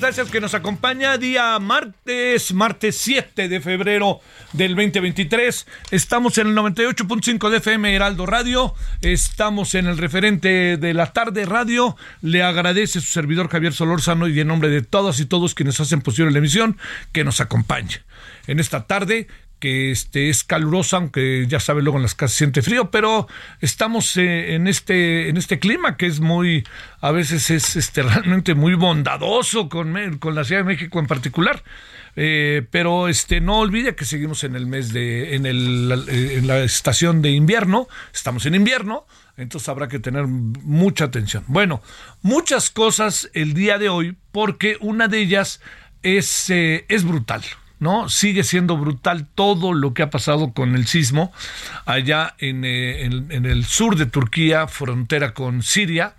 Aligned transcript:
Gracias 0.00 0.30
que 0.30 0.40
nos 0.40 0.52
acompaña 0.52 1.16
día 1.16 1.58
martes, 1.58 2.52
martes 2.52 2.96
7 2.98 3.48
de 3.48 3.60
febrero 3.60 4.20
del 4.52 4.76
2023. 4.76 5.66
Estamos 5.90 6.36
en 6.38 6.48
el 6.48 6.54
98.5 6.54 7.48
de 7.48 7.56
FM 7.56 7.94
Heraldo 7.94 8.26
Radio. 8.26 8.74
Estamos 9.00 9.74
en 9.74 9.86
el 9.86 9.96
referente 9.96 10.76
de 10.76 10.94
la 10.94 11.12
tarde 11.12 11.46
radio. 11.46 11.96
Le 12.20 12.42
agradece 12.42 13.00
su 13.00 13.10
servidor 13.10 13.48
Javier 13.48 13.72
Solórzano 13.72 14.28
y 14.28 14.38
en 14.38 14.48
nombre 14.48 14.68
de 14.68 14.82
todas 14.82 15.18
y 15.18 15.24
todos 15.26 15.54
quienes 15.54 15.80
hacen 15.80 16.02
posible 16.02 16.30
la 16.30 16.38
emisión 16.38 16.76
que 17.12 17.24
nos 17.24 17.40
acompañe. 17.40 18.02
En 18.46 18.60
esta 18.60 18.86
tarde 18.86 19.28
que 19.58 19.90
este 19.90 20.28
es 20.28 20.44
calurosa, 20.44 20.98
aunque 20.98 21.46
ya 21.48 21.60
sabe 21.60 21.82
luego 21.82 21.98
en 21.98 22.02
las 22.02 22.14
casas 22.14 22.36
siente 22.36 22.62
frío, 22.62 22.90
pero 22.90 23.26
estamos 23.60 24.16
eh, 24.16 24.54
en 24.54 24.66
este 24.66 25.28
en 25.28 25.36
este 25.36 25.58
clima 25.58 25.96
que 25.96 26.06
es 26.06 26.20
muy 26.20 26.64
a 27.00 27.10
veces 27.10 27.50
es 27.50 27.76
este 27.76 28.02
realmente 28.02 28.54
muy 28.54 28.74
bondadoso 28.74 29.68
con 29.68 30.18
con 30.18 30.34
la 30.34 30.44
Ciudad 30.44 30.60
de 30.60 30.66
México 30.66 30.98
en 30.98 31.06
particular. 31.06 31.62
Eh, 32.18 32.66
pero 32.70 33.08
este 33.08 33.42
no 33.42 33.58
olvide 33.58 33.94
que 33.94 34.06
seguimos 34.06 34.42
en 34.42 34.56
el 34.56 34.66
mes 34.66 34.92
de 34.92 35.34
en 35.36 35.44
el 35.44 36.04
eh, 36.08 36.38
en 36.38 36.46
la 36.46 36.60
estación 36.60 37.20
de 37.20 37.30
invierno, 37.30 37.88
estamos 38.12 38.46
en 38.46 38.54
invierno, 38.54 39.06
entonces 39.36 39.68
habrá 39.68 39.88
que 39.88 39.98
tener 39.98 40.26
mucha 40.26 41.04
atención. 41.04 41.44
Bueno, 41.46 41.82
muchas 42.22 42.70
cosas 42.70 43.30
el 43.34 43.52
día 43.52 43.76
de 43.76 43.90
hoy 43.90 44.16
porque 44.32 44.78
una 44.80 45.08
de 45.08 45.18
ellas 45.20 45.60
es 46.02 46.48
es 46.48 47.04
brutal. 47.04 47.42
¿No? 47.78 48.08
Sigue 48.08 48.42
siendo 48.44 48.76
brutal 48.76 49.26
todo 49.34 49.72
lo 49.72 49.94
que 49.94 50.02
ha 50.02 50.10
pasado 50.10 50.52
con 50.52 50.74
el 50.74 50.86
sismo 50.86 51.32
allá 51.84 52.34
en, 52.38 52.64
eh, 52.64 53.04
el 53.04 53.64
sur 53.64 53.96
de 53.96 54.06
Turquía, 54.06 54.66
frontera 54.66 55.34
con 55.34 55.62
Siria. 55.62 56.14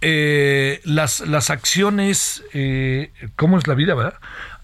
Eh, 0.00 0.80
las, 0.84 1.20
las 1.20 1.50
acciones, 1.50 2.44
eh, 2.52 3.12
¿cómo 3.34 3.58
es 3.58 3.66
la 3.66 3.74
vida, 3.74 3.94
verdad? 3.94 4.18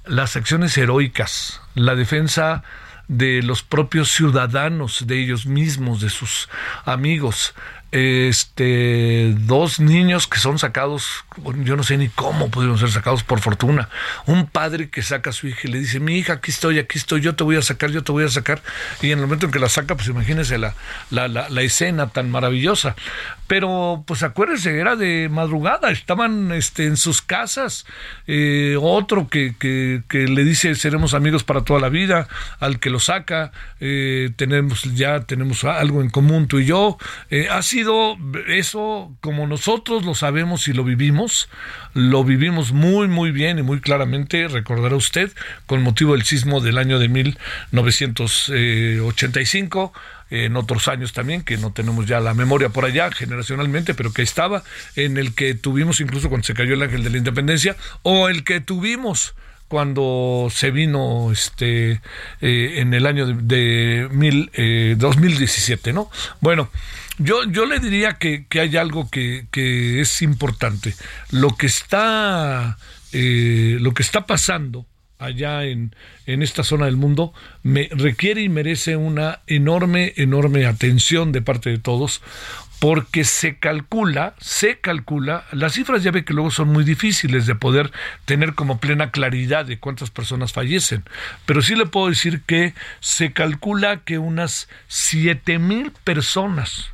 Las 0.05 0.37
acciones 0.37 0.77
heroicas, 0.77 1.61
la 1.75 1.95
defensa 1.95 2.63
de 3.09 3.43
los 3.43 3.63
propios 3.63 4.11
ciudadanos, 4.11 5.07
de 5.07 5.21
ellos 5.21 5.47
mismos, 5.47 6.01
de 6.01 6.11
sus 6.11 6.49
amigos. 6.85 7.55
Este, 7.93 9.35
dos 9.37 9.79
niños 9.79 10.27
que 10.27 10.39
son 10.39 10.59
sacados, 10.59 11.25
yo 11.63 11.77
no 11.77 11.83
sé 11.83 11.99
ni 11.99 12.09
cómo 12.09 12.49
pudieron 12.49 12.79
ser 12.79 12.91
sacados 12.91 13.23
por 13.23 13.41
fortuna. 13.41 13.91
Un 14.27 14.47
padre 14.47 14.89
que 14.89 15.03
saca 15.03 15.31
a 15.31 15.33
su 15.35 15.47
hija 15.47 15.61
y 15.65 15.69
le 15.69 15.79
dice, 15.79 16.01
mi 16.01 16.17
hija, 16.17 16.35
aquí 16.35 16.51
estoy, 16.51 16.79
aquí 16.79 16.97
estoy, 16.97 17.21
yo 17.21 17.35
te 17.35 17.45
voy 17.45 17.57
a 17.57 17.63
sacar, 17.63 17.91
yo 17.91 18.03
te 18.03 18.11
voy 18.11 18.25
a 18.25 18.29
sacar. 18.29 18.63
Y 19.03 19.11
en 19.11 19.19
el 19.19 19.27
momento 19.27 19.45
en 19.45 19.53
que 19.53 19.59
la 19.59 19.69
saca, 19.69 19.95
pues 19.95 20.09
imagínese 20.09 20.57
la, 20.57 20.75
la, 21.11 21.29
la, 21.29 21.63
escena 21.63 22.09
tan 22.09 22.31
maravillosa. 22.31 22.97
Pero, 23.47 24.03
pues 24.07 24.23
acuérdese, 24.23 24.79
era 24.79 24.97
de 24.97 25.29
madrugada, 25.31 25.91
estaban 25.91 26.53
este, 26.53 26.87
en 26.87 26.97
sus 26.97 27.21
casas. 27.21 27.85
Eh, 28.27 28.77
otro 28.81 29.29
que, 29.29 29.55
que, 29.59 30.19
le 30.29 30.45
dice, 30.45 30.75
seremos 30.77 31.13
amigos 31.13 31.45
para 31.45 31.63
toda 31.63 31.79
la 31.79 31.91
vida, 31.91 32.27
al 32.59 32.81
que 32.81 32.89
lo 32.89 32.99
saca, 32.99 33.53
eh, 33.81 34.31
tenemos 34.37 34.83
ya 34.95 35.21
tenemos 35.21 35.65
algo 35.65 36.01
en 36.01 36.11
común 36.11 36.49
tú 36.49 36.59
y 36.59 36.67
yo. 36.67 36.97
Eh, 37.31 37.49
ha 37.51 37.63
eso 38.49 39.15
como 39.21 39.47
nosotros 39.47 40.05
lo 40.05 40.15
sabemos 40.15 40.67
y 40.69 40.73
lo 40.73 40.85
vivimos, 40.85 41.49
lo 41.95 42.25
vivimos 42.25 42.73
muy, 42.73 43.09
muy 43.09 43.31
bien 43.31 43.59
y 43.59 43.63
muy 43.63 43.81
claramente, 43.81 44.49
recordará 44.49 44.97
usted, 44.97 45.31
con 45.67 45.83
motivo 45.83 46.15
del 46.15 46.25
sismo 46.25 46.61
del 46.61 46.79
año 46.79 46.99
de 46.99 47.09
1985 47.09 49.93
en 50.31 50.57
otros 50.57 50.89
años 50.89 51.13
también, 51.13 51.43
que 51.43 51.59
no 51.59 51.73
tenemos 51.73 52.07
ya 52.07 52.19
la 52.19 52.33
memoria 52.33 52.71
por 52.71 52.87
allá 52.87 53.13
generacionalmente, 53.13 53.93
pero 53.93 54.11
que 54.13 54.23
estaba, 54.23 54.63
en 54.97 55.19
el 55.19 55.35
que 55.35 55.53
tuvimos 55.55 56.01
incluso 56.01 56.31
cuando 56.31 56.47
se 56.47 56.55
cayó 56.55 56.73
el 56.73 56.81
ángel 56.83 57.05
de 57.05 57.11
la 57.11 57.19
independencia, 57.19 57.77
o 58.03 58.31
el 58.31 58.43
que 58.43 58.61
tuvimos 58.61 59.35
cuando 59.69 60.49
se 60.51 60.71
vino 60.71 61.31
este 61.33 62.01
eh, 62.41 62.75
en 62.77 62.93
el 62.93 63.07
año 63.07 63.27
de, 63.27 64.07
mil, 64.11 64.51
eh, 64.53 64.97
2017, 64.99 65.95
¿no? 65.95 66.11
Bueno, 66.41 66.71
yo, 67.19 67.45
yo 67.45 67.67
le 67.67 67.79
diría 67.79 68.15
que, 68.15 68.47
que 68.47 68.61
hay 68.61 68.77
algo 68.77 69.11
que, 69.11 69.47
que 69.51 70.01
es 70.01 70.23
importante. 70.23 70.95
Lo 71.31 71.57
que 71.57 71.67
está, 71.67 72.79
eh, 73.13 73.77
lo 73.81 73.93
que 73.95 74.03
está 74.03 74.27
pasando 74.27 74.87
allá 75.19 75.65
en, 75.65 75.95
en 76.27 76.43
esta 76.43 76.65
zona 76.65 76.87
del 76.87 76.97
mundo 76.97 77.33
me 77.63 77.89
requiere 77.93 78.43
y 78.43 78.49
merece 78.49 78.97
una 78.97 79.41
enorme, 79.47 80.13
enorme 80.17 80.67
atención 80.67 81.33
de 81.33 81.43
parte 81.43 81.71
de 81.71 81.79
todos, 81.79 82.23
porque 82.81 83.23
se 83.23 83.59
calcula, 83.59 84.35
se 84.41 84.81
calcula, 84.81 85.45
las 85.53 85.75
cifras 85.75 86.03
ya 86.03 86.11
ve 86.11 86.25
que 86.25 86.35
luego 86.35 86.51
son 86.51 86.69
muy 86.71 86.83
difíciles 86.83 87.47
de 87.47 87.55
poder 87.55 87.93
tener 88.25 88.55
como 88.55 88.81
plena 88.81 89.13
claridad 89.13 89.65
de 89.65 89.79
cuántas 89.79 90.11
personas 90.11 90.53
fallecen, 90.53 91.05
pero 91.47 91.63
sí 91.63 91.77
le 91.77 91.87
puedo 91.87 92.09
decir 92.09 92.43
que 92.43 92.75
se 92.99 93.33
calcula 93.33 94.01
que 94.01 94.19
unas 94.19 94.69
siete 94.89 95.61
mil 95.61 95.93
personas 96.03 96.91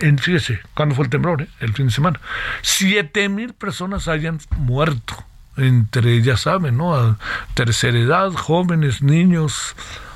en, 0.00 0.18
fíjese, 0.18 0.60
cuando 0.74 0.94
fue 0.94 1.04
el 1.04 1.10
temblor, 1.10 1.42
eh? 1.42 1.48
el 1.60 1.72
fin 1.74 1.86
de 1.86 1.92
semana, 1.92 2.20
siete 2.62 3.28
mil 3.28 3.54
personas 3.54 4.08
hayan 4.08 4.40
muerto 4.56 5.24
entre, 5.56 6.22
ya 6.22 6.36
saben, 6.36 6.76
¿no? 6.76 7.18
Tercera 7.54 7.98
edad, 7.98 8.32
jóvenes, 8.32 9.02
niños, 9.02 9.74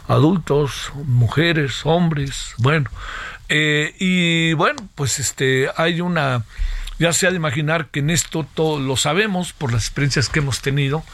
adultos, 0.09 0.93
mujeres, 1.07 1.81
hombres, 1.85 2.55
bueno. 2.59 2.91
Eh, 3.49 3.95
y 3.99 4.55
bueno, 4.55 4.89
pues 4.95 5.19
este, 5.19 5.69
hay 5.77 6.01
una, 6.01 6.45
ya 6.99 7.13
se 7.13 7.27
ha 7.27 7.31
de 7.31 7.37
imaginar 7.37 7.89
que 7.89 8.01
en 8.01 8.11
esto 8.11 8.47
todo 8.55 8.79
lo 8.79 8.97
sabemos 8.97 9.53
por 9.53 9.73
las 9.73 9.83
experiencias 9.83 10.29
que 10.29 10.39
hemos 10.39 10.61
tenido. 10.63 11.05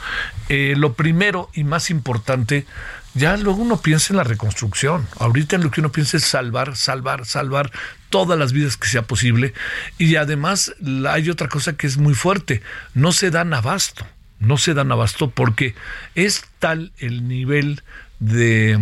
Eh, 0.48 0.74
lo 0.76 0.92
primero 0.92 1.50
y 1.54 1.64
más 1.64 1.90
importante, 1.90 2.66
ya 3.14 3.36
luego 3.36 3.62
uno 3.62 3.78
piensa 3.78 4.12
en 4.12 4.18
la 4.18 4.24
reconstrucción. 4.24 5.06
Ahorita 5.18 5.58
lo 5.58 5.70
que 5.70 5.80
uno 5.80 5.90
piensa 5.90 6.16
es 6.16 6.24
salvar, 6.24 6.76
salvar, 6.76 7.26
salvar 7.26 7.72
todas 8.10 8.38
las 8.38 8.52
vidas 8.52 8.76
que 8.76 8.88
sea 8.88 9.02
posible. 9.02 9.54
Y 9.98 10.16
además 10.16 10.74
hay 11.08 11.30
otra 11.30 11.48
cosa 11.48 11.76
que 11.76 11.86
es 11.86 11.96
muy 11.96 12.14
fuerte, 12.14 12.62
no 12.94 13.12
se 13.12 13.30
dan 13.30 13.54
abasto, 13.54 14.06
no 14.38 14.58
se 14.58 14.74
dan 14.74 14.92
abasto 14.92 15.30
porque 15.30 15.74
es 16.14 16.44
tal 16.58 16.92
el 16.98 17.26
nivel 17.26 17.82
de, 18.18 18.78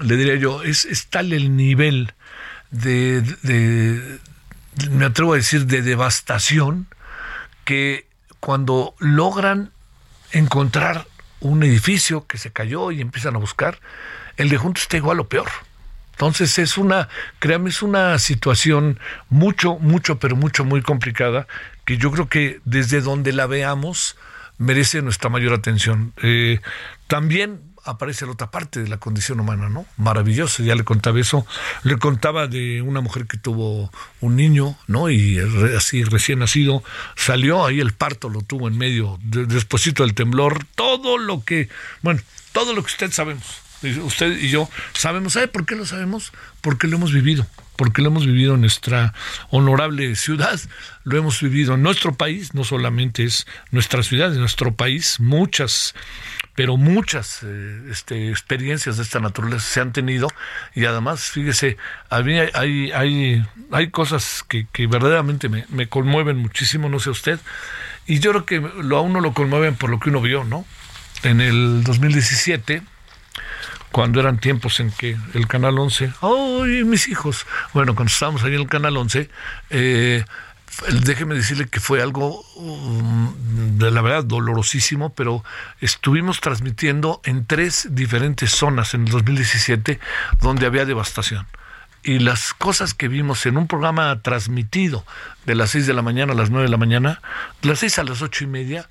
le 0.00 0.16
diría 0.16 0.36
yo, 0.36 0.62
es, 0.62 0.84
es 0.84 1.06
tal 1.06 1.32
el 1.32 1.56
nivel 1.56 2.12
de, 2.70 3.22
de- 3.42 4.18
me 4.90 5.04
atrevo 5.06 5.32
a 5.32 5.36
decir, 5.36 5.66
de 5.66 5.82
devastación 5.82 6.86
que 7.64 8.06
cuando 8.38 8.94
logran 8.98 9.72
encontrar 10.32 11.06
un 11.40 11.62
edificio 11.62 12.26
que 12.26 12.38
se 12.38 12.52
cayó 12.52 12.90
y 12.90 13.00
empiezan 13.00 13.34
a 13.34 13.38
buscar, 13.38 13.80
el 14.36 14.48
de 14.48 14.56
juntos 14.58 14.84
está 14.84 14.96
igual 14.96 15.20
o 15.20 15.28
peor. 15.28 15.48
Entonces 16.20 16.58
es 16.58 16.76
una, 16.76 17.08
créame, 17.38 17.70
es 17.70 17.80
una 17.80 18.18
situación 18.18 19.00
mucho, 19.30 19.78
mucho, 19.78 20.18
pero 20.18 20.36
mucho, 20.36 20.66
muy 20.66 20.82
complicada, 20.82 21.46
que 21.86 21.96
yo 21.96 22.10
creo 22.10 22.28
que 22.28 22.60
desde 22.66 23.00
donde 23.00 23.32
la 23.32 23.46
veamos 23.46 24.16
merece 24.58 25.00
nuestra 25.00 25.30
mayor 25.30 25.54
atención. 25.54 26.12
Eh, 26.22 26.60
también 27.06 27.62
aparece 27.86 28.26
la 28.26 28.32
otra 28.32 28.50
parte 28.50 28.82
de 28.82 28.88
la 28.90 28.98
condición 28.98 29.40
humana, 29.40 29.70
¿no? 29.70 29.86
Maravilloso, 29.96 30.62
ya 30.62 30.74
le 30.74 30.84
contaba 30.84 31.18
eso. 31.18 31.46
Le 31.84 31.96
contaba 31.96 32.48
de 32.48 32.82
una 32.82 33.00
mujer 33.00 33.26
que 33.26 33.38
tuvo 33.38 33.90
un 34.20 34.36
niño, 34.36 34.76
¿no? 34.88 35.08
Y 35.08 35.38
así 35.74 36.04
recién 36.04 36.40
nacido, 36.40 36.84
salió 37.16 37.64
ahí 37.64 37.80
el 37.80 37.94
parto, 37.94 38.28
lo 38.28 38.42
tuvo 38.42 38.68
en 38.68 38.76
medio, 38.76 39.18
despuésito 39.22 40.02
del 40.02 40.12
temblor, 40.12 40.66
todo 40.74 41.16
lo 41.16 41.42
que, 41.42 41.70
bueno, 42.02 42.20
todo 42.52 42.74
lo 42.74 42.82
que 42.82 42.92
usted 42.92 43.10
sabemos, 43.10 43.62
usted 43.82 44.38
y 44.38 44.48
yo 44.48 44.68
sabemos. 44.92 45.34
¿Sabe 45.34 45.48
por 45.48 45.66
qué 45.66 45.76
lo 45.76 45.86
sabemos? 45.86 46.32
Porque 46.60 46.86
lo 46.86 46.96
hemos 46.96 47.12
vivido 47.12 47.46
porque 47.80 48.02
lo 48.02 48.08
hemos 48.08 48.26
vivido 48.26 48.56
en 48.56 48.60
nuestra 48.60 49.14
honorable 49.48 50.14
ciudad, 50.14 50.60
lo 51.04 51.16
hemos 51.16 51.40
vivido 51.40 51.76
en 51.76 51.82
nuestro 51.82 52.12
país, 52.12 52.52
no 52.52 52.62
solamente 52.62 53.24
es 53.24 53.46
nuestra 53.70 54.02
ciudad, 54.02 54.30
es 54.30 54.36
nuestro 54.36 54.74
país, 54.74 55.18
muchas 55.18 55.94
pero 56.54 56.76
muchas 56.76 57.40
eh, 57.42 57.82
este, 57.90 58.28
experiencias 58.28 58.98
de 58.98 59.02
esta 59.02 59.18
naturaleza 59.18 59.66
se 59.66 59.80
han 59.80 59.94
tenido 59.94 60.28
y 60.74 60.84
además, 60.84 61.22
fíjese, 61.30 61.78
a 62.10 62.20
mí 62.20 62.38
hay, 62.38 62.92
hay, 62.92 63.46
hay 63.72 63.90
cosas 63.90 64.44
que, 64.46 64.66
que 64.70 64.86
verdaderamente 64.86 65.48
me, 65.48 65.64
me, 65.70 65.88
conmueven 65.88 66.36
muchísimo, 66.36 66.90
no 66.90 67.00
sé 67.00 67.08
usted, 67.08 67.40
y 68.06 68.18
yo 68.18 68.32
creo 68.32 68.44
que 68.44 68.60
lo, 68.82 68.98
a 68.98 69.00
uno 69.00 69.20
lo 69.20 69.32
conmueven 69.32 69.74
por 69.74 69.88
lo 69.88 69.98
que 70.00 70.10
uno 70.10 70.20
vio, 70.20 70.44
¿no? 70.44 70.66
En 71.22 71.40
el 71.40 71.82
2017, 71.82 72.82
cuando 73.92 74.20
eran 74.20 74.38
tiempos 74.38 74.80
en 74.80 74.90
que 74.90 75.16
el 75.34 75.46
Canal 75.46 75.78
11, 75.78 76.12
¡ay, 76.22 76.84
mis 76.84 77.08
hijos! 77.08 77.46
Bueno, 77.72 77.94
cuando 77.94 78.12
estábamos 78.12 78.42
ahí 78.44 78.54
en 78.54 78.60
el 78.60 78.68
Canal 78.68 78.96
11, 78.96 79.28
eh, 79.70 80.24
déjeme 81.02 81.34
decirle 81.34 81.68
que 81.68 81.80
fue 81.80 82.00
algo 82.00 82.42
um, 82.54 83.78
de 83.78 83.90
la 83.90 84.00
verdad 84.00 84.24
dolorosísimo, 84.24 85.12
pero 85.12 85.44
estuvimos 85.80 86.40
transmitiendo 86.40 87.20
en 87.24 87.46
tres 87.46 87.88
diferentes 87.90 88.52
zonas 88.52 88.94
en 88.94 89.06
el 89.06 89.10
2017 89.10 89.98
donde 90.40 90.66
había 90.66 90.84
devastación. 90.84 91.46
Y 92.02 92.18
las 92.18 92.54
cosas 92.54 92.94
que 92.94 93.08
vimos 93.08 93.44
en 93.44 93.58
un 93.58 93.66
programa 93.66 94.22
transmitido 94.22 95.04
de 95.44 95.54
las 95.54 95.70
6 95.70 95.86
de 95.86 95.92
la 95.92 96.02
mañana 96.02 96.32
a 96.32 96.36
las 96.36 96.48
9 96.48 96.64
de 96.64 96.70
la 96.70 96.78
mañana, 96.78 97.20
de 97.60 97.68
las 97.68 97.80
6 97.80 97.98
a 97.98 98.04
las 98.04 98.22
ocho 98.22 98.44
y 98.44 98.46
media, 98.46 98.88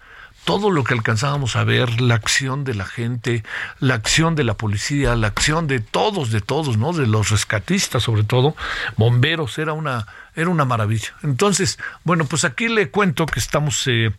todo 0.49 0.71
lo 0.71 0.83
que 0.83 0.95
alcanzábamos 0.95 1.55
a 1.55 1.63
ver, 1.63 2.01
la 2.01 2.15
acción 2.15 2.63
de 2.63 2.73
la 2.73 2.85
gente, 2.85 3.43
la 3.79 3.93
acción 3.93 4.33
de 4.33 4.43
la 4.43 4.55
policía, 4.55 5.15
la 5.15 5.27
acción 5.27 5.67
de 5.67 5.79
todos, 5.79 6.31
de 6.31 6.41
todos, 6.41 6.75
¿no? 6.75 6.91
De 6.91 7.05
los 7.05 7.29
rescatistas 7.29 8.01
sobre 8.01 8.23
todo, 8.23 8.55
bomberos, 8.97 9.59
era 9.59 9.73
una, 9.73 10.07
era 10.35 10.49
una 10.49 10.65
maravilla. 10.65 11.13
Entonces, 11.21 11.77
bueno, 12.03 12.25
pues 12.25 12.45
aquí 12.45 12.67
le 12.67 12.89
cuento 12.89 13.27
que 13.27 13.39
estamos 13.39 13.83
eh, 13.85 14.11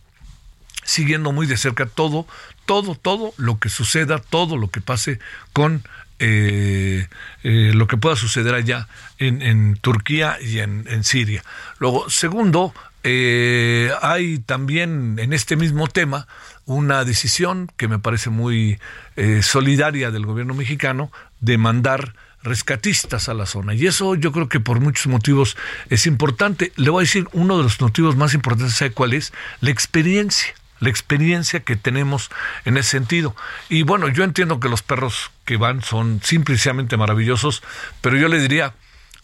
siguiendo 0.85 1.32
muy 1.32 1.49
de 1.49 1.56
cerca 1.56 1.87
todo, 1.87 2.29
todo, 2.65 2.94
todo 2.94 3.35
lo 3.37 3.59
que 3.59 3.69
suceda, 3.69 4.21
todo 4.21 4.56
lo 4.56 4.71
que 4.71 4.81
pase 4.81 5.19
con 5.53 5.82
eh, 6.21 7.09
eh, 7.43 7.73
lo 7.75 7.88
que 7.88 7.97
pueda 7.97 8.15
suceder 8.15 8.55
allá 8.55 8.87
en, 9.19 9.77
Turquía 9.79 10.38
y 10.41 10.61
en, 10.61 10.87
en, 10.87 11.03
Siria. 11.03 11.43
Luego, 11.81 12.09
segundo, 12.09 12.73
eh, 13.02 13.91
hay 14.02 14.38
también 14.38 15.19
en 15.19 15.32
este 15.32 15.56
mismo 15.56 15.88
tema 15.88 16.26
una 16.67 17.05
decisión 17.05 17.70
que 17.76 17.88
me 17.88 17.99
parece 17.99 18.31
muy 18.31 18.79
eh, 19.17 19.43
solidaria 19.43 20.11
del 20.11 20.26
gobierno 20.26 20.55
mexicano 20.55 21.11
de 21.41 21.58
mandar 21.58 22.14
rescatistas 22.43 23.29
a 23.29 23.35
la 23.35 23.47
zona. 23.47 23.75
Y 23.75 23.87
eso 23.87 24.14
yo 24.14 24.32
creo 24.32 24.49
que 24.49 24.61
por 24.61 24.81
muchos 24.81 25.06
motivos 25.06 25.56
es 25.88 26.06
importante. 26.06 26.73
Le 26.76 26.91
voy 26.91 27.02
a 27.02 27.06
decir, 27.06 27.26
uno 27.32 27.56
de 27.58 27.64
los 27.64 27.81
motivos 27.81 28.17
más 28.17 28.35
importantes, 28.35 28.75
¿sabe 28.75 28.93
cuál 28.93 29.12
es? 29.12 29.32
La 29.61 29.70
experiencia 29.70 30.55
la 30.81 30.88
experiencia 30.88 31.61
que 31.61 31.76
tenemos 31.76 32.31
en 32.64 32.76
ese 32.76 32.91
sentido. 32.91 33.37
Y 33.69 33.82
bueno, 33.82 34.08
yo 34.08 34.25
entiendo 34.25 34.61
que 34.61 34.69
los 34.70 34.82
perros 34.82 35.31
que 35.44 35.56
van 35.56 35.82
son 35.82 36.20
simplemente 36.25 36.96
maravillosos, 36.96 37.62
pero 38.00 38.17
yo 38.17 38.29
le 38.29 38.41
diría, 38.41 38.73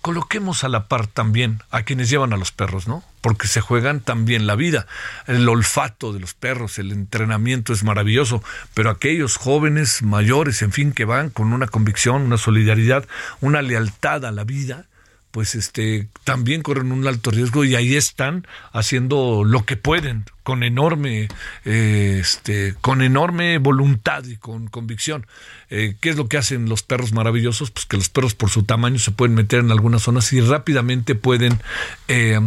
coloquemos 0.07 0.63
a 0.63 0.69
la 0.69 0.87
par 0.87 1.09
también 1.09 1.65
a 1.73 1.83
quienes 1.83 2.09
llevan 2.09 2.33
a 2.33 2.37
los 2.37 2.53
perros, 2.53 2.87
¿no? 2.87 3.03
Porque 3.23 3.49
se 3.49 3.61
juegan 3.61 3.99
también 3.99 4.47
la 4.47 4.55
vida. 4.55 4.87
El 5.27 5.49
olfato 5.49 6.13
de 6.13 6.21
los 6.21 6.33
perros, 6.33 6.79
el 6.79 6.93
entrenamiento 6.93 7.73
es 7.73 7.83
maravilloso, 7.83 8.41
pero 8.73 8.91
aquellos 8.91 9.37
jóvenes, 9.37 10.05
mayores, 10.05 10.63
en 10.63 10.71
fin, 10.71 10.93
que 10.93 11.05
van 11.05 11.31
con 11.31 11.53
una 11.53 11.67
convicción, 11.67 12.23
una 12.23 12.39
solidaridad, 12.39 13.05
una 13.41 13.63
lealtad 13.63 14.25
a 14.25 14.31
la 14.31 14.45
vida, 14.45 14.85
pues 15.31 15.55
este 15.55 16.09
también 16.25 16.63
corren 16.63 16.93
un 16.93 17.07
alto 17.07 17.31
riesgo 17.31 17.65
y 17.65 17.75
ahí 17.75 17.95
están 17.95 18.47
haciendo 18.73 19.45
lo 19.45 19.65
que 19.65 19.77
pueden 19.77 20.25
con 20.43 20.63
enorme 20.63 21.29
eh, 21.65 22.19
este 22.21 22.75
con 22.81 23.03
enorme 23.03 23.59
voluntad 23.59 24.25
y 24.25 24.37
con 24.37 24.69
convicción. 24.69 25.27
Eh, 25.69 25.97
qué 26.01 26.11
es 26.11 26.17
lo 26.17 26.29
que 26.29 26.39
hacen 26.39 26.69
los 26.69 26.83
perros 26.83 27.13
maravillosos 27.13 27.71
pues 27.71 27.87
que 27.87 27.97
los 27.97 28.09
perros 28.09 28.35
por 28.35 28.51
su 28.51 28.63
tamaño 28.63 28.99
se 28.99 29.11
pueden 29.11 29.35
meter 29.35 29.61
en 29.61 29.71
algunas 29.71 30.03
zonas 30.03 30.33
y 30.33 30.41
rápidamente 30.41 31.15
pueden 31.15 31.61
eh, 32.09 32.41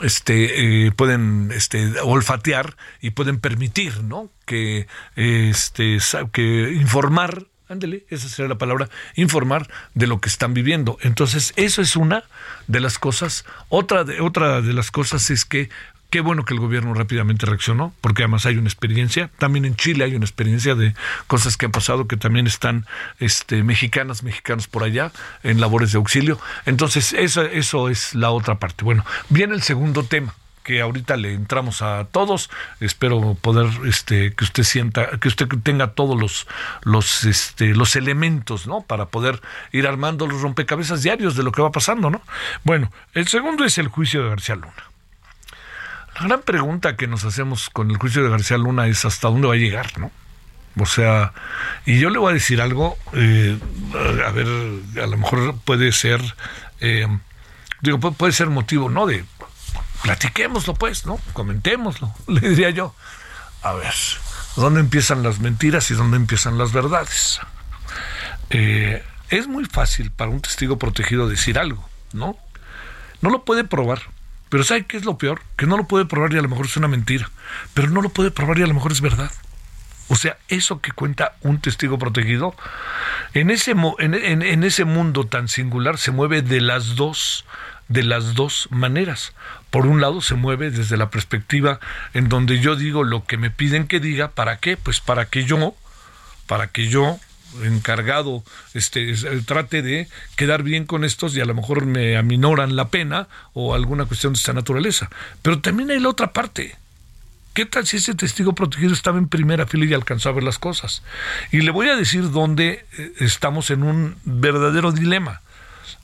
este 0.00 0.92
pueden 0.96 1.52
este 1.54 2.00
olfatear 2.00 2.76
y 3.00 3.10
pueden 3.10 3.38
permitir 3.38 4.02
no 4.02 4.28
que 4.44 4.88
este 5.14 5.98
que 6.32 6.72
informar 6.72 7.46
ándele, 7.74 8.04
esa 8.08 8.28
sería 8.28 8.48
la 8.48 8.58
palabra, 8.58 8.88
informar 9.14 9.68
de 9.94 10.06
lo 10.06 10.20
que 10.20 10.28
están 10.28 10.54
viviendo. 10.54 10.98
Entonces, 11.02 11.52
eso 11.56 11.82
es 11.82 11.96
una 11.96 12.24
de 12.66 12.80
las 12.80 12.98
cosas. 12.98 13.44
Otra 13.68 14.04
de, 14.04 14.14
de 14.14 14.72
las 14.72 14.90
cosas 14.90 15.30
es 15.30 15.44
que 15.44 15.68
Qué 16.14 16.20
bueno 16.20 16.44
que 16.44 16.54
el 16.54 16.60
gobierno 16.60 16.94
rápidamente 16.94 17.44
reaccionó, 17.44 17.92
porque 18.00 18.22
además 18.22 18.46
hay 18.46 18.56
una 18.56 18.68
experiencia. 18.68 19.32
También 19.36 19.64
en 19.64 19.74
Chile 19.74 20.04
hay 20.04 20.14
una 20.14 20.24
experiencia 20.24 20.76
de 20.76 20.94
cosas 21.26 21.56
que 21.56 21.66
han 21.66 21.72
pasado 21.72 22.06
que 22.06 22.16
también 22.16 22.46
están 22.46 22.86
este, 23.18 23.64
mexicanas, 23.64 24.22
mexicanos 24.22 24.68
por 24.68 24.84
allá 24.84 25.10
en 25.42 25.60
labores 25.60 25.90
de 25.90 25.98
auxilio. 25.98 26.38
Entonces, 26.66 27.14
eso, 27.14 27.42
eso 27.42 27.88
es 27.88 28.14
la 28.14 28.30
otra 28.30 28.60
parte. 28.60 28.84
Bueno, 28.84 29.04
viene 29.28 29.54
el 29.54 29.62
segundo 29.62 30.04
tema 30.04 30.36
que 30.64 30.80
ahorita 30.80 31.16
le 31.16 31.34
entramos 31.34 31.82
a 31.82 32.06
todos. 32.10 32.50
Espero 32.80 33.36
poder 33.40 33.68
este 33.86 34.34
que 34.34 34.44
usted 34.44 34.64
sienta 34.64 35.18
que 35.20 35.28
usted 35.28 35.46
tenga 35.62 35.92
todos 35.92 36.20
los 36.20 36.48
los 36.82 37.24
este 37.24 37.74
los 37.74 37.94
elementos, 37.94 38.66
¿no? 38.66 38.80
Para 38.80 39.06
poder 39.06 39.40
ir 39.70 39.86
armando 39.86 40.26
los 40.26 40.40
rompecabezas 40.40 41.02
diarios 41.02 41.36
de 41.36 41.44
lo 41.44 41.52
que 41.52 41.62
va 41.62 41.70
pasando, 41.70 42.10
¿no? 42.10 42.22
Bueno, 42.64 42.90
el 43.12 43.28
segundo 43.28 43.64
es 43.64 43.78
el 43.78 43.88
juicio 43.88 44.24
de 44.24 44.30
García 44.30 44.56
Luna. 44.56 44.90
La 46.18 46.26
gran 46.26 46.42
pregunta 46.42 46.96
que 46.96 47.06
nos 47.06 47.24
hacemos 47.24 47.70
con 47.70 47.90
el 47.90 47.98
juicio 47.98 48.22
de 48.22 48.30
García 48.30 48.56
Luna 48.56 48.86
es 48.86 49.04
hasta 49.04 49.28
dónde 49.28 49.48
va 49.48 49.54
a 49.54 49.58
llegar, 49.58 49.98
¿no? 49.98 50.10
O 50.78 50.86
sea, 50.86 51.32
y 51.86 51.98
yo 52.00 52.10
le 52.10 52.18
voy 52.18 52.30
a 52.30 52.34
decir 52.34 52.60
algo, 52.60 52.98
eh, 53.12 53.58
a 54.26 54.30
ver, 54.30 54.46
a 55.02 55.06
lo 55.06 55.16
mejor 55.16 55.56
puede 55.64 55.92
ser, 55.92 56.20
eh, 56.80 57.06
digo, 57.80 57.98
puede 58.00 58.32
ser 58.32 58.48
motivo, 58.48 58.90
¿no? 58.90 59.06
De 59.06 59.24
platiquémoslo 60.04 60.74
pues, 60.74 61.06
¿no? 61.06 61.18
Comentémoslo, 61.32 62.14
le 62.28 62.40
diría 62.40 62.68
yo. 62.70 62.94
A 63.62 63.72
ver, 63.72 63.94
¿dónde 64.54 64.80
empiezan 64.80 65.22
las 65.22 65.40
mentiras 65.40 65.90
y 65.90 65.94
dónde 65.94 66.18
empiezan 66.18 66.58
las 66.58 66.72
verdades? 66.72 67.40
Eh, 68.50 69.02
es 69.30 69.48
muy 69.48 69.64
fácil 69.64 70.10
para 70.10 70.30
un 70.30 70.42
testigo 70.42 70.78
protegido 70.78 71.26
decir 71.26 71.58
algo, 71.58 71.88
¿no? 72.12 72.36
No 73.22 73.30
lo 73.30 73.46
puede 73.46 73.64
probar, 73.64 74.02
pero 74.50 74.62
¿sabe 74.62 74.84
qué 74.84 74.98
es 74.98 75.06
lo 75.06 75.16
peor? 75.16 75.40
Que 75.56 75.66
no 75.66 75.78
lo 75.78 75.84
puede 75.84 76.04
probar 76.04 76.34
y 76.34 76.38
a 76.38 76.42
lo 76.42 76.50
mejor 76.50 76.66
es 76.66 76.76
una 76.76 76.88
mentira, 76.88 77.30
pero 77.72 77.88
no 77.88 78.02
lo 78.02 78.10
puede 78.10 78.30
probar 78.30 78.58
y 78.58 78.62
a 78.62 78.66
lo 78.66 78.74
mejor 78.74 78.92
es 78.92 79.00
verdad. 79.00 79.30
O 80.08 80.16
sea, 80.16 80.36
eso 80.48 80.82
que 80.82 80.92
cuenta 80.92 81.36
un 81.40 81.62
testigo 81.62 81.98
protegido, 81.98 82.54
en 83.32 83.50
ese, 83.50 83.70
en, 83.70 84.42
en 84.42 84.64
ese 84.64 84.84
mundo 84.84 85.24
tan 85.26 85.48
singular 85.48 85.96
se 85.96 86.10
mueve 86.10 86.42
de 86.42 86.60
las 86.60 86.94
dos 86.94 87.46
de 87.88 88.02
las 88.02 88.34
dos 88.34 88.68
maneras. 88.70 89.32
Por 89.74 89.88
un 89.88 90.00
lado 90.00 90.20
se 90.20 90.36
mueve 90.36 90.70
desde 90.70 90.96
la 90.96 91.10
perspectiva 91.10 91.80
en 92.12 92.28
donde 92.28 92.60
yo 92.60 92.76
digo 92.76 93.02
lo 93.02 93.24
que 93.24 93.36
me 93.36 93.50
piden 93.50 93.88
que 93.88 93.98
diga, 93.98 94.28
¿para 94.28 94.58
qué? 94.58 94.76
Pues 94.76 95.00
para 95.00 95.24
que 95.24 95.42
yo, 95.46 95.74
para 96.46 96.68
que 96.68 96.86
yo 96.86 97.18
encargado 97.60 98.44
este 98.74 99.12
trate 99.44 99.82
de 99.82 100.06
quedar 100.36 100.62
bien 100.62 100.86
con 100.86 101.02
estos 101.02 101.36
y 101.36 101.40
a 101.40 101.44
lo 101.44 101.56
mejor 101.56 101.86
me 101.86 102.16
aminoran 102.16 102.76
la 102.76 102.86
pena 102.86 103.26
o 103.52 103.74
alguna 103.74 104.04
cuestión 104.04 104.34
de 104.34 104.36
esta 104.36 104.52
naturaleza. 104.52 105.10
Pero 105.42 105.58
también 105.58 105.90
hay 105.90 105.98
la 105.98 106.10
otra 106.10 106.32
parte. 106.32 106.76
¿Qué 107.52 107.66
tal 107.66 107.84
si 107.84 107.96
ese 107.96 108.14
testigo 108.14 108.54
protegido 108.54 108.92
estaba 108.92 109.18
en 109.18 109.26
primera 109.26 109.66
fila 109.66 109.86
y 109.86 109.94
alcanzó 109.94 110.28
a 110.28 110.34
ver 110.34 110.44
las 110.44 110.60
cosas? 110.60 111.02
Y 111.50 111.62
le 111.62 111.72
voy 111.72 111.88
a 111.88 111.96
decir 111.96 112.30
dónde 112.30 112.86
eh, 112.96 113.12
estamos 113.18 113.72
en 113.72 113.82
un 113.82 114.14
verdadero 114.24 114.92
dilema 114.92 115.40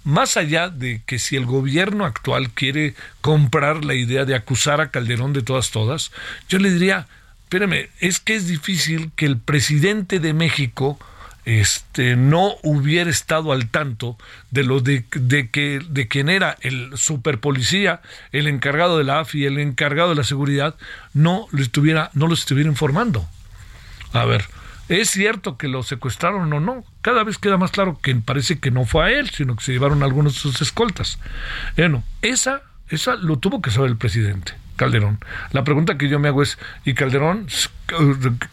más 0.05 0.37
allá 0.37 0.69
de 0.69 1.03
que 1.07 1.19
si 1.19 1.37
el 1.37 1.47
gobierno 1.47 2.05
actual 2.05 2.51
quiere 2.51 2.95
comprar 3.21 3.85
la 3.85 3.95
idea 3.95 4.25
de 4.25 4.35
acusar 4.35 4.81
a 4.81 4.91
Calderón 4.91 5.33
de 5.33 5.43
todas, 5.43 5.71
todas, 5.71 6.11
yo 6.49 6.59
le 6.59 6.71
diría, 6.71 7.07
espérame, 7.45 7.89
es 8.01 8.21
que 8.21 8.35
es 8.35 8.47
difícil 8.47 9.11
que 9.17 9.27
el 9.27 9.39
presidente 9.39 10.21
de 10.21 10.33
México 10.33 10.99
este, 11.45 12.17
no 12.17 12.55
hubiera 12.63 13.11
estado 13.11 13.53
al 13.53 13.69
tanto 13.69 14.17
de 14.51 14.63
lo 14.63 14.81
de, 14.81 15.05
que 15.07 15.81
de 15.89 16.09
quien 16.09 16.29
era 16.29 16.57
el 16.61 16.97
superpolicía, 16.97 18.03
el 18.33 18.47
encargado 18.47 18.99
de 18.99 19.05
la 19.05 19.21
AFI, 19.21 19.47
el 19.47 19.59
encargado 19.59 20.11
de 20.11 20.17
la 20.17 20.25
seguridad, 20.25 20.77
no 21.15 21.47
lo 21.51 21.63
estuviera, 21.63 22.11
no 22.15 22.27
lo 22.27 22.35
estuviera 22.35 22.69
informando. 22.69 23.27
A 24.13 24.25
ver, 24.25 24.45
¿es 24.91 25.11
cierto 25.11 25.57
que 25.57 25.69
lo 25.69 25.83
secuestraron 25.83 26.53
o 26.53 26.61
no? 26.61 26.85
Cada 27.01 27.25
vez 27.25 27.39
queda 27.39 27.57
más 27.57 27.71
claro 27.71 27.99
que 28.03 28.15
parece 28.17 28.59
que 28.59 28.71
no 28.71 28.85
fue 28.85 29.05
a 29.05 29.11
él, 29.11 29.31
sino 29.31 29.57
que 29.57 29.65
se 29.65 29.73
llevaron 29.73 30.03
algunos 30.03 30.35
de 30.35 30.41
sus 30.41 30.61
escoltas. 30.61 31.19
Bueno, 31.77 32.05
esa, 32.21 32.63
esa 32.89 33.15
lo 33.15 33.39
tuvo 33.39 33.63
que 33.63 33.71
saber 33.71 33.91
el 33.91 33.97
presidente. 33.97 34.53
Calderón. 34.77 35.19
La 35.53 35.63
pregunta 35.63 35.99
que 35.99 36.09
yo 36.09 36.19
me 36.19 36.29
hago 36.29 36.43
es, 36.43 36.59
¿y 36.85 36.95
Calderón 36.95 37.47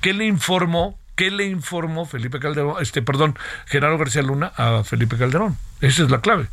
qué 0.01 0.13
le 0.13 0.25
informó 0.25 0.97
¿Qué 1.17 1.31
le 1.31 1.45
informó 1.45 2.05
Felipe 2.05 2.39
Calderón, 2.39 2.75
este, 2.79 3.01
perdón, 3.01 3.35
Genaro 3.65 3.97
García 3.97 4.21
Luna 4.21 4.51
a 4.55 4.83
Felipe 4.83 5.17
Calderón? 5.17 5.57
Esa 5.81 6.03
es 6.03 6.11
la 6.11 6.21
clave. 6.21 6.45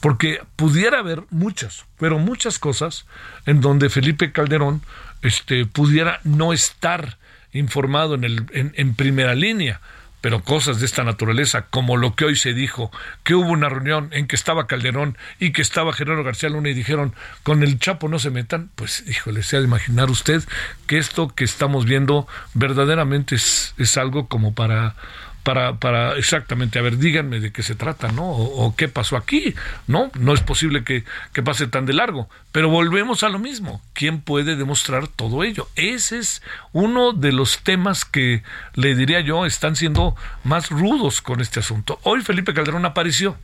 Porque 0.00 0.42
pudiera 0.54 0.98
haber 0.98 1.22
muchas, 1.30 1.86
pero 1.98 2.18
muchas 2.18 2.58
cosas 2.58 3.06
en 3.46 3.62
donde 3.62 3.88
Felipe 3.88 4.30
Calderón 4.30 4.82
este, 5.22 5.64
pudiera 5.64 6.20
no 6.24 6.52
estar 6.52 7.16
informado 7.52 8.14
en, 8.14 8.24
el, 8.24 8.46
en 8.52 8.94
primera 8.94 9.34
línea 9.34 9.80
pero 10.22 10.42
cosas 10.44 10.78
de 10.78 10.86
esta 10.86 11.02
naturaleza, 11.02 11.66
como 11.68 11.96
lo 11.98 12.14
que 12.14 12.24
hoy 12.24 12.36
se 12.36 12.54
dijo, 12.54 12.90
que 13.24 13.34
hubo 13.34 13.50
una 13.50 13.68
reunión 13.68 14.08
en 14.12 14.28
que 14.28 14.36
estaba 14.36 14.68
Calderón 14.68 15.18
y 15.40 15.50
que 15.50 15.60
estaba 15.60 15.92
Gerardo 15.92 16.22
García 16.22 16.48
Luna 16.48 16.70
y 16.70 16.74
dijeron, 16.74 17.12
con 17.42 17.62
el 17.64 17.78
Chapo 17.80 18.08
no 18.08 18.20
se 18.20 18.30
metan, 18.30 18.70
pues 18.76 19.04
híjole, 19.08 19.42
se 19.42 19.56
ha 19.56 19.58
de 19.58 19.66
imaginar 19.66 20.10
usted 20.10 20.42
que 20.86 20.98
esto 20.98 21.28
que 21.34 21.42
estamos 21.42 21.84
viendo 21.84 22.28
verdaderamente 22.54 23.34
es, 23.34 23.74
es 23.78 23.98
algo 23.98 24.28
como 24.28 24.54
para 24.54 24.94
para, 25.42 25.76
para 25.76 26.16
exactamente, 26.16 26.78
a 26.78 26.82
ver, 26.82 26.98
díganme 26.98 27.40
de 27.40 27.52
qué 27.52 27.62
se 27.62 27.74
trata, 27.74 28.12
¿no? 28.12 28.30
O, 28.30 28.74
qué 28.76 28.88
pasó 28.88 29.16
aquí, 29.16 29.54
¿no? 29.86 30.10
No 30.18 30.34
es 30.34 30.40
posible 30.40 30.84
que, 30.84 31.04
que, 31.32 31.42
pase 31.42 31.66
tan 31.66 31.86
de 31.86 31.92
largo. 31.92 32.28
Pero 32.52 32.68
volvemos 32.68 33.22
a 33.22 33.28
lo 33.28 33.38
mismo. 33.38 33.82
¿Quién 33.92 34.20
puede 34.20 34.56
demostrar 34.56 35.08
todo 35.08 35.42
ello? 35.42 35.68
Ese 35.74 36.18
es 36.18 36.42
uno 36.72 37.12
de 37.12 37.32
los 37.32 37.62
temas 37.62 38.04
que, 38.04 38.42
le 38.74 38.94
diría 38.94 39.20
yo, 39.20 39.44
están 39.44 39.76
siendo 39.76 40.16
más 40.44 40.70
rudos 40.70 41.20
con 41.22 41.40
este 41.40 41.60
asunto. 41.60 41.98
Hoy 42.04 42.22
Felipe 42.22 42.54
Calderón 42.54 42.84
apareció. 42.84 43.36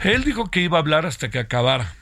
Él 0.00 0.24
dijo 0.24 0.50
que 0.50 0.60
iba 0.60 0.78
a 0.78 0.80
hablar 0.80 1.06
hasta 1.06 1.30
que 1.30 1.38
acabara 1.38 1.94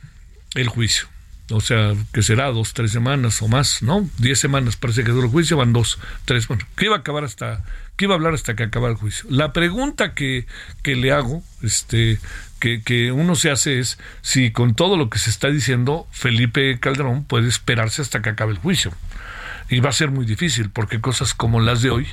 el 0.54 0.68
juicio 0.68 1.08
o 1.50 1.60
sea, 1.60 1.94
que 2.12 2.22
será 2.22 2.46
dos, 2.46 2.72
tres 2.74 2.92
semanas 2.92 3.42
o 3.42 3.48
más, 3.48 3.82
¿no? 3.82 4.08
Diez 4.18 4.38
semanas 4.38 4.76
parece 4.76 5.04
que 5.04 5.10
dura 5.10 5.26
el 5.26 5.32
juicio, 5.32 5.56
van 5.56 5.72
dos, 5.72 5.98
tres, 6.24 6.46
bueno, 6.48 6.64
que 6.76 6.86
iba 6.86 6.96
a 6.96 7.00
acabar 7.00 7.24
hasta, 7.24 7.64
que 7.96 8.04
iba 8.04 8.14
a 8.14 8.16
hablar 8.16 8.34
hasta 8.34 8.54
que 8.54 8.62
acabara 8.62 8.92
el 8.92 8.98
juicio. 8.98 9.26
La 9.30 9.52
pregunta 9.52 10.14
que, 10.14 10.46
que 10.82 10.96
le 10.96 11.12
hago, 11.12 11.42
este, 11.62 12.18
que, 12.58 12.82
que 12.82 13.12
uno 13.12 13.34
se 13.34 13.50
hace 13.50 13.78
es 13.78 13.98
si 14.22 14.52
con 14.52 14.74
todo 14.74 14.96
lo 14.96 15.10
que 15.10 15.18
se 15.18 15.30
está 15.30 15.48
diciendo, 15.48 16.06
Felipe 16.12 16.78
Calderón 16.78 17.24
puede 17.24 17.48
esperarse 17.48 18.02
hasta 18.02 18.22
que 18.22 18.30
acabe 18.30 18.52
el 18.52 18.58
juicio. 18.58 18.92
Y 19.68 19.80
va 19.80 19.90
a 19.90 19.92
ser 19.92 20.10
muy 20.10 20.26
difícil, 20.26 20.70
porque 20.70 21.00
cosas 21.00 21.34
como 21.34 21.60
las 21.60 21.82
de 21.82 21.90
hoy, 21.90 22.08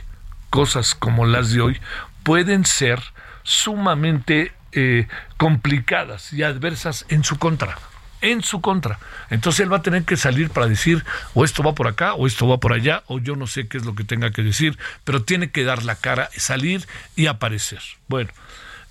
cosas 0.49 0.95
como 0.95 1.25
las 1.25 1.51
de 1.51 1.61
hoy, 1.61 1.79
pueden 2.23 2.65
ser 2.65 3.01
sumamente 3.43 4.51
eh, 4.73 5.07
complicadas 5.37 6.33
y 6.33 6.43
adversas 6.43 7.05
en 7.09 7.23
su 7.23 7.37
contra 7.37 7.77
en 8.21 8.43
su 8.43 8.61
contra. 8.61 8.99
Entonces 9.29 9.61
él 9.61 9.71
va 9.71 9.77
a 9.77 9.81
tener 9.81 10.03
que 10.03 10.17
salir 10.17 10.49
para 10.49 10.67
decir 10.67 11.03
o 11.33 11.45
esto 11.45 11.63
va 11.63 11.75
por 11.75 11.87
acá 11.87 12.13
o 12.13 12.27
esto 12.27 12.47
va 12.47 12.59
por 12.59 12.73
allá 12.73 13.03
o 13.07 13.19
yo 13.19 13.35
no 13.35 13.47
sé 13.47 13.67
qué 13.67 13.77
es 13.77 13.85
lo 13.85 13.95
que 13.95 14.03
tenga 14.03 14.31
que 14.31 14.43
decir, 14.43 14.77
pero 15.03 15.23
tiene 15.23 15.51
que 15.51 15.63
dar 15.63 15.83
la 15.83 15.95
cara, 15.95 16.29
salir 16.35 16.87
y 17.15 17.27
aparecer. 17.27 17.81
Bueno, 18.07 18.31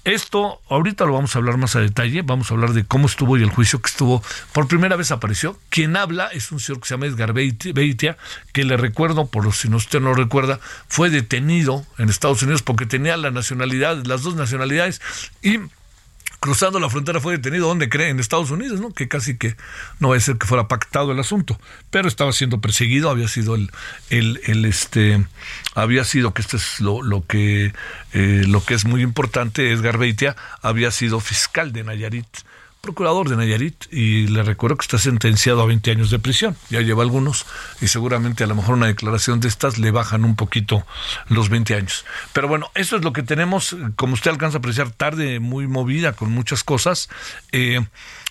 esto 0.07 0.61
ahorita 0.69 1.05
lo 1.05 1.15
vamos 1.15 1.35
a 1.35 1.41
hablar 1.41 1.57
más 1.57 1.75
a 1.75 1.81
detalle, 1.81 2.23
vamos 2.23 2.49
a 2.49 2.55
hablar 2.55 2.75
de 2.75 2.85
cómo 2.85 3.09
estuvo 3.09 3.37
y 3.37 3.43
el 3.43 3.51
juicio 3.51 3.83
que 3.83 3.89
estuvo. 3.89 4.23
Por 4.53 4.69
primera 4.69 4.95
vez 4.95 5.11
apareció. 5.11 5.59
Quien 5.69 5.97
habla 5.97 6.29
es 6.29 6.53
un 6.53 6.61
señor 6.61 6.81
que 6.81 6.87
se 6.87 6.95
llama 6.95 7.07
Edgar 7.07 7.33
Beitia, 7.33 8.17
que 8.53 8.63
le 8.63 8.77
recuerdo, 8.77 9.27
por 9.27 9.53
si 9.53 9.69
no 9.69 9.79
usted 9.79 10.01
no 10.01 10.11
lo 10.11 10.15
recuerda, 10.15 10.61
fue 10.87 11.11
detenido 11.11 11.85
en 11.99 12.09
Estados 12.09 12.41
Unidos 12.43 12.63
porque 12.63 12.87
tenía 12.87 13.17
la 13.17 13.33
nacionalidad, 13.33 14.05
las 14.07 14.23
dos 14.23 14.37
nacionalidades 14.37 15.01
y 15.43 15.59
cruzando 16.47 16.79
la 16.79 16.89
frontera 16.89 17.21
fue 17.21 17.33
detenido, 17.33 17.67
¿dónde 17.67 17.89
cree? 17.89 18.09
En 18.09 18.21
Estados 18.21 18.53
Unidos, 18.53 18.81
¿no? 18.81 18.93
Que 18.93 19.09
casi 19.09 19.37
que 19.37 19.57
no 19.99 20.11
va 20.11 20.17
a 20.17 20.21
ser 20.21 20.39
que 20.39 20.47
fuera 20.47 20.69
pactado 20.69 21.11
el 21.11 21.19
asunto, 21.19 21.59
pero 21.91 22.07
estaba 22.07 22.33
siendo 22.33 22.61
perseguido, 22.61 23.11
había 23.11 23.27
sido 23.27 23.57
el, 23.57 23.73
el, 24.11 24.41
el 24.45 24.65
este, 24.65 25.27
había 25.75 26.05
sido, 26.05 26.35
que 26.35 26.43
esto 26.43 26.57
es 26.57 26.81
lo, 26.81 27.03
lo 27.03 27.27
que, 27.27 27.73
eh, 28.13 28.45
lo 28.47 28.65
que 28.65 28.75
es 28.75 28.85
muy 28.85 29.03
importante, 29.03 29.73
Edgar 29.73 29.99
Beitia 29.99 30.37
había 30.63 30.93
sido 30.93 31.19
fiscal 31.19 31.73
de 31.73 31.83
Nayarit 31.83 32.29
procurador 32.87 33.29
de 33.29 33.37
Nayarit 33.37 33.93
y 33.93 34.29
le 34.29 34.45
recuerdo 34.45 34.77
que 34.77 34.85
está 34.85 34.99
sentenciado 34.99 35.61
a 35.61 35.67
20 35.67 35.91
años 35.91 36.11
de 36.11 36.21
prisión. 36.21 36.57
Ya 36.71 36.83
lleva 36.83 37.03
algunos 37.03 37.45
y 37.81 37.89
seguramente 37.89 38.45
a 38.45 38.47
lo 38.47 38.55
mejor 38.55 38.77
una 38.77 38.87
declaración 38.87 39.41
de 39.41 39.49
estas 39.49 39.79
le 39.79 39.91
bajan 39.91 40.25
un 40.25 40.37
poquito 40.37 40.87
los 41.29 41.49
20 41.49 41.75
años. 41.75 42.05
Pero 42.33 42.47
bueno, 42.47 42.71
eso 42.77 42.95
es 42.95 43.03
lo 43.03 43.13
que 43.13 43.25
tenemos, 43.25 43.77
como 43.97 44.15
usted 44.15 44.31
alcanza 44.31 44.59
a 44.59 44.61
apreciar, 44.61 44.93
tarde 44.93 45.41
muy 45.41 45.67
movida 45.67 46.13
con 46.13 46.31
muchas 46.31 46.63
cosas. 46.63 47.09
Eh, 47.51 47.85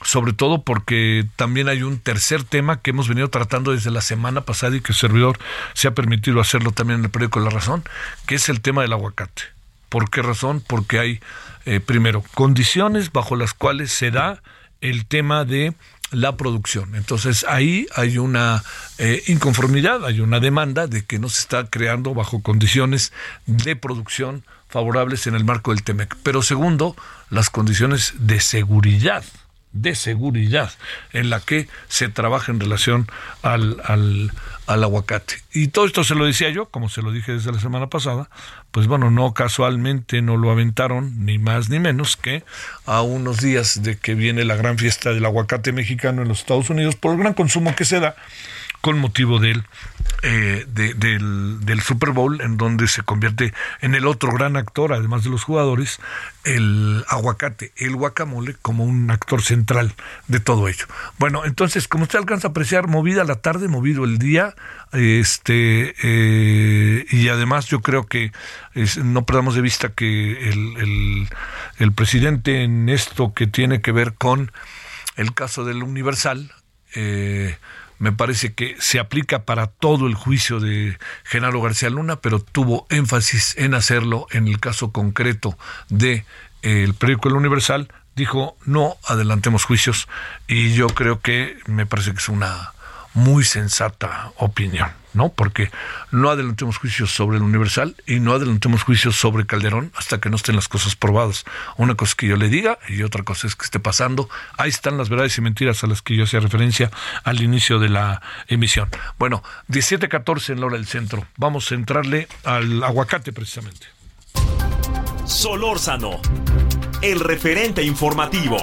sobre 0.04 0.34
todo 0.34 0.64
porque 0.64 1.26
también 1.36 1.68
hay 1.68 1.84
un 1.84 2.00
tercer 2.00 2.44
tema 2.44 2.82
que 2.82 2.92
hemos 2.92 3.10
venido 3.10 3.30
tratando 3.30 3.72
desde 3.72 3.92
la 3.92 4.02
semana 4.02 4.42
pasada 4.42 4.76
y 4.76 4.82
que 4.82 4.94
el 4.94 4.98
servidor 4.98 5.38
se 5.74 5.90
ha 5.90 5.94
permitido 5.94 6.40
hacerlo 6.40 6.72
también 6.72 7.00
en 7.00 7.06
el 7.06 7.12
periódico 7.12 7.40
La 7.40 7.50
Razón, 7.50 7.84
que 8.26 8.36
es 8.36 8.48
el 8.48 8.62
tema 8.62 8.84
del 8.84 8.94
aguacate. 8.94 9.55
¿Por 9.96 10.10
qué 10.10 10.22
razón? 10.22 10.62
Porque 10.68 11.00
hay 11.00 11.22
eh, 11.66 11.80
primero, 11.80 12.22
condiciones 12.34 13.14
bajo 13.14 13.38
las 13.38 13.54
cuales 13.54 13.94
se 13.94 14.12
da 14.12 14.44
el 14.82 15.06
tema 15.06 15.46
de 15.46 15.74
la 16.12 16.36
producción. 16.36 16.96
Entonces 16.96 17.46
ahí 17.48 17.88
hay 17.96 18.18
una 18.18 18.62
eh, 18.98 19.24
inconformidad, 19.28 20.06
hay 20.06 20.20
una 20.20 20.42
demanda 20.42 20.88
de 20.88 21.06
que 21.06 21.18
no 21.18 21.30
se 21.30 21.40
está 21.40 21.68
creando 21.70 22.14
bajo 22.14 22.42
condiciones 22.42 23.14
de 23.46 23.78
producción 23.78 24.44
favorables 24.68 25.28
en 25.28 25.36
el 25.36 25.46
marco 25.46 25.72
del 25.72 25.84
TEMEC. 25.84 26.18
Pero 26.24 26.42
segundo, 26.42 26.98
las 27.30 27.50
condiciones 27.50 28.16
de 28.20 28.42
seguridad 28.42 29.24
de 29.76 29.94
seguridad 29.94 30.72
en 31.12 31.30
la 31.30 31.42
que 31.42 31.68
se 31.90 32.08
trabaja 32.08 32.52
en 32.52 32.62
relación 32.62 33.08
al, 33.44 33.82
al, 33.84 34.32
al, 34.68 34.84
aguacate. 34.84 35.36
Y 35.54 35.68
todo 35.68 35.86
esto 35.86 36.04
se 36.04 36.16
lo 36.16 36.26
decía 36.26 36.50
yo, 36.50 36.68
como 36.68 36.90
se 36.90 37.02
lo 37.02 37.12
dije 37.12 37.34
desde 37.34 37.52
la 37.52 37.60
semana 37.60 37.88
pasada, 37.88 38.30
pues 38.72 38.88
bueno, 38.88 39.12
no 39.12 39.34
casualmente 39.34 40.22
no 40.22 40.38
lo 40.38 40.52
aventaron, 40.52 41.26
ni 41.26 41.38
más 41.38 41.70
ni 41.70 41.80
menos 41.80 42.18
que 42.18 42.44
a 42.86 43.02
unos 43.02 43.40
días 43.40 43.84
de 43.84 43.98
que 43.98 44.16
viene 44.16 44.46
la 44.46 44.56
gran 44.56 44.78
fiesta 44.78 45.12
del 45.12 45.26
aguacate 45.26 45.72
mexicano 45.72 46.22
en 46.22 46.28
los 46.28 46.40
Estados 46.40 46.70
Unidos 46.70 46.96
por 46.96 47.14
el 47.14 47.20
gran 47.20 47.34
consumo 47.34 47.76
que 47.76 47.86
se 47.86 48.00
da 48.00 48.16
con 48.86 49.00
motivo 49.00 49.40
del, 49.40 49.64
eh, 50.22 50.64
del, 50.68 51.66
del, 51.66 51.82
Super 51.82 52.12
Bowl, 52.12 52.40
en 52.42 52.56
donde 52.56 52.88
se 52.88 53.02
convierte 53.02 53.52
en 53.82 53.96
el 53.96 54.06
otro 54.06 54.32
gran 54.32 54.58
actor, 54.58 54.94
además 54.94 55.24
de 55.24 55.32
los 55.32 55.44
jugadores, 55.44 56.00
el 56.44 57.04
aguacate, 57.08 57.72
el 57.78 57.96
guacamole, 57.96 58.54
como 58.62 58.84
un 58.84 59.10
actor 59.10 59.42
central 59.42 59.96
de 60.28 60.40
todo 60.40 60.68
ello. 60.68 60.86
Bueno, 61.18 61.46
entonces, 61.46 61.88
como 61.88 62.04
usted 62.04 62.20
alcanza 62.20 62.50
a 62.50 62.52
apreciar, 62.52 62.88
movida 62.88 63.24
la 63.24 63.42
tarde, 63.42 63.70
movido 63.70 64.04
el 64.04 64.20
día, 64.20 64.54
este 64.92 65.96
eh, 66.04 67.08
y 67.10 67.30
además 67.30 67.66
yo 67.66 67.82
creo 67.82 68.06
que 68.06 68.34
no 69.04 69.26
perdamos 69.26 69.56
de 69.56 69.62
vista 69.62 69.90
que 69.90 70.48
el, 70.48 70.78
el, 70.78 71.30
el 71.80 71.92
presidente 71.92 72.62
en 72.62 72.90
esto 72.90 73.34
que 73.34 73.48
tiene 73.48 73.82
que 73.82 73.92
ver 73.92 74.14
con 74.14 74.52
el 75.16 75.34
caso 75.34 75.66
del 75.66 75.82
Universal, 75.82 76.52
eh, 76.94 77.58
me 78.00 78.12
parece 78.12 78.54
que 78.54 78.76
se 78.80 79.00
aplica 79.00 79.44
para 79.44 79.68
todo 79.68 80.08
el 80.08 80.16
juicio 80.16 80.60
de 80.60 80.98
Genaro 81.24 81.62
García 81.62 81.90
Luna, 81.90 82.18
pero 82.18 82.40
tuvo 82.40 82.86
énfasis 82.90 83.56
en 83.58 83.74
hacerlo 83.74 84.28
en 84.32 84.48
el 84.48 84.60
caso 84.60 84.92
concreto 84.92 85.58
de 85.90 86.26
eh, 86.62 86.84
el 86.84 86.94
periódico 86.94 87.30
El 87.30 87.36
Universal, 87.36 87.92
dijo 88.16 88.58
no 88.66 88.98
adelantemos 89.06 89.66
juicios 89.66 90.08
y 90.48 90.74
yo 90.74 90.88
creo 90.88 91.20
que 91.20 91.58
me 91.68 91.86
parece 91.86 92.12
que 92.12 92.20
es 92.20 92.30
una 92.30 92.75
muy 93.16 93.46
sensata 93.46 94.32
opinión, 94.36 94.92
¿no? 95.14 95.30
Porque 95.30 95.72
no 96.12 96.30
adelantemos 96.30 96.78
juicios 96.78 97.12
sobre 97.12 97.38
el 97.38 97.44
Universal 97.44 97.96
y 98.06 98.20
no 98.20 98.34
adelantemos 98.34 98.84
juicios 98.84 99.16
sobre 99.16 99.46
Calderón 99.46 99.92
hasta 99.96 100.20
que 100.20 100.30
no 100.30 100.36
estén 100.36 100.56
las 100.56 100.68
cosas 100.68 100.96
probadas. 100.96 101.46
Una 101.78 101.96
cosa 101.96 102.12
es 102.12 102.16
que 102.16 102.28
yo 102.28 102.36
le 102.36 102.50
diga 102.50 102.78
y 102.90 103.02
otra 103.04 103.24
cosa 103.24 103.48
es 103.48 103.56
que 103.56 103.66
esté 103.66 103.80
pasando. 103.80 104.30
Ahí 104.58 104.70
están 104.70 104.98
las 104.98 105.10
verdades 105.10 105.38
y 105.38 105.42
mentiras 105.42 105.84
a 105.84 105.88
las 105.88 106.02
que 106.02 106.16
yo 106.16 106.26
hacía 106.26 106.42
referencia 106.42 106.92
al 107.24 107.42
inicio 107.42 107.80
de 107.80 107.90
la 107.90 108.22
emisión. 108.48 108.90
Bueno, 109.18 109.42
17.14 109.70 110.50
en 110.50 110.60
la 110.60 110.66
hora 110.68 110.76
del 110.76 110.86
centro. 110.86 111.26
Vamos 111.38 111.72
a 111.72 111.76
entrarle 111.76 112.28
al 112.44 112.84
aguacate 112.84 113.32
precisamente. 113.32 113.88
Solórzano, 115.26 116.22
el 117.02 117.22
referente 117.22 117.82
informativo. 117.82 118.58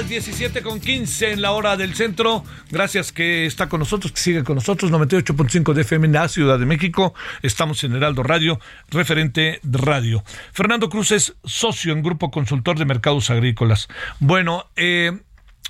Las 0.00 0.08
17 0.08 0.62
con 0.62 0.80
15 0.80 1.32
en 1.32 1.42
la 1.42 1.50
hora 1.50 1.76
del 1.76 1.94
centro. 1.94 2.42
Gracias 2.70 3.12
que 3.12 3.44
está 3.44 3.68
con 3.68 3.80
nosotros, 3.80 4.12
que 4.12 4.20
sigue 4.20 4.44
con 4.44 4.54
nosotros. 4.54 4.90
98.5 4.90 5.74
de 5.74 5.82
FM 5.82 6.06
en 6.06 6.12
la 6.14 6.26
Ciudad 6.28 6.58
de 6.58 6.64
México. 6.64 7.12
Estamos 7.42 7.84
en 7.84 7.94
Heraldo 7.94 8.22
Radio, 8.22 8.58
referente 8.88 9.60
radio. 9.62 10.24
Fernando 10.52 10.88
Cruz 10.88 11.10
es 11.10 11.34
socio 11.44 11.92
en 11.92 12.02
Grupo 12.02 12.30
Consultor 12.30 12.78
de 12.78 12.86
Mercados 12.86 13.28
Agrícolas. 13.28 13.88
Bueno, 14.20 14.70
eh, 14.74 15.20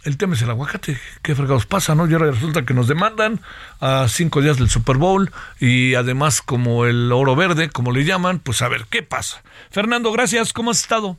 el 0.05 0.17
tema 0.17 0.35
es 0.35 0.43
el 0.43 0.51
aguacate. 0.51 0.97
¿Qué 1.23 1.35
fregados 1.35 1.67
pasa, 1.67 1.97
no? 1.97 2.09
Y 2.09 2.13
ahora 2.13 2.31
resulta 2.31 2.65
que 2.65 2.73
nos 2.73 2.87
demandan 2.87 3.41
a 3.81 4.07
cinco 4.09 4.43
días 4.43 4.59
del 4.59 4.71
Super 4.71 4.97
Bowl 4.97 5.33
y 5.59 5.95
además 5.95 6.41
como 6.41 6.85
el 6.87 7.11
oro 7.11 7.35
verde, 7.35 7.69
como 7.71 7.91
le 7.91 8.05
llaman, 8.05 8.39
pues 8.39 8.63
a 8.63 8.69
ver, 8.69 8.87
¿qué 8.91 9.03
pasa? 9.03 9.43
Fernando, 9.71 10.13
gracias. 10.13 10.53
¿Cómo 10.53 10.71
has 10.71 10.81
estado? 10.81 11.17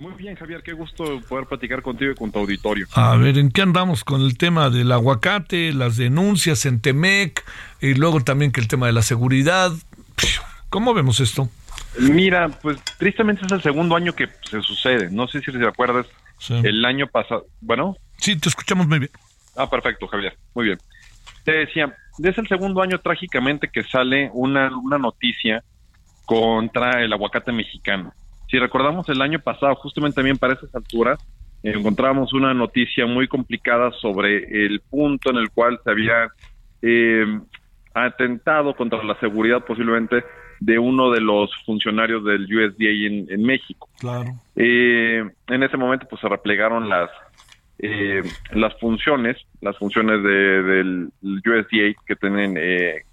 Muy 0.00 0.12
bien, 0.12 0.36
Javier, 0.36 0.62
qué 0.62 0.72
gusto 0.72 1.20
poder 1.28 1.46
platicar 1.46 1.82
contigo 1.82 2.12
y 2.12 2.14
con 2.14 2.30
tu 2.30 2.38
auditorio. 2.38 2.86
A 2.94 3.16
ver, 3.16 3.36
¿en 3.36 3.50
qué 3.50 3.62
andamos 3.62 4.04
con 4.04 4.20
el 4.20 4.38
tema 4.38 4.70
del 4.70 4.92
aguacate, 4.92 5.72
las 5.72 5.96
denuncias 5.96 6.66
en 6.66 6.80
Temec 6.80 7.44
y 7.80 7.94
luego 7.94 8.20
también 8.20 8.52
que 8.52 8.60
el 8.60 8.68
tema 8.68 8.86
de 8.86 8.92
la 8.92 9.02
seguridad? 9.02 9.72
¿Cómo 10.70 10.94
vemos 10.94 11.18
esto? 11.18 11.48
Mira, 11.98 12.48
pues 12.62 12.78
tristemente 12.98 13.44
es 13.44 13.50
el 13.50 13.62
segundo 13.62 13.96
año 13.96 14.14
que 14.14 14.28
se 14.48 14.60
sucede. 14.62 15.10
No 15.10 15.26
sé 15.26 15.40
si 15.40 15.50
te 15.50 15.66
acuerdas, 15.66 16.06
el 16.48 16.84
año 16.84 17.08
pasado, 17.08 17.46
bueno. 17.60 17.96
Sí, 18.18 18.38
te 18.38 18.48
escuchamos 18.48 18.86
muy 18.86 19.00
bien. 19.00 19.10
Ah, 19.56 19.68
perfecto, 19.68 20.06
Javier, 20.06 20.36
muy 20.54 20.66
bien. 20.66 20.78
Te 21.42 21.52
decía, 21.52 21.96
es 22.22 22.38
el 22.38 22.46
segundo 22.46 22.82
año 22.82 23.00
trágicamente 23.00 23.68
que 23.72 23.82
sale 23.82 24.30
una, 24.32 24.70
una 24.76 24.98
noticia 24.98 25.64
contra 26.24 27.02
el 27.02 27.12
aguacate 27.12 27.50
mexicano. 27.50 28.12
Si 28.50 28.58
recordamos 28.58 29.08
el 29.08 29.20
año 29.20 29.38
pasado, 29.40 29.74
justamente 29.76 30.16
también 30.16 30.38
para 30.38 30.54
esas 30.54 30.74
alturas, 30.74 31.18
encontramos 31.62 32.32
una 32.32 32.54
noticia 32.54 33.06
muy 33.06 33.28
complicada 33.28 33.90
sobre 34.00 34.64
el 34.64 34.80
punto 34.80 35.30
en 35.30 35.36
el 35.36 35.50
cual 35.50 35.78
se 35.84 35.90
había 35.90 36.28
eh, 36.82 37.40
atentado 37.94 38.74
contra 38.74 39.02
la 39.02 39.18
seguridad 39.20 39.64
posiblemente 39.64 40.24
de 40.60 40.78
uno 40.78 41.10
de 41.10 41.20
los 41.20 41.50
funcionarios 41.64 42.24
del 42.24 42.44
USDA 42.44 43.32
en, 43.34 43.42
México. 43.42 43.88
Claro. 44.00 44.30
Eh, 44.56 45.24
en 45.48 45.62
ese 45.62 45.76
momento 45.76 46.06
pues 46.08 46.20
se 46.20 46.28
replegaron 46.28 46.88
las 46.88 47.10
eh, 47.80 48.22
las 48.52 48.76
funciones, 48.80 49.36
las 49.60 49.76
funciones 49.78 50.20
de, 50.22 50.62
del 50.62 51.12
USDA 51.22 51.94
que 52.06 52.16
tienen 52.16 52.58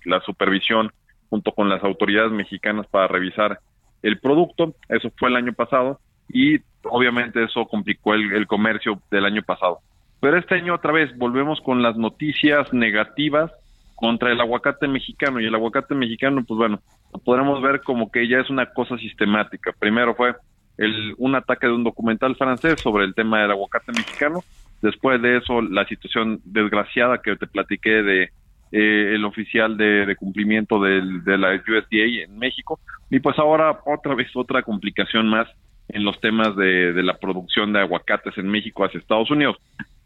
la 0.06 0.22
supervisión 0.22 0.92
junto 1.30 1.52
con 1.52 1.70
las 1.70 1.84
autoridades 1.84 2.32
mexicanas 2.32 2.88
para 2.88 3.08
revisar 3.08 3.60
el 4.06 4.20
producto. 4.20 4.76
Eso 4.88 5.12
fue 5.18 5.30
el 5.30 5.36
año 5.36 5.54
pasado 5.54 6.00
y 6.30 6.60
obviamente 6.84 7.44
eso 7.44 7.66
complicó 7.66 8.14
el, 8.14 8.46
comercio 8.48 9.02
del 9.10 9.26
año 9.26 9.42
pasado. 9.42 9.80
Pero 10.22 10.38
este 10.38 10.56
año 10.56 10.76
otra 10.76 10.92
vez 10.92 11.16
volvemos 11.18 11.60
con 11.62 11.82
las 11.82 11.98
noticias 11.98 12.72
negativas 12.72 13.52
contra 13.96 14.32
el 14.32 14.40
aguacate 14.40 14.88
mexicano 14.88 15.40
y 15.40 15.46
el 15.46 15.56
aguacate 15.56 15.96
mexicano, 15.96 16.44
pues 16.48 16.58
bueno, 16.58 16.80
lo 17.14 17.20
podremos 17.20 17.62
ver 17.62 17.82
como 17.82 18.12
que 18.12 18.28
ya 18.28 18.40
es 18.40 18.50
una 18.50 18.68
cosa 18.68 18.98
sistemática. 18.98 19.74
Primero 19.78 20.14
fue 20.14 20.36
el, 20.78 21.16
un 21.18 21.34
ataque 21.34 21.68
de 21.68 21.74
un 21.74 21.84
documental 21.84 22.36
francés 22.36 22.80
sobre 22.82 23.06
el 23.06 23.16
tema 23.16 23.42
del 23.42 23.52
aguacate 23.52 23.92
mexicano. 23.92 24.44
Después 24.82 25.20
de 25.22 25.38
eso, 25.38 25.62
la 25.62 25.86
situación 25.88 26.42
desgraciada 26.44 27.22
que 27.24 27.36
te 27.38 27.48
platiqué 27.48 28.04
de 28.04 28.30
eh, 28.78 29.16
el 29.16 29.24
oficial 29.24 29.78
de, 29.78 30.14
cumplimiento 30.18 30.82
del, 30.82 31.24
de 31.24 31.38
la 31.38 31.56
USDA 31.56 32.24
en 32.26 32.38
México. 32.38 32.82
Y 33.10 33.22
pues 33.22 33.40
ahora 33.40 33.80
otra 33.86 34.16
vez 34.16 34.28
otra 34.36 34.64
complicación 34.64 35.30
más 35.30 35.48
en 35.88 36.04
los 36.04 36.20
temas 36.20 36.58
de, 36.58 36.92
de 36.92 37.02
la 37.02 37.18
producción 37.18 37.72
de 37.72 37.80
aguacates 37.80 38.38
en 38.38 38.50
México 38.50 38.84
hacia 38.84 39.00
Estados 39.00 39.32
Unidos. 39.32 39.56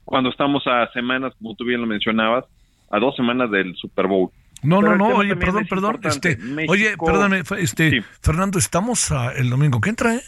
Cuando 0.05 0.29
estamos 0.29 0.67
a 0.67 0.87
semanas, 0.91 1.33
como 1.39 1.55
tú 1.55 1.65
bien 1.65 1.81
lo 1.81 1.87
mencionabas, 1.87 2.45
a 2.91 2.99
dos 2.99 3.15
semanas 3.15 3.49
del 3.49 3.75
Super 3.75 4.05
Bowl. 4.05 4.29
No, 4.61 4.83
no, 4.83 4.95
no, 4.95 5.15
oye, 5.15 5.35
perdón, 5.35 5.65
perdón, 5.67 5.99
este, 6.03 6.37
oye, 6.67 6.95
perdóname, 6.95 7.41
este, 7.57 8.03
Fernando, 8.21 8.59
estamos 8.59 9.09
el 9.35 9.49
domingo 9.49 9.81
que 9.81 9.89
entra, 9.89 10.13
¿eh? 10.13 10.21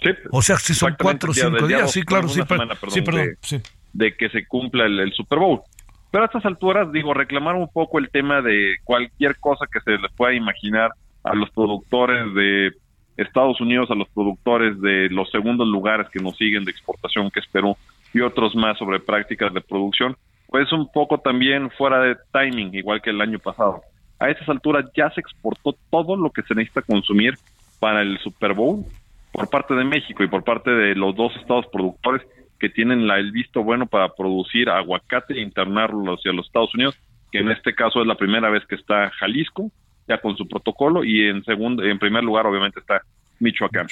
Sí. 0.00 0.10
O 0.30 0.42
sea, 0.42 0.58
si 0.58 0.74
son 0.74 0.94
cuatro 0.96 1.32
o 1.32 1.34
cinco 1.34 1.66
días, 1.66 1.90
sí, 1.90 2.02
claro, 2.02 2.28
sí, 2.28 2.40
sí, 2.40 3.00
perdón, 3.02 3.36
de, 3.50 3.62
de, 3.94 4.16
que 4.16 4.28
se 4.28 4.46
cumpla 4.46 4.86
el 4.86 5.12
Super 5.12 5.40
Bowl. 5.40 5.62
Pero 6.10 6.24
a 6.24 6.26
estas 6.26 6.44
alturas, 6.46 6.90
digo, 6.90 7.12
reclamar 7.12 7.54
un 7.54 7.68
poco 7.68 7.98
el 7.98 8.10
tema 8.10 8.40
de 8.40 8.76
cualquier 8.84 9.36
cosa 9.38 9.66
que 9.70 9.80
se 9.80 9.98
les 9.98 10.10
pueda 10.12 10.32
imaginar 10.32 10.90
a 11.22 11.34
los 11.34 11.50
productores 11.50 12.32
de 12.34 12.72
Estados 13.16 13.60
Unidos, 13.60 13.90
a 13.90 13.94
los 13.94 14.08
productores 14.08 14.80
de 14.80 15.08
los 15.10 15.30
segundos 15.30 15.66
lugares 15.66 16.08
que 16.10 16.20
nos 16.20 16.36
siguen 16.36 16.64
de 16.64 16.70
exportación, 16.70 17.30
que 17.30 17.40
es 17.40 17.46
Perú, 17.48 17.76
y 18.14 18.20
otros 18.20 18.54
más 18.54 18.78
sobre 18.78 19.00
prácticas 19.00 19.52
de 19.52 19.60
producción, 19.60 20.16
pues 20.46 20.72
un 20.72 20.90
poco 20.90 21.18
también 21.18 21.70
fuera 21.70 22.00
de 22.00 22.16
timing, 22.32 22.74
igual 22.74 23.02
que 23.02 23.10
el 23.10 23.20
año 23.20 23.38
pasado. 23.38 23.82
A 24.18 24.30
estas 24.30 24.48
alturas 24.48 24.86
ya 24.96 25.10
se 25.10 25.20
exportó 25.20 25.76
todo 25.90 26.16
lo 26.16 26.30
que 26.30 26.42
se 26.42 26.54
necesita 26.54 26.82
consumir 26.82 27.34
para 27.80 28.02
el 28.02 28.18
Super 28.18 28.54
Bowl 28.54 28.84
por 29.32 29.48
parte 29.50 29.74
de 29.74 29.84
México 29.84 30.24
y 30.24 30.28
por 30.28 30.42
parte 30.42 30.70
de 30.70 30.94
los 30.94 31.14
dos 31.14 31.36
estados 31.36 31.66
productores 31.66 32.22
que 32.58 32.68
tienen 32.68 33.06
la, 33.06 33.18
el 33.18 33.32
visto 33.32 33.62
bueno 33.62 33.86
para 33.86 34.14
producir 34.14 34.68
aguacate 34.68 35.34
e 35.34 35.42
internarlo 35.42 36.14
hacia 36.14 36.32
los 36.32 36.46
Estados 36.46 36.74
Unidos, 36.74 36.98
que 37.30 37.38
en 37.38 37.50
este 37.50 37.74
caso 37.74 38.00
es 38.00 38.06
la 38.06 38.16
primera 38.16 38.50
vez 38.50 38.64
que 38.66 38.74
está 38.74 39.10
Jalisco, 39.10 39.70
ya 40.06 40.18
con 40.18 40.36
su 40.36 40.48
protocolo, 40.48 41.04
y 41.04 41.28
en 41.28 41.44
segundo, 41.44 41.84
en 41.84 41.98
primer 41.98 42.24
lugar 42.24 42.46
obviamente 42.46 42.80
está 42.80 43.02
Michoacán. 43.40 43.86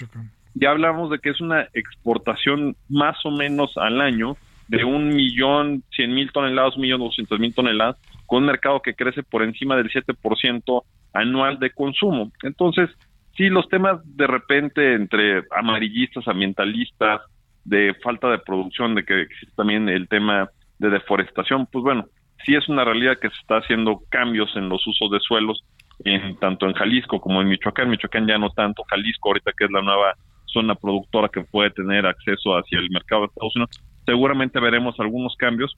Ya 0.54 0.70
hablamos 0.70 1.10
de 1.10 1.18
que 1.18 1.30
es 1.30 1.40
una 1.40 1.68
exportación 1.74 2.76
más 2.88 3.16
o 3.24 3.30
menos 3.30 3.76
al 3.76 4.00
año 4.00 4.36
de 4.68 4.84
un 4.84 5.08
millón 5.08 5.84
cien 5.94 6.14
mil 6.14 6.32
toneladas, 6.32 6.76
un 6.76 6.82
millón 6.82 7.00
doscientos 7.00 7.38
mil 7.38 7.54
toneladas, 7.54 7.96
con 8.26 8.42
un 8.42 8.46
mercado 8.46 8.80
que 8.80 8.94
crece 8.94 9.22
por 9.22 9.42
encima 9.42 9.76
del 9.76 9.90
7% 9.90 10.82
anual 11.12 11.58
de 11.58 11.70
consumo. 11.70 12.32
Entonces, 12.42 12.90
sí, 13.36 13.48
los 13.48 13.68
temas 13.68 14.00
de 14.16 14.26
repente 14.26 14.94
entre 14.94 15.44
amarillistas, 15.56 16.26
ambientalistas, 16.26 17.20
de 17.66 17.94
falta 18.02 18.30
de 18.30 18.38
producción, 18.38 18.94
de 18.94 19.04
que 19.04 19.22
existe 19.22 19.54
también 19.56 19.88
el 19.88 20.08
tema 20.08 20.48
de 20.78 20.90
deforestación, 20.90 21.66
pues 21.66 21.82
bueno, 21.82 22.06
sí 22.44 22.54
es 22.54 22.68
una 22.68 22.84
realidad 22.84 23.18
que 23.20 23.28
se 23.28 23.36
está 23.40 23.56
haciendo 23.58 24.00
cambios 24.08 24.50
en 24.56 24.68
los 24.68 24.86
usos 24.86 25.10
de 25.10 25.18
suelos, 25.20 25.64
en 26.04 26.36
tanto 26.36 26.66
en 26.66 26.74
Jalisco 26.74 27.20
como 27.20 27.42
en 27.42 27.48
Michoacán. 27.48 27.90
Michoacán 27.90 28.26
ya 28.26 28.38
no 28.38 28.50
tanto, 28.50 28.84
Jalisco 28.88 29.30
ahorita 29.30 29.52
que 29.56 29.64
es 29.64 29.70
la 29.70 29.82
nueva 29.82 30.14
zona 30.46 30.74
productora 30.74 31.28
que 31.28 31.42
puede 31.42 31.70
tener 31.70 32.06
acceso 32.06 32.56
hacia 32.56 32.78
el 32.78 32.88
mercado 32.90 33.22
de 33.22 33.26
Estados 33.26 33.56
Unidos, 33.56 33.80
seguramente 34.06 34.60
veremos 34.60 34.98
algunos 35.00 35.34
cambios, 35.36 35.76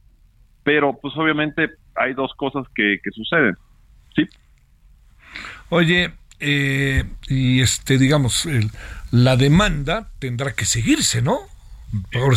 pero 0.62 0.96
pues 1.01 1.16
obviamente 1.16 1.70
hay 1.96 2.12
dos 2.12 2.33
cosas 2.35 2.66
que, 2.74 2.98
que 3.03 3.11
suceden, 3.11 3.55
¿sí? 4.14 4.29
Oye, 5.70 6.12
eh, 6.40 7.05
y 7.29 7.61
este, 7.61 7.98
digamos, 7.98 8.46
la 9.11 9.37
demanda 9.37 10.11
tendrá 10.18 10.53
que 10.53 10.66
seguirse, 10.66 11.22
¿no? 11.22 11.38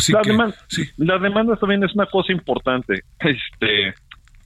La, 0.08 0.22
demanda, 0.22 0.56
la 0.96 1.18
demanda 1.18 1.56
también 1.56 1.84
es 1.84 1.94
una 1.94 2.06
cosa 2.06 2.32
importante. 2.32 3.02
Este, 3.20 3.94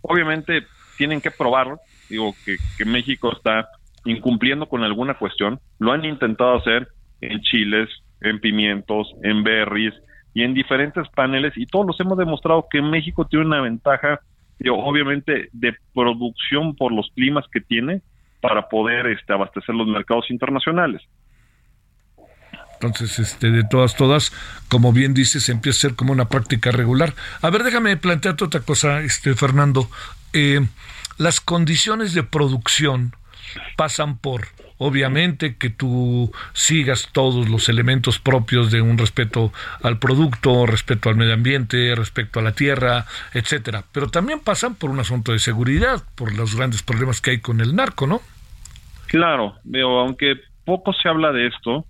obviamente 0.03 0.65
tienen 0.97 1.21
que 1.21 1.31
probar, 1.31 1.77
digo, 2.09 2.35
que, 2.45 2.57
que 2.77 2.85
México 2.85 3.33
está 3.33 3.69
incumpliendo 4.05 4.67
con 4.67 4.83
alguna 4.83 5.15
cuestión. 5.15 5.61
Lo 5.79 5.93
han 5.93 6.05
intentado 6.05 6.57
hacer 6.57 6.89
en 7.21 7.41
chiles, 7.41 7.89
en 8.21 8.41
pimientos, 8.41 9.09
en 9.23 9.43
berries 9.43 9.95
y 10.35 10.43
en 10.43 10.55
diferentes 10.55 11.09
paneles 11.15 11.53
y 11.57 11.67
todos 11.67 11.87
los 11.87 12.01
hemos 12.01 12.19
demostrado 12.19 12.67
que 12.71 12.83
México 12.83 13.27
tiene 13.27 13.47
una 13.47 13.61
ventaja, 13.61 14.21
digo, 14.59 14.85
obviamente, 14.85 15.49
de 15.53 15.75
producción 15.95 16.75
por 16.77 16.93
los 16.93 17.11
climas 17.15 17.45
que 17.51 17.61
tiene 17.61 18.03
para 18.41 18.69
poder 18.69 19.07
este, 19.07 19.33
abastecer 19.33 19.75
los 19.75 19.87
mercados 19.87 20.31
internacionales. 20.31 21.03
Entonces, 22.81 23.19
este, 23.19 23.51
de 23.51 23.65
todas, 23.65 23.97
todas, 23.97 24.33
como 24.69 24.93
bien 24.93 25.15
dices, 25.15 25.49
empieza 25.49 25.79
a 25.79 25.81
ser 25.89 25.95
como 25.97 26.13
una 26.13 26.29
práctica 26.29 26.71
regular. 26.71 27.15
A 27.43 27.51
ver, 27.51 27.65
déjame 27.65 27.97
plantearte 27.97 28.45
otra 28.45 28.61
cosa, 28.61 29.01
este, 29.01 29.35
Fernando. 29.35 29.91
Eh, 30.33 30.67
las 31.19 31.41
condiciones 31.41 32.13
de 32.13 32.23
producción 32.23 33.15
pasan 33.77 34.19
por, 34.19 34.49
obviamente, 34.79 35.57
que 35.57 35.71
tú 35.71 36.33
sigas 36.53 37.09
todos 37.13 37.49
los 37.49 37.69
elementos 37.69 38.19
propios 38.19 38.71
de 38.71 38.83
un 38.83 38.99
respeto 38.99 39.53
al 39.83 39.99
producto, 39.99 40.67
respeto 40.67 41.09
al 41.09 41.17
medio 41.17 41.35
ambiente, 41.35 41.95
respeto 41.95 42.41
a 42.41 42.43
la 42.43 42.53
tierra, 42.53 43.07
etcétera. 43.33 43.85
Pero 43.93 44.09
también 44.09 44.41
pasan 44.41 44.75
por 44.75 44.91
un 44.91 45.01
asunto 45.01 45.33
de 45.33 45.39
seguridad, 45.39 46.03
por 46.15 46.35
los 46.35 46.55
grandes 46.55 46.83
problemas 46.83 47.21
que 47.21 47.31
hay 47.31 47.41
con 47.41 47.61
el 47.61 47.75
narco, 47.75 48.07
¿no? 48.07 48.21
Claro, 49.07 49.55
veo, 49.65 50.01
aunque 50.01 50.35
poco 50.65 50.93
se 50.93 51.09
habla 51.09 51.33
de 51.33 51.47
esto, 51.47 51.87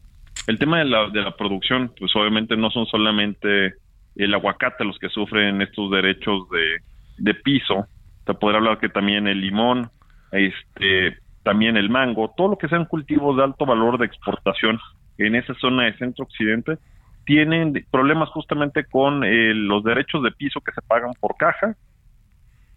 el 0.47 0.59
tema 0.59 0.79
de 0.79 0.85
la, 0.85 1.09
de 1.11 1.23
la 1.23 1.37
producción, 1.37 1.93
pues 1.99 2.15
obviamente 2.15 2.57
no 2.57 2.71
son 2.71 2.87
solamente 2.87 3.75
el 4.15 4.35
aguacate 4.35 4.85
los 4.85 4.99
que 4.99 5.09
sufren 5.09 5.61
estos 5.61 5.91
derechos 5.91 6.49
de, 6.51 6.79
de 7.19 7.35
piso. 7.35 7.87
Te 8.25 8.35
podría 8.35 8.59
hablar 8.59 8.79
que 8.79 8.89
también 8.89 9.27
el 9.27 9.41
limón, 9.41 9.91
este, 10.33 11.19
también 11.43 11.77
el 11.77 11.91
mango, 11.91 12.33
todo 12.37 12.49
lo 12.49 12.59
que 12.59 12.69
sean 12.69 12.87
cultivos 12.87 13.37
de 13.37 13.45
alto 13.45 13.67
valor 13.67 13.99
de 13.99 14.07
exportación 14.07 14.79
en 15.19 15.35
esa 15.35 15.55
zona 15.55 15.85
de 15.85 15.97
centro 15.97 16.25
occidente, 16.25 16.79
tienen 17.25 17.85
problemas 17.91 18.29
justamente 18.31 18.85
con 18.85 19.25
eh, 19.25 19.53
los 19.55 19.83
derechos 19.83 20.23
de 20.23 20.31
piso 20.31 20.61
que 20.61 20.73
se 20.73 20.83
pagan 20.83 21.13
por 21.21 21.37
caja, 21.37 21.75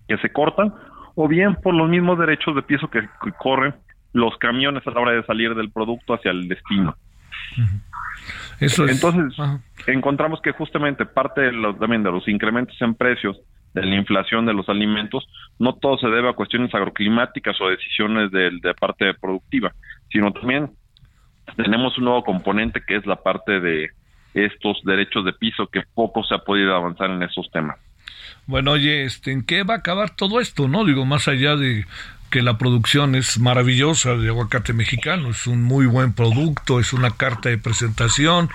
que 0.07 0.17
se 0.17 0.31
cortan, 0.31 0.73
o 1.15 1.27
bien 1.27 1.55
por 1.55 1.73
los 1.73 1.89
mismos 1.89 2.17
derechos 2.17 2.55
de 2.55 2.63
piso 2.63 2.89
que, 2.89 3.07
corren 3.37 3.75
los 4.13 4.35
camiones 4.37 4.85
a 4.87 4.91
la 4.91 5.01
hora 5.01 5.11
de 5.11 5.23
salir 5.23 5.53
del 5.53 5.71
producto 5.71 6.15
hacia 6.15 6.31
el 6.31 6.47
destino. 6.47 6.95
Eso 8.59 8.87
Entonces, 8.87 9.33
encontramos 9.87 10.41
que 10.41 10.51
justamente 10.51 11.05
parte 11.05 11.41
de 11.41 11.51
los, 11.51 11.79
también 11.79 12.03
de 12.03 12.11
los 12.11 12.27
incrementos 12.27 12.79
en 12.81 12.95
precios 12.95 13.39
de 13.73 13.85
la 13.85 13.95
inflación 13.95 14.45
de 14.45 14.53
los 14.53 14.67
alimentos, 14.67 15.27
no 15.59 15.73
todo 15.75 15.97
se 15.97 16.07
debe 16.07 16.29
a 16.29 16.33
cuestiones 16.33 16.73
agroclimáticas 16.73 17.59
o 17.61 17.69
decisiones 17.69 18.31
de, 18.31 18.49
de 18.61 18.73
parte 18.73 19.13
productiva, 19.13 19.73
sino 20.11 20.33
también 20.33 20.71
tenemos 21.55 21.97
un 21.97 22.05
nuevo 22.05 22.23
componente 22.23 22.81
que 22.85 22.95
es 22.95 23.05
la 23.05 23.17
parte 23.17 23.59
de 23.59 23.89
estos 24.33 24.81
derechos 24.83 25.25
de 25.25 25.33
piso 25.33 25.67
que 25.67 25.83
poco 25.93 26.23
se 26.23 26.35
ha 26.35 26.39
podido 26.39 26.75
avanzar 26.75 27.09
en 27.11 27.23
esos 27.23 27.49
temas. 27.51 27.77
Bueno, 28.45 28.71
oye, 28.71 29.03
este, 29.03 29.31
¿en 29.31 29.45
qué 29.45 29.63
va 29.63 29.75
a 29.75 29.77
acabar 29.77 30.15
todo 30.15 30.39
esto? 30.39 30.67
No 30.67 30.85
digo 30.85 31.05
más 31.05 31.27
allá 31.27 31.55
de 31.55 31.85
que 32.29 32.41
la 32.41 32.57
producción 32.57 33.15
es 33.15 33.39
maravillosa 33.39 34.15
de 34.15 34.29
aguacate 34.29 34.73
mexicano, 34.73 35.29
es 35.29 35.47
un 35.47 35.63
muy 35.63 35.85
buen 35.85 36.13
producto, 36.13 36.79
es 36.79 36.93
una 36.93 37.11
carta 37.11 37.49
de 37.49 37.57
presentación, 37.57 38.49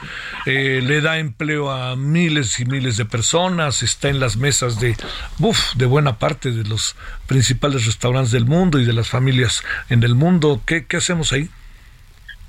eh, 0.47 0.81
le 0.83 1.01
da 1.01 1.19
empleo 1.19 1.71
a 1.71 1.97
miles 1.97 2.61
y 2.61 2.65
miles 2.65 2.97
de 2.97 3.05
personas, 3.05 3.83
está 3.83 4.09
en 4.09 4.21
las 4.21 4.37
mesas 4.37 4.81
de, 4.81 4.97
uf, 5.41 5.75
de 5.75 5.87
buena 5.87 6.19
parte 6.19 6.51
de 6.51 6.65
los 6.65 6.97
principales 7.27 7.87
restaurantes 7.87 8.33
del 8.33 8.47
mundo 8.47 8.79
y 8.79 8.85
de 8.85 8.93
las 8.93 9.09
familias 9.09 9.65
en 9.91 10.03
el 10.03 10.15
mundo. 10.15 10.61
¿Qué, 10.67 10.87
qué 10.87 10.99
hacemos 10.99 11.33
ahí? 11.33 11.49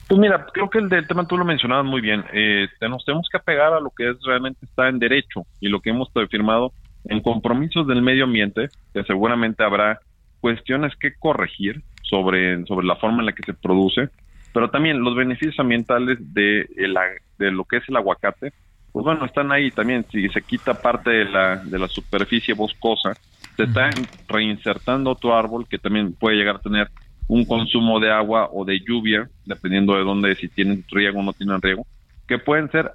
Pues 0.07 0.19
mira, 0.19 0.45
creo 0.53 0.69
que 0.69 0.77
el 0.77 0.89
del 0.89 1.07
tema 1.07 1.25
tú 1.27 1.35
lo 1.37 1.45
mencionabas 1.45 1.85
muy 1.85 1.99
bien. 1.99 2.23
Eh, 2.31 2.67
nos 2.87 3.03
tenemos 3.05 3.27
que 3.31 3.37
apegar 3.37 3.73
a 3.73 3.79
lo 3.79 3.89
que 3.89 4.11
es 4.11 4.17
realmente 4.23 4.63
está 4.63 4.87
en 4.87 4.99
derecho 4.99 5.45
y 5.59 5.67
lo 5.67 5.81
que 5.81 5.89
hemos 5.89 6.09
firmado 6.29 6.71
en 7.05 7.21
compromisos 7.21 7.87
del 7.87 8.01
medio 8.01 8.25
ambiente, 8.25 8.69
que 8.93 9.03
seguramente 9.03 9.63
habrá 9.63 9.99
cuestiones 10.45 10.95
que 10.97 11.15
corregir 11.15 11.81
sobre, 12.03 12.63
sobre 12.67 12.85
la 12.85 12.97
forma 12.97 13.21
en 13.21 13.25
la 13.25 13.31
que 13.31 13.41
se 13.41 13.55
produce, 13.55 14.09
pero 14.53 14.69
también 14.69 15.01
los 15.01 15.15
beneficios 15.15 15.59
ambientales 15.59 16.19
de, 16.35 16.69
de 17.39 17.51
lo 17.51 17.63
que 17.63 17.77
es 17.77 17.89
el 17.89 17.95
aguacate, 17.95 18.53
pues 18.91 19.03
bueno, 19.03 19.25
están 19.25 19.51
ahí 19.51 19.71
también. 19.71 20.05
Si 20.11 20.29
se 20.29 20.43
quita 20.43 20.75
parte 20.75 21.09
de 21.09 21.25
la, 21.25 21.55
de 21.55 21.79
la 21.79 21.87
superficie 21.87 22.53
boscosa, 22.53 23.13
se 23.57 23.63
está 23.63 23.89
reinsertando 24.27 25.09
otro 25.09 25.35
árbol 25.35 25.65
que 25.67 25.79
también 25.79 26.13
puede 26.13 26.35
llegar 26.37 26.57
a 26.57 26.61
tener 26.61 26.91
un 27.27 27.43
consumo 27.45 27.99
de 27.99 28.11
agua 28.11 28.51
o 28.53 28.65
de 28.65 28.79
lluvia, 28.87 29.27
dependiendo 29.45 29.95
de 29.95 30.03
dónde, 30.03 30.35
si 30.35 30.47
tienen 30.47 30.85
riego 30.91 31.21
o 31.21 31.23
no 31.23 31.33
tienen 31.33 31.59
riego, 31.59 31.87
que 32.27 32.37
pueden 32.37 32.69
ser 32.69 32.91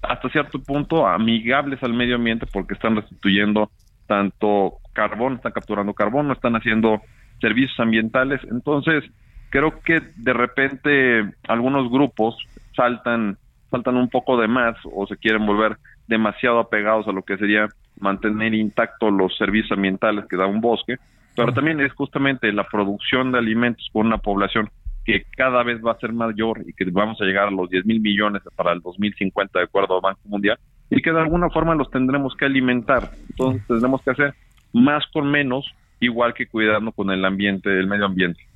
hasta 0.00 0.30
cierto 0.30 0.58
punto 0.58 1.06
amigables 1.06 1.82
al 1.82 1.92
medio 1.92 2.16
ambiente 2.16 2.46
porque 2.50 2.72
están 2.72 2.96
restituyendo 2.96 3.70
tanto 4.06 4.78
carbón, 4.94 5.34
están 5.34 5.52
capturando 5.52 5.92
carbón, 5.92 6.28
no 6.28 6.32
están 6.32 6.56
haciendo 6.56 7.02
servicios 7.40 7.78
ambientales. 7.78 8.40
Entonces, 8.50 9.04
creo 9.50 9.80
que 9.80 10.00
de 10.16 10.32
repente 10.32 11.24
algunos 11.46 11.90
grupos 11.90 12.36
saltan, 12.74 13.36
saltan 13.70 13.96
un 13.96 14.08
poco 14.08 14.40
de 14.40 14.48
más 14.48 14.76
o 14.84 15.06
se 15.06 15.16
quieren 15.16 15.44
volver 15.44 15.76
demasiado 16.08 16.58
apegados 16.58 17.06
a 17.08 17.12
lo 17.12 17.22
que 17.22 17.36
sería 17.36 17.68
mantener 18.00 18.54
intactos 18.54 19.12
los 19.12 19.36
servicios 19.36 19.72
ambientales 19.72 20.24
que 20.28 20.36
da 20.36 20.46
un 20.46 20.60
bosque, 20.60 20.96
pero 21.36 21.52
también 21.52 21.80
es 21.80 21.92
justamente 21.92 22.52
la 22.52 22.64
producción 22.64 23.32
de 23.32 23.38
alimentos 23.38 23.88
con 23.92 24.06
una 24.06 24.18
población 24.18 24.70
que 25.04 25.24
cada 25.36 25.62
vez 25.62 25.84
va 25.84 25.92
a 25.92 25.98
ser 25.98 26.12
mayor 26.12 26.62
y 26.66 26.72
que 26.72 26.84
vamos 26.90 27.20
a 27.20 27.24
llegar 27.24 27.48
a 27.48 27.50
los 27.50 27.68
10 27.68 27.84
mil 27.84 28.00
millones 28.00 28.42
para 28.56 28.72
el 28.72 28.80
2050 28.80 29.58
de 29.58 29.64
acuerdo 29.64 29.96
al 29.96 30.00
Banco 30.00 30.20
Mundial 30.24 30.58
y 30.90 31.02
que 31.02 31.12
de 31.12 31.20
alguna 31.20 31.50
forma 31.50 31.74
los 31.74 31.90
tendremos 31.90 32.34
que 32.36 32.46
alimentar. 32.46 33.10
Entonces 33.30 33.66
tendremos 33.66 34.02
que 34.02 34.10
hacer 34.10 34.34
más 34.74 35.04
con 35.12 35.30
menos, 35.30 35.64
igual 36.00 36.34
que 36.34 36.46
cuidando 36.46 36.92
con 36.92 37.10
el 37.10 37.24
ambiente, 37.24 37.70
el 37.70 37.86
medio 37.86 38.04
ambiente. 38.04 38.46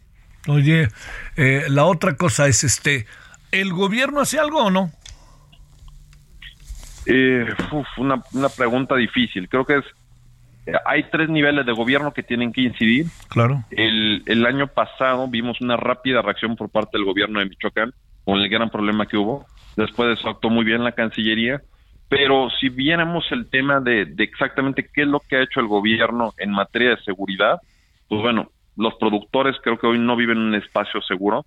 Oye, 0.46 0.88
eh, 1.36 1.64
la 1.68 1.84
otra 1.84 2.16
cosa 2.16 2.46
es 2.46 2.64
este, 2.64 3.06
¿el 3.52 3.72
gobierno 3.72 4.20
hace 4.20 4.38
algo 4.38 4.64
o 4.64 4.70
no? 4.70 4.90
Eh, 7.06 7.46
una, 7.96 8.22
una 8.32 8.48
pregunta 8.50 8.94
difícil. 8.96 9.48
Creo 9.48 9.64
que 9.64 9.78
es 9.78 9.84
hay 10.84 11.04
tres 11.04 11.28
niveles 11.28 11.64
de 11.64 11.72
gobierno 11.72 12.12
que 12.12 12.22
tienen 12.22 12.52
que 12.52 12.62
incidir. 12.62 13.06
Claro. 13.28 13.64
El, 13.70 14.22
el 14.26 14.44
año 14.46 14.66
pasado 14.66 15.26
vimos 15.28 15.60
una 15.60 15.76
rápida 15.76 16.22
reacción 16.22 16.56
por 16.56 16.68
parte 16.68 16.98
del 16.98 17.04
gobierno 17.04 17.40
de 17.40 17.46
Michoacán 17.46 17.94
con 18.24 18.38
el 18.38 18.48
gran 18.48 18.68
problema 18.70 19.06
que 19.06 19.16
hubo. 19.16 19.46
Después 19.76 20.08
de 20.08 20.14
eso 20.14 20.28
actuó 20.28 20.50
muy 20.50 20.64
bien 20.64 20.84
la 20.84 20.92
Cancillería 20.92 21.62
pero 22.08 22.48
si 22.58 22.70
viéramos 22.70 23.24
el 23.30 23.48
tema 23.50 23.80
de, 23.80 24.14
exactamente 24.18 24.88
qué 24.92 25.02
es 25.02 25.08
lo 25.08 25.20
que 25.20 25.36
ha 25.36 25.42
hecho 25.42 25.60
el 25.60 25.66
gobierno 25.66 26.32
en 26.38 26.50
materia 26.50 26.90
de 26.90 27.02
seguridad, 27.02 27.60
pues 28.08 28.22
bueno, 28.22 28.50
los 28.76 28.94
productores 28.94 29.56
creo 29.62 29.78
que 29.78 29.86
hoy 29.86 29.98
no 29.98 30.16
viven 30.16 30.38
en 30.38 30.44
un 30.44 30.54
espacio 30.54 31.02
seguro. 31.02 31.44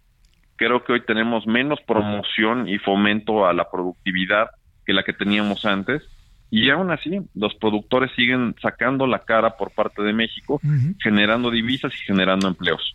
Creo 0.57 0.83
que 0.83 0.93
hoy 0.93 1.01
tenemos 1.01 1.47
menos 1.47 1.79
promoción 1.87 2.69
y 2.69 2.77
fomento 2.77 3.47
a 3.47 3.53
la 3.53 3.71
productividad 3.71 4.49
que 4.85 4.93
la 4.93 5.03
que 5.03 5.13
teníamos 5.13 5.65
antes. 5.65 6.03
Y 6.51 6.69
aún 6.69 6.91
así, 6.91 7.19
los 7.33 7.55
productores 7.55 8.11
siguen 8.15 8.53
sacando 8.61 9.07
la 9.07 9.19
cara 9.19 9.57
por 9.57 9.71
parte 9.71 10.03
de 10.03 10.13
México, 10.13 10.61
generando 11.01 11.49
divisas 11.49 11.93
y 11.95 12.05
generando 12.05 12.47
empleos. 12.49 12.93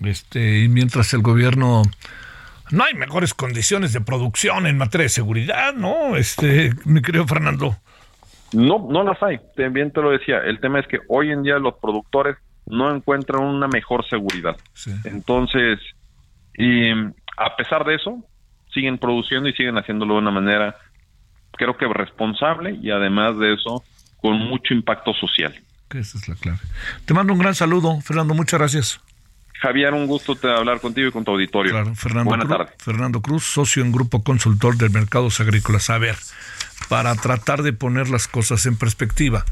Este, 0.00 0.60
y 0.62 0.68
mientras 0.68 1.12
el 1.14 1.22
gobierno 1.22 1.82
no 2.70 2.84
hay 2.84 2.94
mejores 2.94 3.34
condiciones 3.34 3.92
de 3.92 4.00
producción 4.00 4.66
en 4.66 4.78
materia 4.78 5.04
de 5.04 5.10
seguridad, 5.10 5.74
¿no? 5.74 6.16
Este, 6.16 6.72
mi 6.84 7.02
querido 7.02 7.26
Fernando. 7.26 7.76
No, 8.52 8.86
no 8.90 9.02
las 9.02 9.22
hay. 9.22 9.38
También 9.56 9.90
te 9.92 10.00
lo 10.00 10.10
decía. 10.10 10.38
El 10.38 10.60
tema 10.60 10.80
es 10.80 10.86
que 10.86 10.98
hoy 11.08 11.30
en 11.30 11.42
día 11.42 11.58
los 11.58 11.74
productores 11.74 12.36
no 12.66 12.94
encuentran 12.94 13.42
una 13.42 13.68
mejor 13.68 14.08
seguridad. 14.08 14.56
Entonces, 15.04 15.78
y 16.56 16.90
a 16.90 17.56
pesar 17.56 17.84
de 17.84 17.94
eso, 17.94 18.24
siguen 18.72 18.98
produciendo 18.98 19.48
y 19.48 19.52
siguen 19.52 19.78
haciéndolo 19.78 20.14
de 20.14 20.20
una 20.20 20.30
manera, 20.30 20.76
creo 21.52 21.76
que 21.76 21.86
responsable 21.86 22.78
y 22.82 22.90
además 22.90 23.38
de 23.38 23.54
eso, 23.54 23.84
con 24.20 24.38
mucho 24.38 24.74
impacto 24.74 25.12
social. 25.14 25.54
Que 25.88 26.00
esa 26.00 26.18
es 26.18 26.28
la 26.28 26.34
clave. 26.34 26.58
Te 27.04 27.14
mando 27.14 27.32
un 27.32 27.38
gran 27.38 27.54
saludo, 27.54 28.00
Fernando. 28.00 28.34
Muchas 28.34 28.58
gracias. 28.58 29.00
Javier, 29.60 29.94
un 29.94 30.06
gusto 30.06 30.36
hablar 30.48 30.80
contigo 30.80 31.08
y 31.08 31.12
con 31.12 31.24
tu 31.24 31.32
auditorio. 31.32 31.72
Claro, 31.72 31.94
Fernando 31.94 32.48
tardes. 32.48 32.74
Fernando 32.78 33.22
Cruz, 33.22 33.44
socio 33.44 33.82
en 33.82 33.92
Grupo 33.92 34.22
Consultor 34.22 34.76
de 34.76 34.88
Mercados 34.88 35.40
Agrícolas. 35.40 35.88
A 35.90 35.98
ver, 35.98 36.16
para 36.88 37.14
tratar 37.14 37.62
de 37.62 37.72
poner 37.72 38.08
las 38.10 38.28
cosas 38.28 38.66
en 38.66 38.76
perspectiva, 38.76 39.44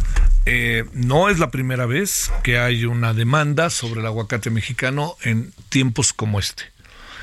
eh, 0.46 0.84
no 0.92 1.28
es 1.30 1.38
la 1.38 1.50
primera 1.50 1.86
vez 1.86 2.32
que 2.42 2.58
hay 2.58 2.84
una 2.84 3.14
demanda 3.14 3.70
sobre 3.70 4.00
el 4.00 4.06
aguacate 4.06 4.50
mexicano 4.50 5.16
en 5.22 5.52
tiempos 5.70 6.12
como 6.12 6.38
este. 6.38 6.64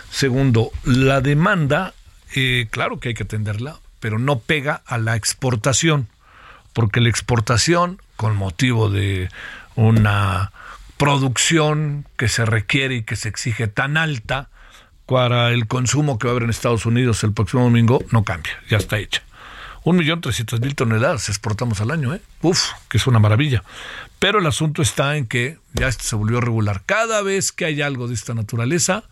Segundo, 0.09 0.71
la 0.83 1.21
demanda, 1.21 1.93
eh, 2.35 2.67
claro 2.71 2.99
que 2.99 3.09
hay 3.09 3.13
que 3.13 3.23
atenderla, 3.23 3.79
pero 3.99 4.17
no 4.17 4.39
pega 4.39 4.81
a 4.85 4.97
la 4.97 5.15
exportación, 5.15 6.07
porque 6.73 6.99
la 6.99 7.09
exportación, 7.09 8.01
con 8.15 8.35
motivo 8.35 8.89
de 8.89 9.29
una 9.75 10.51
producción 11.01 12.05
que 12.15 12.29
se 12.29 12.45
requiere 12.45 12.97
y 12.97 13.01
que 13.01 13.15
se 13.15 13.27
exige 13.27 13.67
tan 13.67 13.97
alta 13.97 14.51
para 15.07 15.49
el 15.49 15.65
consumo 15.65 16.19
que 16.19 16.27
va 16.27 16.29
a 16.29 16.33
haber 16.33 16.43
en 16.43 16.51
Estados 16.51 16.85
Unidos 16.85 17.23
el 17.23 17.33
próximo 17.33 17.63
domingo 17.63 18.03
no 18.11 18.23
cambia, 18.23 18.51
ya 18.69 18.77
está 18.77 18.99
hecha. 18.99 19.23
Un 19.83 19.95
millón 19.95 20.21
trescientos 20.21 20.61
mil 20.61 20.75
toneladas 20.75 21.27
exportamos 21.27 21.81
al 21.81 21.89
año, 21.89 22.13
¿eh? 22.13 22.21
Uf, 22.43 22.67
que 22.87 22.97
es 22.99 23.07
una 23.07 23.17
maravilla. 23.17 23.63
Pero 24.19 24.37
el 24.37 24.45
asunto 24.45 24.83
está 24.83 25.17
en 25.17 25.25
que 25.25 25.57
ya 25.73 25.87
esto 25.87 26.03
se 26.03 26.15
volvió 26.15 26.39
regular. 26.39 26.83
Cada 26.85 27.23
vez 27.23 27.51
que 27.51 27.65
hay 27.65 27.81
algo 27.81 28.07
de 28.07 28.13
esta 28.13 28.35
naturaleza, 28.35 29.03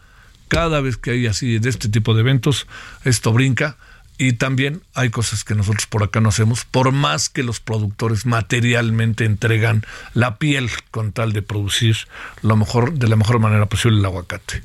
cada 0.47 0.81
vez 0.81 0.95
que 0.95 1.09
hay 1.09 1.25
así 1.25 1.57
de 1.57 1.69
este 1.69 1.89
tipo 1.89 2.13
de 2.13 2.21
eventos, 2.21 2.67
esto 3.03 3.33
brinca 3.33 3.77
y 4.19 4.33
también 4.33 4.83
hay 4.93 5.09
cosas 5.09 5.45
que 5.45 5.55
nosotros 5.55 5.87
por 5.87 6.03
acá 6.03 6.19
no 6.19 6.27
hacemos, 6.27 6.65
por 6.65 6.91
más 6.91 7.29
que 7.29 7.41
los 7.41 7.61
productores 7.61 8.25
materialmente 8.25 9.23
entregan 9.23 9.85
la 10.13 10.35
piel 10.37 10.69
con 10.91 11.13
tal 11.13 11.31
de 11.31 11.41
producir 11.41 11.95
lo 12.41 12.57
mejor, 12.57 12.93
de 12.93 13.07
la 13.07 13.15
mejor 13.15 13.39
manera 13.39 13.65
posible 13.67 13.97
el 13.97 14.05
aguacate. 14.05 14.61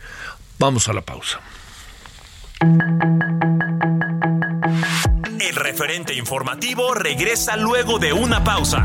Vamos 0.58 0.88
a 0.88 0.92
la 0.92 1.02
pausa. 1.02 1.38
El 5.40 5.54
referente 5.54 6.14
informativo 6.14 6.92
regresa 6.94 7.56
luego 7.56 8.00
de 8.00 8.12
una 8.12 8.42
pausa. 8.42 8.84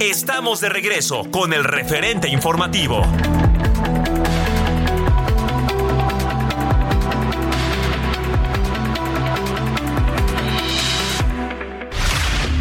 Estamos 0.00 0.60
de 0.60 0.68
regreso 0.68 1.30
con 1.30 1.52
el 1.52 1.64
referente 1.64 2.28
informativo. 2.28 3.02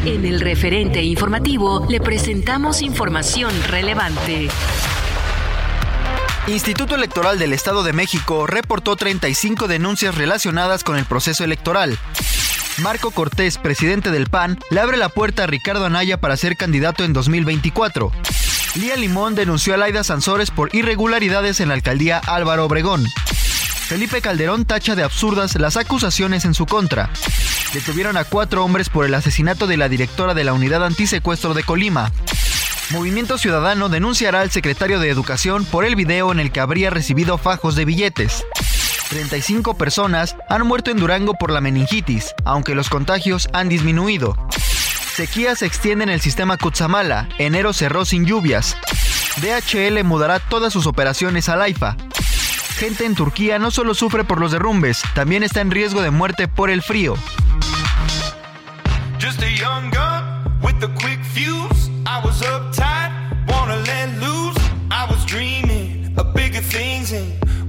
En 0.06 0.26
el 0.26 0.42
referente 0.42 1.04
informativo 1.04 1.86
le 1.88 2.00
presentamos 2.00 2.82
información 2.82 3.52
relevante. 3.68 4.50
Instituto 6.48 6.96
Electoral 6.96 7.38
del 7.38 7.54
Estado 7.54 7.84
de 7.84 7.94
México 7.94 8.48
reportó 8.48 8.96
35 8.96 9.68
denuncias 9.68 10.16
relacionadas 10.16 10.84
con 10.84 10.98
el 10.98 11.06
proceso 11.06 11.44
electoral. 11.44 12.00
Marco 12.82 13.12
Cortés, 13.12 13.60
presidente 13.60 14.10
del 14.10 14.28
PAN, 14.28 14.58
le 14.72 14.80
abre 14.80 14.98
la 14.98 15.10
puerta 15.10 15.44
a 15.44 15.48
Ricardo 15.48 15.86
Anaya 15.86 16.20
para 16.20 16.36
ser 16.36 16.58
candidato 16.58 17.04
en 17.04 17.13
2024. 17.13 18.12
Lía 18.76 18.96
Limón 18.96 19.36
denunció 19.36 19.76
a 19.76 19.78
Laida 19.78 20.04
Sansores 20.04 20.50
por 20.50 20.74
irregularidades 20.76 21.60
en 21.60 21.67
la 21.67 21.76
alcaldía 21.76 22.20
Álvaro 22.26 22.65
Obregón. 22.65 23.06
Felipe 23.88 24.22
Calderón 24.22 24.65
tacha 24.65 24.96
de 24.96 25.04
absurdas 25.04 25.56
las 25.56 25.78
acusaciones 25.78 26.44
en 26.46 26.56
su 26.56 26.65
contra. 26.65 27.12
Detuvieron 27.74 28.17
a 28.17 28.24
cuatro 28.24 28.65
hombres 28.65 28.89
por 28.89 29.06
el 29.06 29.13
asesinato 29.13 29.67
de 29.67 29.78
la 29.78 29.88
directora 29.88 30.34
de 30.34 30.44
la 30.44 30.54
Unidad 30.54 30.84
Antisecuestro 30.84 31.54
de 31.54 31.63
Colima. 31.63 32.12
Movimiento 32.89 33.38
Ciudadano 33.38 33.89
denunciará 33.89 34.41
al 34.41 34.50
secretario 34.50 35.00
de 35.00 35.10
Educación 35.10 35.65
por 35.65 35.86
el 35.86 35.96
video 35.96 36.32
en 36.32 36.39
el 36.39 36.52
que 36.52 36.60
habría 36.60 36.89
recibido 36.89 37.38
fajos 37.38 37.76
de 37.76 37.86
billetes. 37.86 38.44
35 39.12 39.78
personas 39.78 40.38
han 40.47 40.65
muerto 40.65 40.89
en 40.89 40.95
Durango 40.95 41.34
por 41.34 41.52
la 41.52 41.60
meningitis, 41.60 42.34
aunque 42.45 42.76
los 42.76 42.89
contagios 42.89 43.50
han 43.52 43.67
disminuido. 43.67 44.38
Sequía 45.13 45.54
se 45.58 45.65
extiende 45.65 46.06
en 46.06 46.10
el 46.10 46.21
sistema 46.21 46.56
Cutzamala. 46.58 47.28
Enero 47.38 47.74
cerró 47.74 48.06
sin 48.06 48.26
lluvias. 48.26 48.78
DHL 49.41 50.02
mudará 50.06 50.39
todas 50.39 50.71
sus 50.71 50.88
operaciones 50.88 51.50
al 51.50 51.62
AIFA. 51.62 51.97
Gente 52.78 53.06
en 53.06 53.15
Turquía 53.15 53.60
no 53.60 53.69
solo 53.69 53.95
sufre 53.95 54.24
por 54.24 54.39
los 54.39 54.54
derrumbes, 54.54 55.02
también 55.13 55.43
está 55.43 55.60
en 55.60 55.71
riesgo 55.71 56.02
de 56.02 56.12
muerte 56.12 56.47
por 56.47 56.69
el 56.69 56.82
frío. 56.82 57.15
A 62.06 62.17
a 62.17 62.21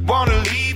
wanna 0.05 0.35
leave 0.43 0.72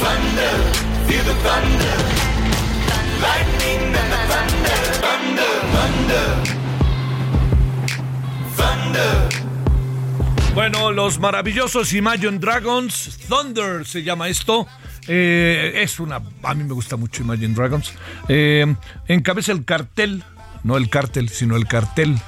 Thunder, 0.00 0.56
feel 1.08 1.24
the 1.24 1.34
thunder. 1.42 1.96
Lightning 3.20 3.82
and 3.96 4.10
the 4.12 4.20
thunder. 4.30 4.78
Thunder, 5.02 5.54
thunder. 5.74 6.28
Thunder. 8.56 10.54
Bueno, 10.54 10.92
los 10.92 11.18
maravillosos 11.18 11.92
Imagine 11.94 12.38
Dragons, 12.38 13.18
Thunder 13.28 13.84
se 13.84 14.04
llama 14.04 14.28
esto. 14.28 14.68
Eh, 15.08 15.72
es 15.82 15.98
una. 15.98 16.22
A 16.44 16.54
mí 16.54 16.62
me 16.62 16.74
gusta 16.74 16.96
mucho 16.96 17.24
Imagine 17.24 17.54
Dragons. 17.54 17.92
Eh, 18.28 18.72
encabeza 19.08 19.50
el 19.50 19.64
cartel, 19.64 20.22
no 20.62 20.76
el 20.76 20.90
cartel, 20.90 21.28
sino 21.28 21.56
el 21.56 21.66
cartel 21.66 22.20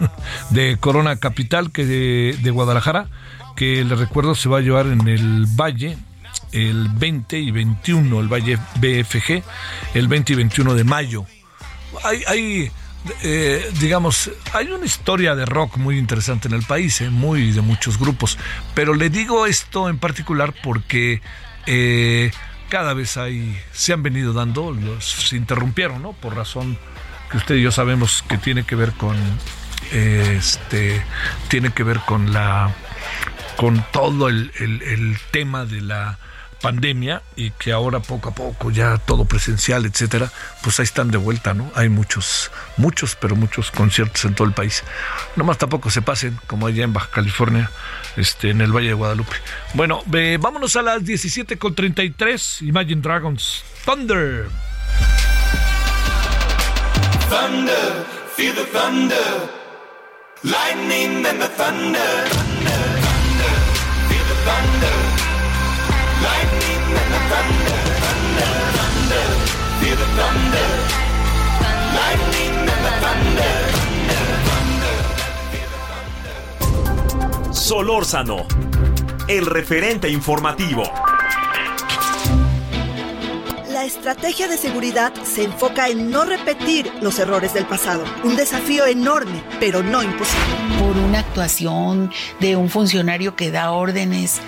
de 0.50 0.78
Corona 0.80 1.16
Capital 1.16 1.72
que 1.72 1.84
de, 1.84 2.38
de 2.42 2.50
Guadalajara, 2.50 3.08
que 3.54 3.84
les 3.84 3.98
recuerdo 3.98 4.34
se 4.34 4.48
va 4.48 4.58
a 4.58 4.62
llevar 4.62 4.86
en 4.86 5.06
el 5.08 5.44
Valle 5.54 5.98
el 6.52 6.88
20 6.88 7.38
y 7.38 7.50
21, 7.50 8.20
el 8.20 8.28
Valle 8.28 8.58
BFG, 8.76 9.42
el 9.94 10.08
20 10.08 10.32
y 10.32 10.36
21 10.36 10.74
de 10.74 10.84
mayo. 10.84 11.26
Hay, 12.04 12.70
eh, 13.22 13.70
digamos, 13.80 14.30
hay 14.52 14.70
una 14.70 14.84
historia 14.86 15.34
de 15.34 15.46
rock 15.46 15.76
muy 15.76 15.98
interesante 15.98 16.48
en 16.48 16.54
el 16.54 16.62
país, 16.64 17.00
eh, 17.00 17.10
muy 17.10 17.52
de 17.52 17.60
muchos 17.60 17.98
grupos, 17.98 18.38
pero 18.74 18.94
le 18.94 19.08
digo 19.10 19.46
esto 19.46 19.88
en 19.88 19.98
particular 19.98 20.54
porque 20.62 21.20
eh, 21.66 22.30
cada 22.68 22.92
vez 22.94 23.16
hay, 23.16 23.58
se 23.72 23.92
han 23.92 24.02
venido 24.02 24.32
dando, 24.32 24.72
los, 24.72 25.04
se 25.04 25.36
interrumpieron, 25.36 26.02
¿no? 26.02 26.12
Por 26.12 26.34
razón 26.36 26.76
que 27.30 27.36
usted 27.38 27.56
y 27.56 27.62
yo 27.62 27.72
sabemos 27.72 28.22
que 28.28 28.36
tiene 28.38 28.64
que 28.64 28.74
ver 28.74 28.92
con, 28.92 29.16
este, 29.92 31.02
tiene 31.48 31.70
que 31.70 31.82
ver 31.84 32.00
con 32.00 32.32
la, 32.32 32.74
con 33.56 33.84
todo 33.92 34.28
el- 34.28 34.50
el 34.58 35.18
tema 35.30 35.64
de 35.64 35.80
la 35.80 36.18
pandemia 36.60 37.22
y 37.36 37.50
que 37.52 37.72
ahora 37.72 38.00
poco 38.00 38.30
a 38.30 38.34
poco 38.34 38.70
ya 38.70 38.98
todo 38.98 39.24
presencial, 39.24 39.86
etcétera, 39.86 40.30
pues 40.62 40.78
ahí 40.80 40.84
están 40.84 41.10
de 41.10 41.18
vuelta, 41.18 41.54
¿no? 41.54 41.70
Hay 41.74 41.88
muchos, 41.88 42.50
muchos, 42.76 43.14
pero 43.14 43.36
muchos 43.36 43.70
conciertos 43.70 44.24
en 44.24 44.34
todo 44.34 44.46
el 44.46 44.54
país. 44.54 44.82
Nomás 45.36 45.58
tampoco 45.58 45.90
se 45.90 46.02
pasen, 46.02 46.38
como 46.46 46.66
allá 46.66 46.84
en 46.84 46.92
Baja 46.92 47.10
California, 47.10 47.70
este, 48.16 48.50
en 48.50 48.60
el 48.60 48.72
Valle 48.72 48.88
de 48.88 48.94
Guadalupe. 48.94 49.36
Bueno, 49.74 50.02
vámonos 50.40 50.76
a 50.76 50.82
las 50.82 51.04
17 51.04 51.58
con 51.58 51.74
33, 51.74 52.62
Imagine 52.62 53.02
Dragons, 53.02 53.64
Thunder. 53.84 54.48
Thunder, 57.28 58.06
feel 58.34 58.54
the 58.54 58.64
thunder. 58.72 59.58
Lightning 60.44 61.26
and 61.26 61.42
the. 61.42 61.48
Thunder, 61.48 61.98
thunder, 61.98 63.54
feel 64.08 64.24
the 64.24 64.34
thunder. 64.44 64.97
Solórzano, 77.58 78.46
el 79.26 79.44
referente 79.44 80.08
informativo. 80.08 80.84
La 83.68 83.84
estrategia 83.84 84.46
de 84.46 84.56
seguridad 84.56 85.12
se 85.24 85.42
enfoca 85.42 85.88
en 85.88 86.08
no 86.08 86.24
repetir 86.24 86.90
los 87.00 87.18
errores 87.18 87.52
del 87.54 87.66
pasado. 87.66 88.04
Un 88.22 88.36
desafío 88.36 88.86
enorme, 88.86 89.42
pero 89.58 89.82
no 89.82 90.04
imposible. 90.04 90.54
por 90.78 90.96
una 90.96 91.18
actuación 91.18 92.12
de 92.38 92.54
un 92.54 92.70
funcionario 92.70 93.34
que 93.34 93.50
da 93.50 93.72
órdenes 93.72 94.40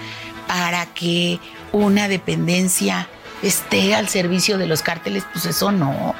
para 0.46 0.86
que 0.86 1.40
una 1.72 2.06
dependencia 2.06 3.08
esté 3.42 3.96
al 3.96 4.08
servicio 4.08 4.56
de 4.56 4.68
los 4.68 4.82
cárteles, 4.82 5.24
pues 5.32 5.46
eso 5.46 5.72
no. 5.72 6.14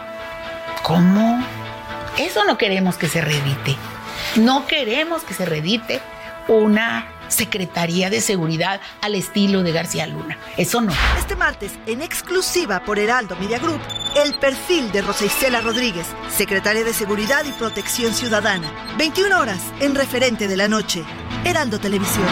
¿Cómo? 0.83 1.41
Eso 2.19 2.45
no 2.45 2.59
queremos 2.59 2.97
que 2.97 3.09
se 3.09 3.21
reedite. 3.21 3.77
No 4.35 4.67
queremos 4.67 5.23
que 5.23 5.35
se 5.35 5.47
reedite 5.47 6.01
una 6.51 7.07
Secretaría 7.29 8.11
de 8.11 8.21
Seguridad 8.21 8.81
al 9.01 9.15
estilo 9.15 9.63
de 9.63 9.73
García 9.73 10.07
Luna. 10.07 10.37
Eso 10.57 10.81
no. 10.81 10.93
Este 11.17 11.37
martes, 11.37 11.73
en 11.87 12.03
exclusiva 12.03 12.85
por 12.85 12.99
Heraldo 12.99 13.37
Media 13.37 13.59
Group, 13.59 13.81
el 14.17 14.35
perfil 14.35 14.91
de 14.91 15.03
Rosa 15.03 15.27
Isela 15.27 15.61
Rodríguez, 15.61 16.07
secretaria 16.29 16.83
de 16.83 16.93
Seguridad 16.93 17.45
y 17.45 17.53
Protección 17.53 18.13
Ciudadana. 18.15 18.97
21 18.99 19.39
horas 19.39 19.63
en 19.81 19.95
referente 19.95 20.49
de 20.49 20.57
la 20.57 20.67
noche. 20.67 21.05
Heraldo 21.45 21.79
Televisión. 21.79 22.27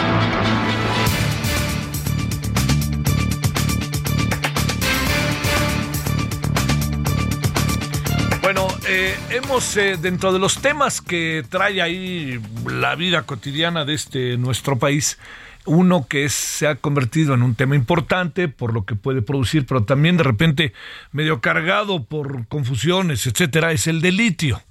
Eh, 8.91 9.15
hemos, 9.29 9.77
eh, 9.77 9.97
dentro 10.01 10.33
de 10.33 10.39
los 10.39 10.61
temas 10.61 10.99
que 10.99 11.45
trae 11.47 11.79
ahí 11.79 12.41
la 12.65 12.95
vida 12.95 13.21
cotidiana 13.21 13.85
de 13.85 13.93
este 13.93 14.37
nuestro 14.37 14.79
país, 14.79 15.19
Uno 15.65 16.07
que 16.07 16.29
se 16.29 16.65
ha 16.65 16.75
convertido 16.75 17.35
en 17.35 17.43
un 17.43 17.53
tema 17.53 17.75
importante 17.75 18.47
por 18.47 18.73
lo 18.73 18.85
que 18.85 18.95
puede 18.95 19.21
producir, 19.21 19.67
pero 19.67 19.83
también 19.83 20.17
de 20.17 20.23
repente 20.23 20.73
medio 21.11 21.41
cargado 21.41 22.05
por 22.05 22.47
confusiones, 22.47 23.27
etcétera, 23.27 23.71
es 23.73 23.85
el 23.85 24.01
de 24.01 24.11
litio. 24.11 24.63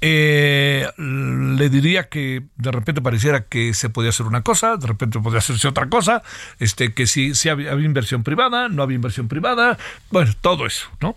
Eh, 0.00 0.88
le 0.98 1.68
diría 1.68 2.08
que 2.08 2.42
de 2.56 2.70
repente 2.72 3.00
pareciera 3.00 3.44
que 3.44 3.74
se 3.74 3.90
podía 3.90 4.10
hacer 4.10 4.26
una 4.26 4.42
cosa, 4.42 4.76
de 4.76 4.88
repente 4.88 5.20
podía 5.20 5.38
hacerse 5.38 5.68
otra 5.68 5.88
cosa, 5.88 6.22
este, 6.58 6.92
que 6.94 7.06
si, 7.06 7.36
si 7.36 7.48
había, 7.48 7.70
había 7.70 7.86
inversión 7.86 8.24
privada, 8.24 8.68
no 8.68 8.82
había 8.82 8.96
inversión 8.96 9.28
privada, 9.28 9.78
bueno, 10.10 10.32
todo 10.40 10.66
eso, 10.66 10.88
¿no? 11.00 11.16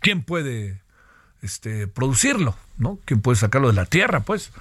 ¿Quién 0.00 0.22
puede 0.22 0.79
este, 1.42 1.86
producirlo? 1.86 2.56
¿no? 2.80 2.98
¿Quién 3.04 3.20
puede 3.20 3.36
sacarlo 3.36 3.68
de 3.68 3.74
la 3.74 3.84
tierra, 3.84 4.20
pues? 4.20 4.52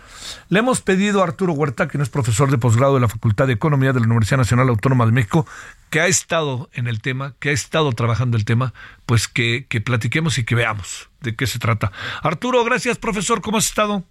Le 0.49 0.59
hemos 0.59 0.81
pedido 0.81 1.21
a 1.21 1.23
Arturo 1.23 1.53
Huerta, 1.53 1.87
que 1.87 1.97
no 1.97 2.03
es 2.03 2.09
profesor 2.09 2.51
de 2.51 2.57
posgrado 2.57 2.95
de 2.95 2.99
la 2.99 3.07
Facultad 3.07 3.47
de 3.47 3.53
Economía 3.53 3.93
de 3.93 4.01
la 4.01 4.05
Universidad 4.05 4.37
Nacional 4.37 4.69
Autónoma 4.69 5.05
de 5.05 5.13
México, 5.13 5.47
que 5.89 6.01
ha 6.01 6.07
estado 6.07 6.69
en 6.73 6.87
el 6.87 7.01
tema, 7.01 7.33
que 7.39 7.49
ha 7.49 7.53
estado 7.53 7.91
trabajando 7.93 8.37
el 8.37 8.45
tema, 8.45 8.73
pues 9.05 9.27
que, 9.27 9.65
que 9.67 9.81
platiquemos 9.81 10.37
y 10.37 10.43
que 10.43 10.53
veamos 10.53 11.09
de 11.21 11.35
qué 11.35 11.47
se 11.47 11.59
trata. 11.59 11.91
Arturo, 12.21 12.63
gracias, 12.65 12.97
profesor, 12.97 13.41
¿cómo 13.41 13.57
has 13.57 13.65
estado? 13.65 14.03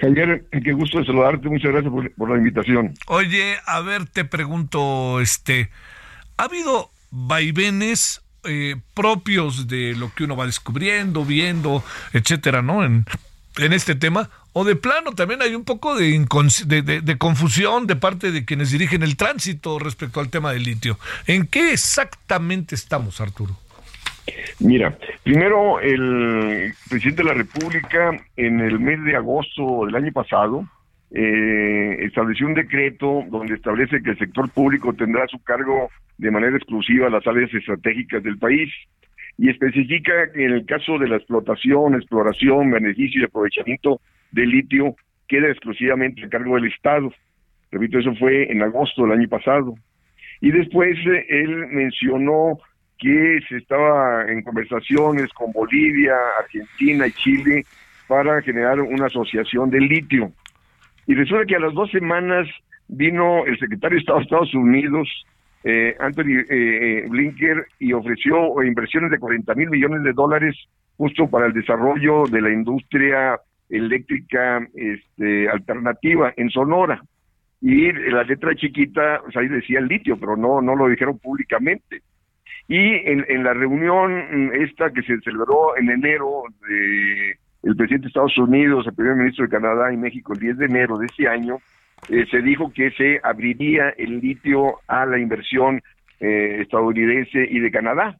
Javier, 0.00 0.46
qué 0.50 0.72
gusto 0.72 0.98
de 0.98 1.04
saludarte, 1.04 1.48
muchas 1.48 1.70
gracias 1.70 1.92
por, 1.92 2.10
por 2.14 2.30
la 2.30 2.38
invitación. 2.38 2.94
Oye, 3.06 3.56
a 3.66 3.80
ver, 3.80 4.06
te 4.06 4.24
pregunto, 4.24 5.20
este, 5.20 5.70
¿ha 6.38 6.44
habido 6.44 6.90
vaivenes 7.10 8.22
eh, 8.48 8.76
propios 8.94 9.68
de 9.68 9.94
lo 9.94 10.12
que 10.14 10.24
uno 10.24 10.36
va 10.36 10.46
descubriendo, 10.46 11.24
viendo, 11.24 11.84
etcétera, 12.12 12.62
¿no? 12.62 12.84
En, 12.84 13.04
este 13.58 13.94
tema. 13.94 14.30
O 14.52 14.64
de 14.64 14.76
plano 14.76 15.12
también 15.12 15.42
hay 15.42 15.54
un 15.54 15.64
poco 15.64 15.96
de- 15.96 17.02
de 17.02 17.18
confusión 17.18 17.86
de 17.86 17.96
parte 17.96 18.30
de 18.32 18.44
quienes 18.44 18.70
dirigen 18.70 19.02
el 19.02 19.16
tránsito 19.16 19.78
respecto 19.78 20.20
al 20.20 20.30
tema 20.30 20.52
del 20.52 20.62
litio. 20.64 20.98
¿En 21.26 21.46
qué 21.46 21.72
exactamente 21.72 22.74
estamos, 22.74 23.20
Arturo? 23.20 23.56
Mira, 24.60 24.96
primero 25.22 25.80
el 25.80 26.74
presidente 26.88 27.22
de 27.22 27.28
la 27.28 27.34
República 27.34 28.10
en 28.36 28.60
el 28.60 28.78
mes 28.78 29.02
de 29.04 29.16
agosto 29.16 29.86
del 29.86 29.94
año 29.96 30.12
pasado 30.12 30.64
eh, 31.10 31.96
estableció 32.00 32.46
un 32.46 32.54
decreto 32.54 33.24
donde 33.30 33.54
establece 33.54 34.02
que 34.02 34.10
el 34.10 34.18
sector 34.18 34.50
público 34.50 34.92
tendrá 34.92 35.24
a 35.24 35.28
su 35.28 35.42
cargo 35.42 35.90
de 36.18 36.30
manera 36.30 36.56
exclusiva 36.56 37.08
las 37.08 37.26
áreas 37.26 37.52
estratégicas 37.54 38.22
del 38.22 38.38
país 38.38 38.70
y 39.38 39.48
especifica 39.48 40.32
que 40.32 40.44
en 40.44 40.52
el 40.52 40.66
caso 40.66 40.98
de 40.98 41.08
la 41.08 41.16
explotación, 41.16 41.94
exploración, 41.94 42.70
beneficio 42.70 43.22
y 43.22 43.24
aprovechamiento 43.24 44.00
del 44.32 44.50
litio 44.50 44.96
queda 45.28 45.48
exclusivamente 45.48 46.24
a 46.24 46.28
cargo 46.28 46.56
del 46.56 46.66
Estado. 46.66 47.12
Repito, 47.70 47.98
eso 47.98 48.14
fue 48.16 48.50
en 48.50 48.62
agosto 48.62 49.02
del 49.02 49.12
año 49.12 49.28
pasado. 49.28 49.74
Y 50.40 50.50
después 50.50 50.96
eh, 51.06 51.26
él 51.28 51.68
mencionó 51.68 52.58
que 52.98 53.38
se 53.48 53.58
estaba 53.58 54.24
en 54.28 54.42
conversaciones 54.42 55.32
con 55.32 55.52
Bolivia, 55.52 56.14
Argentina 56.40 57.06
y 57.06 57.12
Chile 57.12 57.64
para 58.08 58.42
generar 58.42 58.80
una 58.80 59.06
asociación 59.06 59.70
del 59.70 59.86
litio. 59.86 60.32
Y 61.08 61.14
resulta 61.14 61.46
que 61.46 61.56
a 61.56 61.60
las 61.60 61.72
dos 61.72 61.90
semanas 61.90 62.46
vino 62.86 63.46
el 63.46 63.58
secretario 63.58 63.96
de 63.96 64.00
Estado 64.00 64.18
de 64.18 64.24
Estados 64.24 64.54
Unidos, 64.54 65.08
eh, 65.64 65.96
Anthony 65.98 66.40
eh, 66.40 66.46
eh, 66.50 67.06
Blinker, 67.08 67.66
y 67.78 67.94
ofreció 67.94 68.62
inversiones 68.62 69.10
de 69.10 69.18
40 69.18 69.54
mil 69.54 69.70
millones 69.70 70.02
de 70.02 70.12
dólares 70.12 70.54
justo 70.98 71.26
para 71.26 71.46
el 71.46 71.54
desarrollo 71.54 72.24
de 72.24 72.42
la 72.42 72.50
industria 72.50 73.40
eléctrica 73.70 74.60
este, 74.74 75.48
alternativa 75.48 76.34
en 76.36 76.50
Sonora. 76.50 77.02
Y 77.62 77.90
la 77.90 78.22
letra 78.24 78.54
chiquita, 78.54 79.22
pues 79.24 79.34
ahí 79.38 79.48
decía 79.48 79.78
el 79.78 79.88
litio, 79.88 80.18
pero 80.20 80.36
no, 80.36 80.60
no 80.60 80.76
lo 80.76 80.88
dijeron 80.88 81.18
públicamente. 81.18 82.02
Y 82.68 82.76
en, 82.76 83.24
en 83.28 83.44
la 83.44 83.54
reunión 83.54 84.12
mm, 84.12 84.62
esta 84.62 84.90
que 84.90 85.00
se 85.00 85.18
celebró 85.22 85.74
en 85.78 85.88
enero 85.88 86.42
de 86.68 87.38
el 87.62 87.76
presidente 87.76 88.04
de 88.04 88.08
Estados 88.08 88.38
Unidos, 88.38 88.86
el 88.86 88.94
primer 88.94 89.16
ministro 89.16 89.44
de 89.44 89.50
Canadá 89.50 89.92
y 89.92 89.96
México 89.96 90.32
el 90.32 90.40
10 90.40 90.58
de 90.58 90.66
enero 90.66 90.98
de 90.98 91.06
este 91.06 91.28
año, 91.28 91.58
eh, 92.08 92.24
se 92.30 92.40
dijo 92.40 92.72
que 92.72 92.90
se 92.92 93.20
abriría 93.22 93.90
el 93.90 94.20
litio 94.20 94.76
a 94.86 95.04
la 95.04 95.18
inversión 95.18 95.82
eh, 96.20 96.58
estadounidense 96.62 97.46
y 97.50 97.58
de 97.60 97.70
Canadá. 97.70 98.16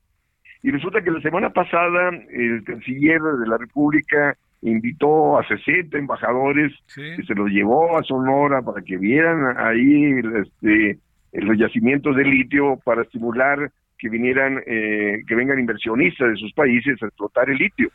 Y 0.62 0.70
resulta 0.70 1.02
que 1.02 1.10
la 1.10 1.20
semana 1.20 1.50
pasada 1.50 2.10
el 2.30 2.64
canciller 2.64 3.20
de 3.20 3.46
la 3.46 3.58
República 3.58 4.36
invitó 4.62 5.38
a 5.38 5.46
60 5.46 5.96
embajadores 5.96 6.72
que 6.94 7.22
se 7.22 7.34
los 7.34 7.48
llevó 7.48 7.96
a 7.96 8.02
Sonora 8.02 8.60
para 8.62 8.82
que 8.82 8.96
vieran 8.96 9.56
ahí 9.56 10.20
este, 10.42 10.98
los 11.32 11.56
yacimientos 11.56 12.16
de 12.16 12.24
litio 12.24 12.76
para 12.84 13.02
estimular 13.02 13.70
que 13.98 14.08
vinieran, 14.08 14.62
eh, 14.66 15.22
que 15.26 15.34
vengan 15.34 15.58
inversionistas 15.58 16.30
de 16.30 16.36
sus 16.36 16.52
países 16.52 17.00
a 17.02 17.06
explotar 17.06 17.50
el 17.50 17.58
litio. 17.58 17.90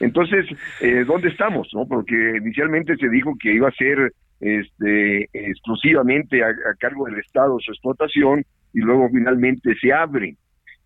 Entonces, 0.00 0.46
eh, 0.80 1.04
¿dónde 1.06 1.28
estamos? 1.28 1.68
no? 1.74 1.86
Porque 1.86 2.36
inicialmente 2.40 2.96
se 2.96 3.08
dijo 3.08 3.34
que 3.40 3.52
iba 3.52 3.68
a 3.68 3.72
ser 3.72 4.12
este, 4.40 5.28
exclusivamente 5.32 6.42
a, 6.44 6.52
cargo 6.78 7.06
del 7.06 7.18
Estado 7.18 7.58
su 7.60 7.72
explotación 7.72 8.44
y 8.72 8.80
luego 8.80 9.08
finalmente 9.10 9.74
se 9.80 9.92
abre. 9.92 10.36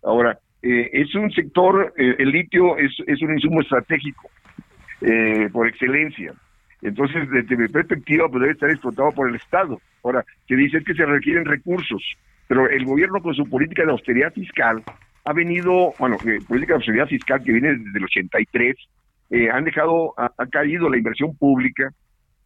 Ahora, 0.03 0.39
eh, 0.61 0.89
es 0.93 1.13
un 1.15 1.31
sector, 1.31 1.93
eh, 1.97 2.15
el 2.17 2.29
litio 2.29 2.77
es, 2.77 2.91
es 3.05 3.21
un 3.21 3.33
insumo 3.33 3.61
estratégico 3.61 4.29
eh, 5.01 5.49
por 5.51 5.67
excelencia. 5.67 6.33
Entonces, 6.81 7.29
desde 7.29 7.57
mi 7.57 7.67
perspectiva, 7.67 8.27
pues 8.29 8.41
debe 8.41 8.53
estar 8.53 8.69
explotado 8.69 9.11
por 9.11 9.29
el 9.29 9.35
Estado. 9.35 9.79
Ahora, 10.03 10.23
se 10.47 10.55
dice 10.55 10.83
que 10.83 10.93
se 10.93 11.05
requieren 11.05 11.45
recursos, 11.45 12.01
pero 12.47 12.69
el 12.69 12.85
gobierno 12.85 13.21
con 13.21 13.33
su 13.33 13.45
política 13.49 13.85
de 13.85 13.91
austeridad 13.91 14.33
fiscal 14.33 14.83
ha 15.25 15.33
venido, 15.33 15.93
bueno, 15.97 16.17
eh, 16.25 16.39
política 16.47 16.73
de 16.73 16.77
austeridad 16.77 17.07
fiscal 17.07 17.43
que 17.43 17.53
viene 17.53 17.75
desde 17.75 17.97
el 17.97 18.03
83, 18.03 18.75
eh, 19.33 19.49
han 19.51 19.63
dejado, 19.65 20.13
ha, 20.17 20.31
ha 20.37 20.45
caído 20.47 20.89
la 20.89 20.97
inversión 20.97 21.35
pública 21.37 21.91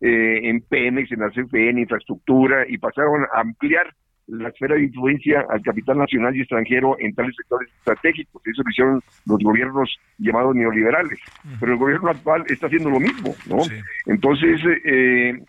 eh, 0.02 0.39
en 0.43 0.62
Pemex, 0.62 1.12
en 1.12 1.19
la 1.19 1.30
CFE, 1.30 1.69
en 1.69 1.80
infraestructura, 1.80 2.65
y 2.67 2.78
pasaron 2.78 3.23
a 3.34 3.39
ampliar 3.41 3.93
la 4.28 4.50
esfera 4.50 4.76
de 4.76 4.84
influencia 4.84 5.45
al 5.50 5.62
capital 5.62 5.97
nacional 5.97 6.36
y 6.36 6.41
extranjero 6.41 6.97
en 7.00 7.15
tales 7.15 7.34
sectores 7.36 7.69
estratégicos. 7.78 8.41
Eso 8.45 8.62
lo 8.63 8.69
hicieron 8.69 9.02
los 9.26 9.39
gobiernos 9.39 9.97
llamados 10.17 10.54
neoliberales. 10.56 11.17
Pero 11.60 11.71
el 11.71 11.78
gobierno 11.78 12.10
actual 12.10 12.43
está 12.47 12.67
haciendo 12.67 12.89
lo 12.89 13.00
mismo, 13.00 13.34
¿no? 13.47 13.60
Entonces, 14.06 14.60
eh, 14.86 15.39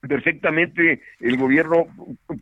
perfectamente 0.00 1.02
el 1.20 1.36
gobierno 1.36 1.86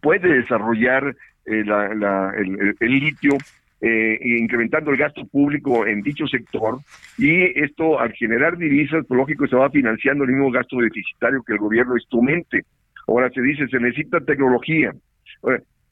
puede 0.01 0.29
desarrollar 0.41 1.15
eh, 1.47 1.65
la- 1.65 1.95
la- 1.95 2.33
el, 2.37 2.61
el- 2.61 2.77
el 2.79 2.91
litio 3.01 3.33
eh, 3.81 4.19
incrementando 4.23 4.91
el 4.91 4.97
gasto 4.97 5.25
público 5.27 5.87
en 5.87 6.03
dicho 6.03 6.27
sector 6.27 6.81
y 7.17 7.45
esto 7.61 8.01
al 8.01 8.13
generar 8.13 8.59
divisas, 8.59 9.05
pues 9.07 9.17
lógico 9.17 9.47
se 9.47 9.55
va 9.55 9.71
financiando 9.71 10.25
el 10.25 10.31
mismo 10.31 10.51
gasto 10.51 10.79
deficitario 10.79 11.43
que 11.45 11.53
el 11.53 11.59
gobierno 11.59 11.97
instrumente. 11.97 12.65
Ahora 13.07 13.31
se 13.31 13.41
dice, 13.41 13.69
se 13.69 13.79
necesita 13.79 14.21
tecnología. 14.21 14.93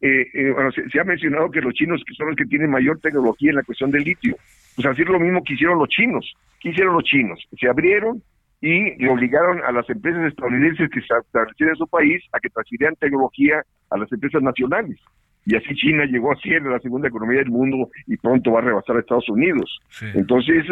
Eh, 0.01 0.27
eh, 0.35 0.51
bueno, 0.53 0.71
se, 0.73 1.01
ha 1.01 1.05
mencionado 1.05 1.51
que 1.51 1.61
los 1.61 1.73
chinos 1.75 2.03
son 2.17 2.29
los 2.29 2.37
que 2.37 2.45
tienen 2.45 2.71
mayor 2.71 2.99
tecnología 3.01 3.51
en 3.51 3.57
la 3.57 3.63
cuestión 3.63 3.91
del 3.91 4.03
litio. 4.03 4.37
Pues 4.75 4.87
hacer 4.87 5.09
lo 5.09 5.21
mismo 5.21 5.43
que 5.43 5.55
hicieron 5.55 5.79
los 5.79 5.89
chinos. 5.89 6.35
¿Qué 6.61 6.71
hicieron 6.71 6.95
los 6.95 7.05
chinos? 7.05 7.41
Se 7.59 7.69
abrieron 7.69 8.23
y 8.61 8.97
le 8.97 9.09
obligaron 9.09 9.63
a 9.65 9.73
las 9.73 9.89
empresas 9.89 10.27
estadounidenses 10.27 10.91
que 10.91 11.01
se 11.01 11.07
establecieran 11.25 11.75
en 11.75 11.79
su 11.79 11.87
país 11.87 12.23
a 12.33 12.41
que 12.41 12.51
transfirieran 12.51 12.97
tecnología 12.97 13.63
a 13.91 13.97
las 13.97 14.11
empresas 14.13 14.43
nacionales. 14.43 14.99
Y 15.47 15.55
así 15.55 15.75
China 15.75 16.05
llegó 16.05 16.33
a 16.33 16.37
ser 16.37 16.63
la 16.63 16.81
segunda 16.81 17.09
economía 17.09 17.39
del 17.39 17.51
mundo 17.51 17.89
y 18.07 18.17
pronto 18.17 18.53
va 18.53 18.59
a 18.59 18.65
rebasar 18.65 18.97
a 18.97 19.01
Estados 19.01 19.29
Unidos. 19.29 19.79
Entonces, 20.15 20.67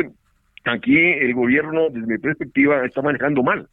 aquí 0.64 0.98
el 0.98 1.32
gobierno, 1.32 1.88
desde 1.90 2.06
mi 2.06 2.18
perspectiva, 2.18 2.84
está 2.84 3.00
manejando 3.00 3.42
mal 3.42 3.68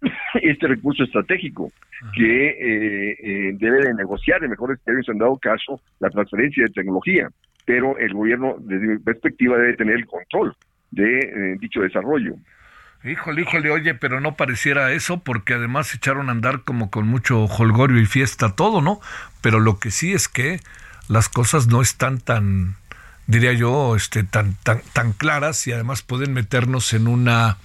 este 0.42 0.68
recurso 0.68 1.04
estratégico 1.04 1.72
que 2.14 2.48
eh, 2.48 3.16
eh, 3.22 3.52
debe 3.58 3.84
de 3.84 3.94
negociar 3.94 4.44
en 4.44 4.50
mejores 4.50 4.78
términos 4.82 5.08
en 5.08 5.18
dado 5.18 5.38
caso 5.38 5.80
la 6.00 6.10
transferencia 6.10 6.64
de 6.64 6.70
tecnología, 6.70 7.30
pero 7.64 7.96
el 7.98 8.12
gobierno 8.12 8.56
desde 8.58 8.86
mi 8.86 8.98
perspectiva 8.98 9.56
debe 9.56 9.76
tener 9.76 9.96
el 9.96 10.06
control 10.06 10.54
de 10.90 11.18
eh, 11.18 11.56
dicho 11.58 11.80
desarrollo. 11.80 12.34
Híjole, 13.04 13.42
híjole, 13.42 13.70
oye, 13.70 13.94
pero 13.94 14.20
no 14.20 14.34
pareciera 14.34 14.92
eso 14.92 15.20
porque 15.22 15.54
además 15.54 15.88
se 15.88 15.98
echaron 15.98 16.28
a 16.28 16.32
andar 16.32 16.62
como 16.62 16.90
con 16.90 17.06
mucho 17.06 17.44
holgorio 17.44 18.00
y 18.00 18.06
fiesta 18.06 18.54
todo, 18.56 18.80
¿no? 18.80 19.00
Pero 19.42 19.60
lo 19.60 19.78
que 19.78 19.90
sí 19.90 20.14
es 20.14 20.26
que 20.26 20.60
las 21.08 21.28
cosas 21.28 21.66
no 21.66 21.82
están 21.82 22.18
tan, 22.18 22.76
diría 23.26 23.52
yo, 23.52 23.94
este, 23.94 24.24
tan, 24.24 24.54
tan, 24.62 24.80
tan 24.94 25.12
claras 25.12 25.66
y 25.66 25.72
además 25.72 26.02
pueden 26.02 26.32
meternos 26.32 26.94
en 26.94 27.06
una 27.06 27.58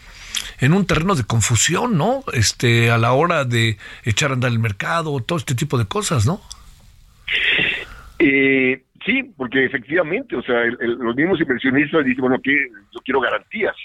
en 0.60 0.74
un 0.74 0.86
terreno 0.86 1.16
de 1.16 1.24
confusión, 1.24 1.98
¿no? 1.98 2.24
Este, 2.34 2.92
a 2.92 2.98
la 2.98 3.14
hora 3.14 3.46
de 3.46 3.78
echar 4.04 4.32
a 4.32 4.34
andar 4.34 4.52
el 4.52 4.60
mercado, 4.60 5.20
todo 5.22 5.38
este 5.38 5.56
tipo 5.56 5.78
de 5.78 5.86
cosas, 5.86 6.26
¿no? 6.26 6.42
Eh, 8.20 8.84
sí, 9.06 9.24
porque 9.38 9.66
efectivamente, 9.66 10.36
o 10.36 10.42
sea, 10.44 10.64
el- 10.64 10.98
los 11.00 11.16
mismos 11.16 11.40
inversionistas 11.40 12.04
dicen, 12.06 12.22
bueno, 12.22 12.38
que 12.44 12.52
yo 12.94 13.00
quiero 13.04 13.22
garantías, 13.22 13.76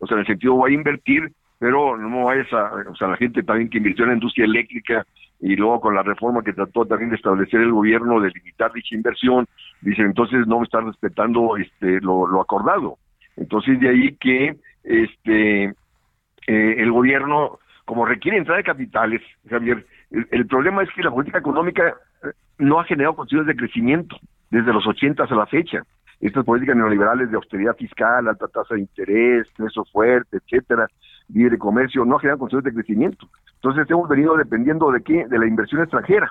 o 0.00 0.06
sea, 0.06 0.16
en 0.16 0.20
el 0.20 0.26
sentido 0.26 0.54
voy 0.54 0.72
a 0.72 0.74
invertir, 0.74 1.30
pero 1.58 1.96
no 1.96 2.24
vayas 2.24 2.52
a, 2.52 2.72
o 2.90 2.96
sea, 2.96 3.08
la 3.08 3.16
gente 3.16 3.42
también 3.42 3.70
que 3.70 3.78
invirtió 3.78 4.04
en 4.04 4.10
la 4.10 4.14
industria 4.14 4.46
eléctrica, 4.46 5.06
y 5.40 5.56
luego 5.56 5.80
con 5.80 5.94
la 5.94 6.02
reforma 6.02 6.42
que 6.42 6.52
trató 6.52 6.84
también 6.84 7.10
de 7.10 7.16
establecer 7.16 7.60
el 7.60 7.72
gobierno 7.72 8.20
de 8.20 8.30
limitar 8.30 8.72
dicha 8.72 8.94
inversión, 8.94 9.46
dicen 9.80 10.06
entonces 10.06 10.46
no 10.46 10.58
me 10.58 10.64
está 10.64 10.80
respetando 10.80 11.56
este 11.56 12.00
lo, 12.00 12.26
lo 12.26 12.40
acordado. 12.40 12.98
Entonces 13.36 13.80
de 13.80 13.88
ahí 13.88 14.16
que 14.16 14.56
este 14.84 15.64
eh, 15.64 16.74
el 16.78 16.92
gobierno, 16.92 17.58
como 17.86 18.04
requiere 18.04 18.36
entrada 18.36 18.58
de 18.58 18.64
capitales, 18.64 19.22
Javier, 19.48 19.86
el, 20.10 20.28
el 20.30 20.46
problema 20.46 20.82
es 20.82 20.90
que 20.90 21.02
la 21.02 21.10
política 21.10 21.38
económica 21.38 21.94
eh, 22.22 22.28
no 22.58 22.78
ha 22.78 22.84
generado 22.84 23.16
condiciones 23.16 23.46
de 23.46 23.56
crecimiento 23.56 24.16
desde 24.50 24.72
los 24.72 24.86
80 24.86 25.24
a 25.24 25.34
la 25.34 25.46
fecha. 25.46 25.82
Estas 26.20 26.44
políticas 26.44 26.76
neoliberales 26.76 27.30
de 27.30 27.36
austeridad 27.36 27.74
fiscal, 27.76 28.28
alta 28.28 28.46
tasa 28.48 28.74
de 28.74 28.80
interés, 28.80 29.48
peso 29.56 29.84
fuerte, 29.86 30.36
etcétera, 30.36 30.86
libre 31.28 31.58
comercio, 31.58 32.04
no 32.04 32.18
generan 32.18 32.38
condiciones 32.38 32.64
de 32.64 32.74
crecimiento. 32.74 33.26
Entonces 33.54 33.90
hemos 33.90 34.08
venido 34.08 34.36
dependiendo 34.36 34.90
de 34.90 35.02
qué? 35.02 35.26
De 35.26 35.38
la 35.38 35.46
inversión 35.46 35.80
extranjera. 35.82 36.30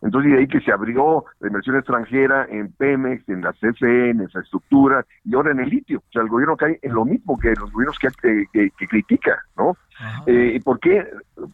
Entonces 0.00 0.32
de 0.32 0.38
ahí 0.38 0.46
que 0.46 0.60
se 0.60 0.72
abrió 0.72 1.24
la 1.40 1.48
inversión 1.48 1.76
extranjera 1.76 2.46
en 2.48 2.72
Pemex, 2.72 3.28
en 3.28 3.42
la 3.42 3.52
CFE, 3.52 4.10
en 4.10 4.22
infraestructura 4.22 5.04
y 5.24 5.34
ahora 5.34 5.50
en 5.52 5.60
el 5.60 5.68
litio. 5.68 5.98
O 5.98 6.12
sea, 6.12 6.22
el 6.22 6.28
gobierno 6.28 6.56
cae 6.56 6.78
en 6.82 6.94
lo 6.94 7.04
mismo 7.04 7.38
que 7.38 7.54
los 7.56 7.72
gobiernos 7.72 7.98
que, 7.98 8.08
que, 8.22 8.44
que- 8.52 8.70
que 8.78 8.86
critica, 8.86 9.42
¿no? 9.56 9.76
Eh, 10.26 10.52
¿Y 10.54 10.60
por 10.60 10.78
qué? 10.78 11.04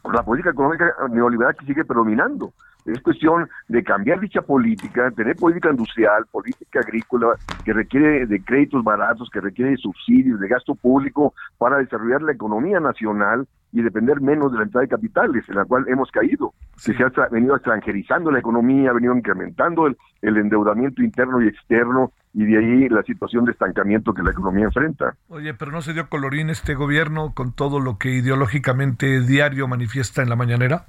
Por 0.02 0.14
la 0.14 0.22
política 0.22 0.50
económica 0.50 0.92
neoliberal 1.10 1.56
que 1.56 1.64
sigue 1.66 1.84
predominando. 1.84 2.52
Es 2.84 3.00
cuestión 3.00 3.48
de 3.68 3.82
cambiar 3.82 4.20
dicha 4.20 4.42
política, 4.42 5.10
tener 5.12 5.36
política 5.38 5.70
industrial, 5.70 6.26
política 6.30 6.80
agrícola, 6.80 7.36
que 7.64 7.72
requiere 7.72 8.26
de 8.26 8.44
créditos 8.44 8.84
baratos, 8.84 9.30
que 9.32 9.40
requiere 9.40 9.70
de 9.70 9.76
subsidios, 9.78 10.38
de 10.38 10.48
gasto 10.48 10.74
público 10.74 11.32
para 11.56 11.78
desarrollar 11.78 12.20
la 12.20 12.32
economía 12.32 12.80
nacional 12.80 13.46
y 13.74 13.82
depender 13.82 14.20
menos 14.22 14.52
de 14.52 14.58
la 14.58 14.64
entrada 14.64 14.82
de 14.84 14.88
capitales, 14.88 15.44
en 15.48 15.56
la 15.56 15.64
cual 15.64 15.84
hemos 15.88 16.10
caído, 16.10 16.54
que 16.86 16.94
se 16.94 17.02
ha 17.04 17.28
venido 17.30 17.56
extranjerizando 17.56 18.30
la 18.30 18.38
economía, 18.38 18.90
ha 18.90 18.94
venido 18.94 19.14
incrementando 19.16 19.86
el, 19.88 19.96
el 20.22 20.36
endeudamiento 20.38 21.02
interno 21.02 21.42
y 21.42 21.48
externo, 21.48 22.12
y 22.32 22.44
de 22.44 22.56
ahí 22.58 22.88
la 22.88 23.02
situación 23.02 23.44
de 23.44 23.50
estancamiento 23.52 24.14
que 24.14 24.22
la 24.22 24.30
economía 24.30 24.64
enfrenta. 24.66 25.14
Oye, 25.28 25.52
pero 25.54 25.72
no 25.72 25.82
se 25.82 25.92
dio 25.92 26.08
colorín 26.08 26.50
este 26.50 26.74
gobierno 26.74 27.32
con 27.34 27.52
todo 27.52 27.80
lo 27.80 27.98
que 27.98 28.10
ideológicamente 28.10 29.20
diario 29.20 29.66
manifiesta 29.68 30.22
en 30.22 30.28
la 30.30 30.36
mañanera. 30.36 30.84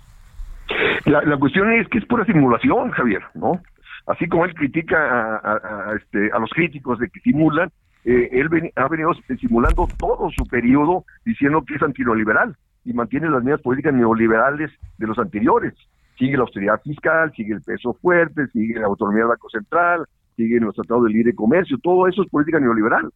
La, 1.06 1.22
la 1.24 1.38
cuestión 1.38 1.72
es 1.74 1.88
que 1.90 1.98
es 2.00 2.06
pura 2.06 2.24
simulación, 2.26 2.92
Javier, 2.92 3.22
¿no? 3.34 3.62
Así 4.08 4.28
como 4.28 4.46
él 4.46 4.54
critica 4.54 4.98
a, 4.98 5.36
a- 5.38 5.90
a, 5.92 5.96
este, 5.96 6.30
a 6.32 6.38
los 6.40 6.52
críticos 6.52 7.00
de 7.00 7.10
que 7.10 7.20
simulan, 7.22 7.72
eh, 8.04 8.30
él 8.34 8.50
ven- 8.50 8.72
ha 8.76 8.88
venido 8.88 9.12
simulando 9.40 9.88
todo 9.98 10.30
su 10.32 10.46
periodo 10.48 11.06
diciendo 11.26 11.64
que 11.66 11.76
es 11.76 11.82
antineoliberal 11.82 12.56
y 12.86 12.94
mantiene 12.94 13.30
las 13.30 13.44
mismas 13.44 13.62
políticas 13.62 13.94
neoliberales 13.94 14.72
de 14.98 15.08
los 15.08 15.18
anteriores. 15.18 15.74
Sigue 16.18 16.38
la 16.38 16.44
austeridad 16.44 16.80
fiscal, 16.82 17.34
sigue 17.36 17.54
el 17.56 17.62
peso 17.62 17.98
fuerte, 18.02 18.48
sigue 18.48 18.80
la 18.80 18.86
autonomía 18.86 19.22
del 19.22 19.30
Banco 19.30 19.50
Central, 19.50 20.06
sigue 20.36 20.60
los 20.60 20.76
tratados 20.76 21.06
de 21.06 21.10
libre 21.10 21.36
comercio, 21.36 21.78
todo 21.84 22.08
eso 22.08 22.24
es 22.24 22.30
política 22.30 22.60
neoliberal. 22.60 23.12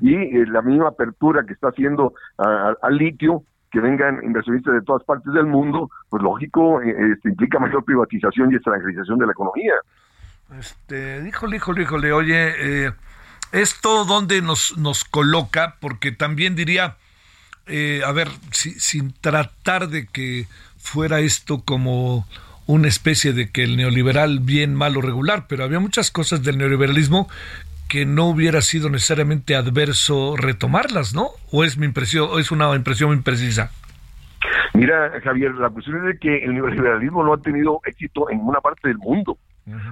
Y 0.00 0.14
eh, 0.14 0.46
la 0.46 0.62
misma 0.62 0.88
apertura 0.88 1.44
que 1.44 1.52
está 1.52 1.68
haciendo 1.68 2.14
al 2.38 2.96
litio, 2.96 3.42
que 3.70 3.80
vengan 3.80 4.22
inversionistas 4.22 4.74
de 4.74 4.82
todas 4.82 5.02
partes 5.04 5.32
del 5.32 5.46
mundo, 5.46 5.90
pues 6.08 6.22
lógico, 6.22 6.80
eh, 6.80 6.94
este, 7.12 7.30
implica 7.30 7.58
mayor 7.58 7.84
privatización 7.84 8.52
y 8.52 8.56
extranjerización 8.56 9.18
de 9.18 9.26
la 9.26 9.32
economía. 9.32 9.74
Este, 10.58 11.26
híjole, 11.26 11.56
híjole, 11.56 11.82
híjole, 11.82 12.12
oye, 12.12 12.86
eh, 12.86 12.92
¿esto 13.52 14.04
dónde 14.04 14.42
nos, 14.42 14.78
nos 14.78 15.04
coloca? 15.04 15.76
Porque 15.80 16.12
también 16.12 16.54
diría, 16.54 16.96
eh, 17.66 18.02
a 18.04 18.12
ver, 18.12 18.28
si- 18.50 18.78
sin 18.78 19.12
tratar 19.12 19.88
de 19.88 20.06
que 20.06 20.46
fuera 20.78 21.20
esto 21.20 21.62
como 21.64 22.26
una 22.66 22.88
especie 22.88 23.32
de 23.32 23.50
que 23.50 23.62
el 23.64 23.76
neoliberal 23.76 24.40
bien, 24.40 24.74
malo, 24.74 25.00
regular, 25.02 25.46
pero 25.48 25.64
había 25.64 25.80
muchas 25.80 26.10
cosas 26.10 26.42
del 26.42 26.58
neoliberalismo 26.58 27.28
que 27.88 28.06
no 28.06 28.24
hubiera 28.26 28.62
sido 28.62 28.88
necesariamente 28.88 29.54
adverso 29.54 30.36
retomarlas, 30.36 31.14
¿no? 31.14 31.28
¿O 31.52 31.64
es 31.64 31.76
mi 31.76 31.84
impresión, 31.86 32.28
o 32.30 32.38
es 32.38 32.50
una 32.50 32.74
impresión 32.74 33.10
muy 33.10 33.20
precisa? 33.22 33.70
Mira, 34.72 35.12
Javier, 35.22 35.52
la 35.54 35.70
cuestión 35.70 35.98
es 35.98 36.14
de 36.14 36.18
que 36.18 36.44
el 36.44 36.54
neoliberalismo 36.54 37.22
no 37.22 37.34
ha 37.34 37.38
tenido 37.40 37.80
éxito 37.84 38.30
en 38.30 38.40
una 38.40 38.60
parte 38.60 38.88
del 38.88 38.98
mundo. 38.98 39.38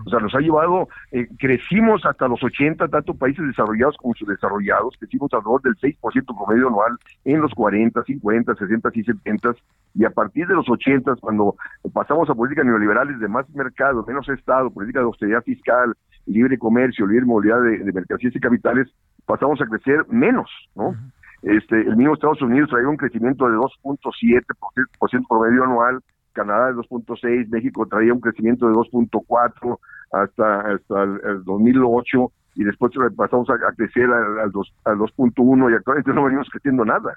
O 0.06 0.10
sea, 0.10 0.20
nos 0.20 0.34
ha 0.34 0.40
llevado, 0.40 0.88
eh, 1.12 1.26
crecimos 1.38 2.04
hasta 2.04 2.28
los 2.28 2.42
80, 2.42 2.88
tanto 2.88 3.14
países 3.14 3.46
desarrollados 3.46 3.96
como 3.96 4.14
subdesarrollados, 4.14 4.96
crecimos 4.98 5.32
alrededor 5.32 5.62
del 5.62 5.76
6% 5.76 6.36
promedio 6.36 6.68
anual 6.68 6.98
en 7.24 7.40
los 7.40 7.52
40, 7.52 8.02
50, 8.02 8.54
60 8.54 8.90
y 8.94 9.04
70, 9.04 9.54
y 9.94 10.04
a 10.04 10.10
partir 10.10 10.46
de 10.46 10.54
los 10.54 10.68
80, 10.68 11.16
cuando 11.16 11.56
pasamos 11.92 12.28
a 12.28 12.34
políticas 12.34 12.66
neoliberales 12.66 13.18
de 13.18 13.28
más 13.28 13.48
mercado, 13.50 14.04
menos 14.06 14.28
Estado, 14.28 14.70
política 14.70 15.00
de 15.00 15.06
austeridad 15.06 15.42
fiscal, 15.42 15.94
libre 16.26 16.58
comercio, 16.58 17.06
libre 17.06 17.24
movilidad 17.26 17.62
de, 17.62 17.78
de 17.78 17.92
mercancías 17.92 18.34
y 18.36 18.40
capitales, 18.40 18.88
pasamos 19.26 19.60
a 19.60 19.66
crecer 19.66 20.06
menos, 20.08 20.50
¿no? 20.74 20.94
Este, 21.42 21.80
el 21.80 21.96
mismo 21.96 22.14
Estados 22.14 22.40
Unidos 22.40 22.70
traía 22.70 22.88
un 22.88 22.96
crecimiento 22.96 23.48
de 23.48 23.56
2.7% 23.56 25.26
promedio 25.28 25.64
anual, 25.64 26.00
Canadá 26.32 26.66
de 26.68 26.74
2.6, 26.74 27.48
México 27.50 27.86
traía 27.86 28.12
un 28.12 28.20
crecimiento 28.20 28.66
de 28.66 28.74
2.4 28.74 29.78
hasta, 30.12 30.60
hasta 30.72 31.02
el, 31.04 31.20
el 31.24 31.44
2008 31.44 32.32
y 32.54 32.64
después 32.64 32.92
pasamos 33.16 33.48
a, 33.48 33.54
a 33.54 33.72
crecer 33.74 34.04
al, 34.04 34.38
al, 34.40 34.50
dos- 34.52 34.74
al 34.84 34.98
2.1 34.98 35.70
y 35.70 35.74
actualmente 35.74 36.12
no 36.12 36.24
venimos 36.24 36.48
creciendo 36.50 36.84
nada. 36.84 37.14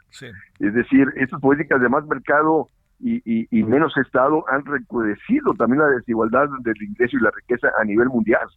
Es 0.59 0.73
decir, 0.73 1.07
estas 1.15 1.41
políticas 1.41 1.81
de 1.81 1.89
más 1.89 2.05
mercado 2.05 2.69
y, 3.01 3.15
y- 3.25 3.47
y 3.51 3.63
menos 3.63 3.97
Estado 3.97 4.45
han 4.49 4.63
recrudecido 4.65 5.53
también 5.55 5.81
la 5.81 5.89
desigualdad 5.89 6.47
del 6.61 6.81
ingreso 6.81 7.17
y 7.17 7.21
la 7.21 7.31
riqueza 7.31 7.67
a 7.77 7.83
nivel 7.83 8.07
mundial. 8.07 8.47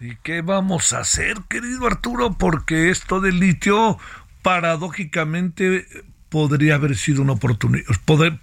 ¿Y 0.00 0.14
qué 0.22 0.42
vamos 0.42 0.92
a 0.92 1.00
hacer, 1.00 1.38
querido 1.48 1.88
Arturo? 1.88 2.30
Porque 2.38 2.90
esto 2.90 3.20
del 3.20 3.40
litio, 3.40 3.96
paradójicamente, 4.44 5.84
podría 6.28 6.74
haber 6.74 6.94
sido 6.96 7.22
una 7.22 7.32
oportunidad, 7.32 7.84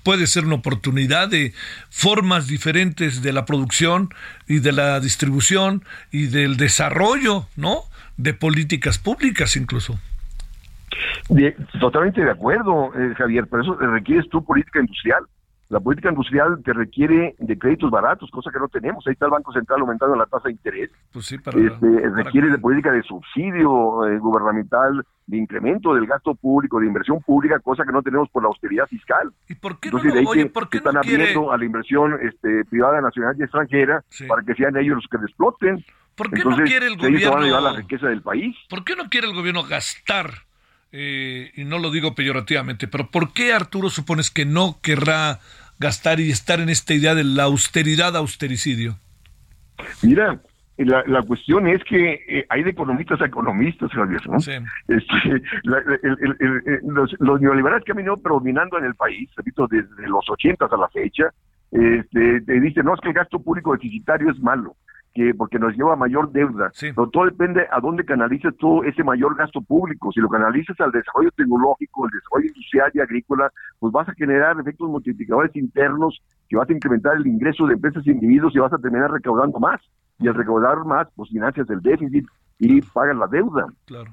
puede 0.04 0.28
ser 0.28 0.46
una 0.46 0.56
oportunidad 0.56 1.30
de 1.30 1.54
formas 1.90 2.48
diferentes 2.48 3.22
de 3.22 3.34
la 3.34 3.46
producción 3.46 4.10
y 4.48 4.60
de 4.60 4.72
la 4.72 5.00
distribución 5.00 5.84
y 6.12 6.28
del 6.28 6.58
desarrollo, 6.58 7.48
¿no? 7.56 7.84
De 8.18 8.34
políticas 8.34 8.98
públicas 8.98 9.56
incluso. 9.56 10.00
Totalmente 11.80 12.24
de 12.24 12.32
acuerdo, 12.32 12.92
eh, 12.96 13.14
Javier, 13.18 13.48
pero 13.50 13.64
eso 13.64 13.76
requieres 13.76 14.30
tu 14.30 14.44
política 14.44 14.80
industrial. 14.80 15.24
La 15.70 15.80
política 15.80 16.10
industrial 16.10 16.62
te 16.64 16.74
requiere 16.74 17.36
de 17.40 17.58
créditos 17.58 17.90
baratos, 17.90 18.30
cosa 18.30 18.52
que 18.52 18.60
no 18.60 18.68
tenemos. 18.68 19.06
Ahí 19.08 19.14
está 19.14 19.26
el 19.26 19.32
Banco 19.32 19.52
Central 19.52 19.82
aumentando 19.82 20.16
la 20.16 20.28
tasa 20.28 20.44
de 20.46 20.52
interés. 20.52 20.92
Pues 21.12 21.26
sí, 21.26 21.40
para, 21.40 21.58
Este, 21.60 21.88
para- 21.88 22.24
requiere 22.24 22.50
de 22.50 22.58
política 22.60 22.92
de 22.92 23.02
subsidio 23.04 24.06
eh, 24.08 24.20
gubernamental, 24.20 25.04
de 25.26 25.38
incremento 25.38 25.96
del 25.96 26.06
gasto 26.06 26.36
público, 26.36 26.80
de 26.80 26.86
inversión 26.86 27.20
pública, 27.22 27.60
cosa 27.60 27.84
que 27.84 27.92
no 27.92 28.04
tenemos 28.04 28.30
por 28.30 28.44
la 28.44 28.50
austeridad 28.50 28.86
fiscal. 28.88 29.32
¿Y 29.50 29.56
por 29.56 29.80
qué 29.80 29.88
Entonces, 29.88 30.14
no, 30.14 30.20
de 30.22 30.26
oye, 30.28 30.44
que 30.44 30.50
¿por 30.52 30.70
qué 30.70 30.78
están 30.78 30.94
no 30.94 31.02
quiere- 31.02 31.24
abriendo 31.24 31.52
a 31.52 31.58
la 31.58 31.66
inversión 31.66 32.20
este, 32.22 32.64
privada, 32.66 33.02
nacional 33.02 33.36
y 33.40 33.44
extranjera 33.44 34.04
para 34.28 34.44
que 34.44 34.54
sean 34.54 34.78
ellos 34.78 34.98
los 34.98 35.08
que 35.10 35.18
lo 35.18 35.26
exploten. 35.26 35.84
¿Por 36.16 36.30
qué 36.30 36.44
no 36.46 36.56
quiere 36.58 36.88
el 36.88 36.96
van 36.96 37.06
a 37.06 37.10
gobierno- 37.10 37.42
llevar 37.46 37.62
la 37.64 37.74
riqueza 37.74 38.08
del 38.08 38.22
país. 38.22 38.56
¿Por 38.70 38.84
qué 38.84 38.96
no 38.96 39.10
quiere 39.10 39.28
el 39.28 39.34
gobierno 39.34 39.64
gastar? 39.64 40.30
Eh, 40.98 41.52
y 41.56 41.66
no 41.66 41.78
lo 41.78 41.92
digo 41.92 42.16
peyorativamente, 42.16 42.88
pero 42.88 43.12
¿por 43.12 43.34
qué 43.34 43.52
Arturo 43.52 43.90
supones 43.90 44.32
que 44.32 44.46
no 44.46 44.80
querrá 44.82 45.40
gastar 45.78 46.22
y 46.22 46.32
estar 46.32 46.62
en 46.62 46.70
esta 46.70 46.94
idea 46.94 47.16
de 47.16 47.26
la 47.26 47.44
austeridad 47.44 48.16
austericidio? 48.16 48.98
Mira, 50.04 50.40
la, 50.78 51.04
la 51.06 51.22
cuestión 51.24 51.68
es 51.68 51.84
que 51.84 52.14
eh, 52.30 52.46
hay 52.50 52.64
de 52.64 52.70
economistas 52.70 53.20
a 53.22 53.26
economistas, 53.26 53.92
Javier, 53.92 54.22
¿no? 54.30 54.40
Sí. 54.40 54.52
Este, 54.88 55.42
la- 55.64 55.80
el- 55.80 56.18
el- 56.22 56.36
el- 56.40 56.64
el- 56.66 56.80
los, 56.94 57.14
los 57.20 57.42
neoliberales 57.42 57.84
que 57.84 57.92
han 57.92 57.98
venido 57.98 58.16
predominando 58.16 58.78
en 58.78 58.86
el 58.86 58.96
país, 58.96 59.30
repito, 59.36 59.68
desde 59.68 60.08
los 60.08 60.24
80 60.30 60.66
a 60.66 60.78
la 60.78 60.88
fecha, 60.90 61.26
este, 61.72 62.40
te 62.42 62.60
dicen, 62.62 62.86
no, 62.86 62.94
es 62.94 63.02
que 63.02 63.10
el 63.10 63.14
gasto 63.16 63.40
público 63.40 63.74
deficitario 63.74 64.32
es 64.32 64.40
malo, 64.40 64.78
que 65.16 65.34
porque 65.34 65.58
nos 65.58 65.74
lleva 65.76 65.94
a 65.94 65.96
mayor 65.96 66.32
deuda. 66.34 66.72
Pero 66.80 67.08
todo 67.10 67.26
depende 67.26 67.66
a 67.72 67.80
dónde 67.80 68.04
canalices 68.04 68.54
todo 68.58 68.84
ese 68.84 69.02
mayor 69.02 69.36
gasto 69.36 69.62
público. 69.62 70.12
Si 70.12 70.20
lo 70.20 70.28
canalizas 70.28 70.78
al 70.82 70.92
desarrollo 70.92 71.32
tecnológico, 71.32 72.04
al 72.04 72.12
desarrollo 72.12 72.48
industrial 72.48 72.92
y 72.94 73.00
agrícola, 73.00 73.50
pues 73.80 73.94
vas 73.94 74.10
a 74.10 74.14
generar 74.14 74.60
efectos 74.60 74.90
multiplicadores 74.90 75.56
internos 75.56 76.22
que 76.50 76.58
vas 76.58 76.70
a 76.70 76.74
incrementar 76.74 77.16
el 77.16 77.26
ingreso 77.26 77.66
de 77.66 77.76
empresas 77.76 78.06
e 78.06 78.12
individuos 78.12 78.54
y 78.56 78.60
vas 78.60 78.74
a 78.74 78.78
terminar 78.78 79.10
recaudando 79.10 79.58
más. 79.58 79.82
Y 80.20 80.28
al 80.28 80.36
recaudar 80.36 80.84
más, 80.84 81.08
pues 81.16 81.30
financias 81.30 81.70
el 81.70 81.82
déficit 81.82 82.28
y 82.58 82.82
pagas 82.82 83.18
la 83.18 83.28
deuda. 83.28 83.66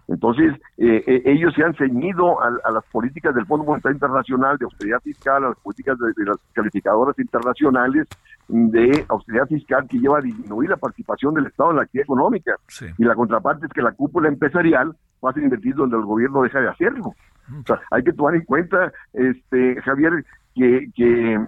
Entonces, 0.09 0.55
eh, 0.77 1.03
eh, 1.07 1.23
ellos 1.27 1.55
se 1.55 1.63
han 1.63 1.75
ceñido 1.75 2.43
a, 2.43 2.49
a 2.65 2.73
las 2.73 2.85
políticas 2.91 3.35
del 3.35 3.47
Fondo 3.47 3.65
Monetario 3.65 3.95
Internacional 3.95 4.59
de 4.59 4.65
austeridad 4.65 5.01
fiscal, 5.01 5.45
a 5.45 5.49
las 5.51 5.59
políticas 5.59 5.97
de, 5.99 6.13
de 6.17 6.29
las 6.29 6.39
calificadoras 6.53 7.19
internacionales 7.19 8.09
de 8.49 9.05
austeridad 9.09 9.47
fiscal 9.47 9.87
que 9.89 9.99
lleva 9.99 10.19
a 10.19 10.23
disminuir 10.23 10.71
la 10.71 10.77
participación 10.77 11.35
del 11.35 11.47
Estado 11.47 11.71
en 11.71 11.77
la 11.77 11.83
actividad 11.83 12.05
económica. 12.05 12.57
Y 12.99 13.05
la 13.05 13.15
contraparte 13.15 13.67
es 13.67 13.73
que 13.73 13.83
la 13.83 13.93
cúpula 13.93 14.29
empresarial 14.29 14.95
va 15.25 15.31
a 15.31 15.41
invertir 15.41 15.75
donde 15.75 15.97
el 15.97 16.05
gobierno 16.05 16.43
deja 16.43 16.61
de 16.61 16.69
hacerlo. 16.69 17.15
O 17.49 17.67
sea, 17.67 17.81
hay 17.91 18.03
que 18.03 18.13
tomar 18.13 18.35
en 18.35 18.45
cuenta, 18.45 18.93
este 19.13 19.81
Javier, 19.83 20.25
que, 20.55 20.89
que 20.95 21.41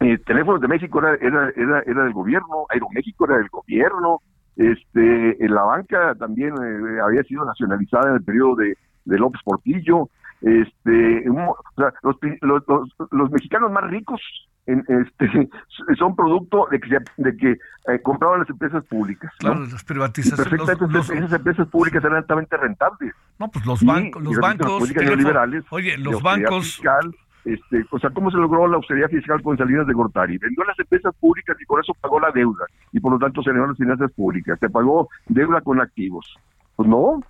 eh, 0.00 0.18
Teléfonos 0.18 0.60
de 0.60 0.68
México 0.68 1.00
era, 1.00 1.14
era, 1.16 1.50
era, 1.56 1.82
era 1.86 2.04
del 2.04 2.12
gobierno, 2.12 2.66
Aeroméxico 2.68 3.26
era 3.26 3.38
del 3.38 3.48
gobierno, 3.48 4.20
este, 4.60 5.48
la 5.48 5.62
banca 5.62 6.14
también 6.16 6.52
eh, 6.52 7.00
había 7.02 7.22
sido 7.24 7.44
nacionalizada 7.46 8.10
en 8.10 8.16
el 8.16 8.22
periodo 8.22 8.56
de, 8.56 8.76
de 9.06 9.18
López 9.18 9.40
Portillo, 9.42 10.10
este, 10.42 11.28
o 11.28 11.56
sea, 11.76 11.92
los, 12.02 12.16
los, 12.42 12.62
los, 13.10 13.30
mexicanos 13.30 13.70
más 13.70 13.84
ricos 13.84 14.20
en, 14.66 14.84
este, 14.88 15.50
son 15.98 16.14
producto 16.14 16.66
de 16.70 16.80
que, 16.80 16.98
de 17.16 17.36
que 17.36 17.50
eh, 17.52 18.02
compraban 18.02 18.40
las 18.40 18.50
empresas 18.50 18.84
públicas. 18.84 19.32
Claro, 19.38 19.66
las 19.66 19.84
privatizaciones. 19.84 20.48
Perfectamente, 20.48 21.18
esas 21.18 21.32
empresas 21.32 21.68
públicas 21.68 22.04
eran 22.04 22.18
altamente 22.18 22.56
rentables. 22.56 23.14
No, 23.38 23.48
pues 23.50 23.64
los, 23.64 23.82
bancos, 23.82 24.22
los 24.22 24.36
bancos. 24.38 24.94
neoliberales, 24.94 25.64
oye, 25.70 25.96
los 25.96 26.22
bancos. 26.22 26.64
Fiscal, 26.64 27.14
este, 27.44 27.84
o 27.90 27.98
sea, 27.98 28.10
¿cómo 28.10 28.30
se 28.30 28.36
logró 28.36 28.66
la 28.68 28.76
austeridad 28.76 29.08
fiscal 29.08 29.42
con 29.42 29.56
Salinas 29.56 29.86
de 29.86 29.94
Gortari? 29.94 30.38
Vendió 30.38 30.64
las 30.64 30.78
empresas 30.78 31.14
públicas 31.16 31.56
y 31.60 31.64
por 31.64 31.80
eso 31.80 31.94
pagó 32.00 32.20
la 32.20 32.30
deuda 32.30 32.66
y 32.92 33.00
por 33.00 33.12
lo 33.12 33.18
tanto 33.18 33.42
se 33.42 33.52
las 33.52 33.76
finanzas 33.76 34.12
públicas. 34.12 34.58
Se 34.58 34.68
pagó 34.68 35.08
deuda 35.26 35.60
con 35.60 35.80
activos. 35.80 36.38
Pues 36.76 36.88
no. 36.88 37.20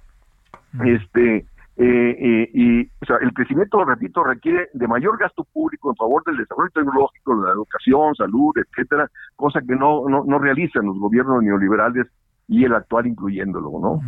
Este, 0.84 1.36
eh, 1.36 1.46
eh, 1.76 2.50
y 2.52 2.82
o 2.82 3.06
sea, 3.06 3.16
el 3.22 3.32
crecimiento, 3.32 3.84
repito, 3.84 4.22
requiere 4.24 4.68
de 4.74 4.86
mayor 4.86 5.16
gasto 5.18 5.44
público 5.44 5.90
en 5.90 5.96
favor 5.96 6.22
del 6.24 6.36
desarrollo 6.36 6.70
tecnológico, 6.74 7.40
de 7.40 7.46
la 7.46 7.52
educación, 7.52 8.14
salud, 8.14 8.52
etcétera, 8.56 9.08
cosa 9.36 9.60
que 9.60 9.74
no, 9.74 10.08
no, 10.08 10.24
no 10.24 10.38
realizan 10.38 10.86
los 10.86 10.98
gobiernos 10.98 11.42
neoliberales 11.42 12.06
y 12.48 12.64
el 12.64 12.74
actual 12.74 13.06
incluyéndolo, 13.06 13.70
¿no? 13.80 14.00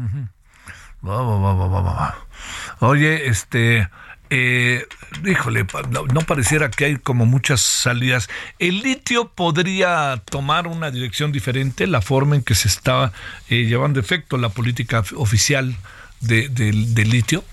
Oye, 2.80 3.26
este, 3.26 3.88
eh, 4.34 4.86
híjole, 5.26 5.66
no, 6.14 6.20
pareciera 6.22 6.70
que 6.70 6.86
hay 6.86 6.96
como 6.96 7.26
muchas 7.26 7.60
salidas. 7.60 8.30
¿El 8.58 8.80
litio 8.80 9.28
podría 9.28 10.22
tomar 10.24 10.66
una 10.66 10.90
dirección 10.90 11.32
diferente, 11.32 11.86
la 11.86 12.00
forma 12.00 12.36
en 12.36 12.42
que 12.42 12.54
se 12.54 12.68
está 12.68 13.12
eh, 13.50 13.66
llevando 13.66 14.00
efecto 14.00 14.38
la 14.38 14.48
política 14.48 15.00
oficial 15.16 15.74
de, 16.22 16.48
del 16.48 17.10
litio? 17.10 17.44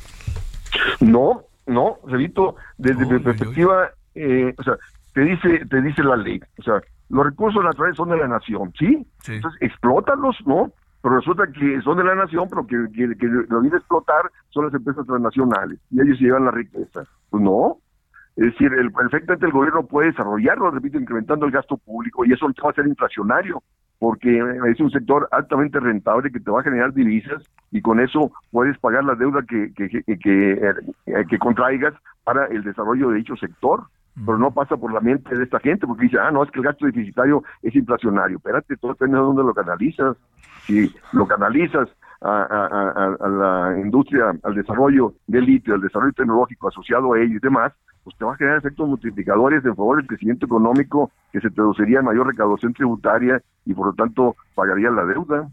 No, 1.01 1.43
no, 1.67 1.97
repito, 2.07 2.55
desde 2.77 3.05
mi 3.05 3.19
perspectiva, 3.19 3.89
eh, 4.15 4.53
o 4.57 4.63
sea, 4.63 4.75
te 5.13 5.21
dice, 5.25 5.65
te 5.69 5.81
dice 5.81 6.01
la 6.01 6.15
ley, 6.15 6.39
o 6.59 6.63
sea, 6.63 6.75
los 7.09 7.25
recursos 7.25 7.61
naturales 7.61 7.97
son 7.97 8.07
de 8.07 8.17
la 8.19 8.29
nación, 8.29 8.71
¿sí? 8.79 9.05
Entonces, 9.27 9.61
explótalos, 9.61 10.37
¿no? 10.45 10.71
Pero 11.01 11.15
resulta 11.15 11.47
que 11.47 11.81
son 11.81 11.97
de 11.97 12.03
la 12.03 12.15
nación, 12.15 12.47
pero 12.49 12.67
que, 12.67 12.91
que, 12.91 13.27
lo 13.27 13.61
viene 13.61 13.75
a 13.75 13.79
explotar 13.79 14.29
son 14.49 14.65
las 14.65 14.73
empresas 14.73 15.05
transnacionales 15.05 15.79
y 15.91 16.01
ellos 16.01 16.17
se 16.17 16.25
llevan 16.25 16.45
la 16.45 16.51
riqueza. 16.51 17.03
Pues 17.29 17.43
no. 17.43 17.77
Es 18.35 18.45
decir, 18.45 18.73
el, 18.73 18.91
perfectamente 18.91 19.45
el 19.45 19.51
gobierno 19.51 19.85
puede 19.85 20.07
desarrollarlo, 20.07 20.71
repito, 20.71 20.97
incrementando 20.97 21.45
el 21.45 21.51
gasto 21.51 21.77
público 21.77 22.25
y 22.25 22.33
eso 22.33 22.47
va 22.63 22.69
a 22.69 22.73
ser 22.73 22.87
inflacionario, 22.87 23.63
porque 23.97 24.41
es 24.71 24.79
un 24.79 24.91
sector 24.91 25.27
altamente 25.31 25.79
rentable 25.79 26.31
que 26.31 26.39
te 26.39 26.51
va 26.51 26.61
a 26.61 26.63
generar 26.63 26.93
divisas 26.93 27.43
y 27.71 27.81
con 27.81 27.99
eso 27.99 28.31
puedes 28.51 28.77
pagar 28.79 29.03
la 29.03 29.15
deuda 29.15 29.41
que, 29.47 29.73
que, 29.73 29.89
que, 29.89 30.17
que, 30.17 30.51
eh, 31.05 31.25
que 31.29 31.37
contraigas 31.37 31.93
para 32.23 32.45
el 32.47 32.63
desarrollo 32.63 33.09
de 33.09 33.17
dicho 33.17 33.35
sector 33.35 33.83
pero 34.25 34.37
no 34.37 34.51
pasa 34.51 34.75
por 34.77 34.93
la 34.93 34.99
mente 34.99 35.35
de 35.35 35.43
esta 35.43 35.59
gente 35.59 35.87
porque 35.87 36.03
dice, 36.03 36.17
ah, 36.19 36.31
no, 36.31 36.43
es 36.43 36.51
que 36.51 36.59
el 36.59 36.65
gasto 36.65 36.85
deficitario 36.85 37.43
es 37.61 37.75
inflacionario. 37.75 38.37
Espérate, 38.37 38.75
todo 38.77 38.91
depende 38.91 39.17
de 39.17 39.23
dónde 39.23 39.43
lo 39.43 39.53
canalizas. 39.53 40.17
Si 40.69 40.93
lo 41.13 41.25
canalizas 41.25 41.89
a, 42.21 43.17
la 43.27 43.79
industria, 43.79 44.25
al 44.43 44.53
desarrollo 44.53 45.15
del 45.25 45.45
litio, 45.45 45.73
al 45.73 45.81
desarrollo 45.81 46.13
tecnológico 46.13 46.67
asociado 46.67 47.13
a 47.13 47.19
ello 47.19 47.37
y 47.37 47.39
demás, 47.39 47.73
pues 48.03 48.15
te 48.17 48.23
va 48.23 48.33
a 48.33 48.37
generar 48.37 48.59
efectos 48.59 48.87
multiplicadores 48.87 49.65
en 49.65 49.75
favor 49.75 49.97
del 49.97 50.05
crecimiento 50.05 50.45
económico 50.45 51.11
que 51.33 51.41
se 51.41 51.49
traduciría 51.49 51.99
en 51.99 52.05
mayor 52.05 52.27
recaudación 52.27 52.73
tributaria 52.73 53.41
y 53.65 53.73
por 53.73 53.87
lo 53.87 53.93
tanto 53.93 54.35
pagaría 54.53 54.91
la 54.91 55.05
deuda. 55.05 55.49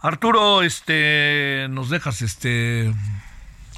Arturo, 0.00 0.62
este, 0.62 1.66
nos 1.70 1.90
dejas 1.90 2.22
este 2.22 2.92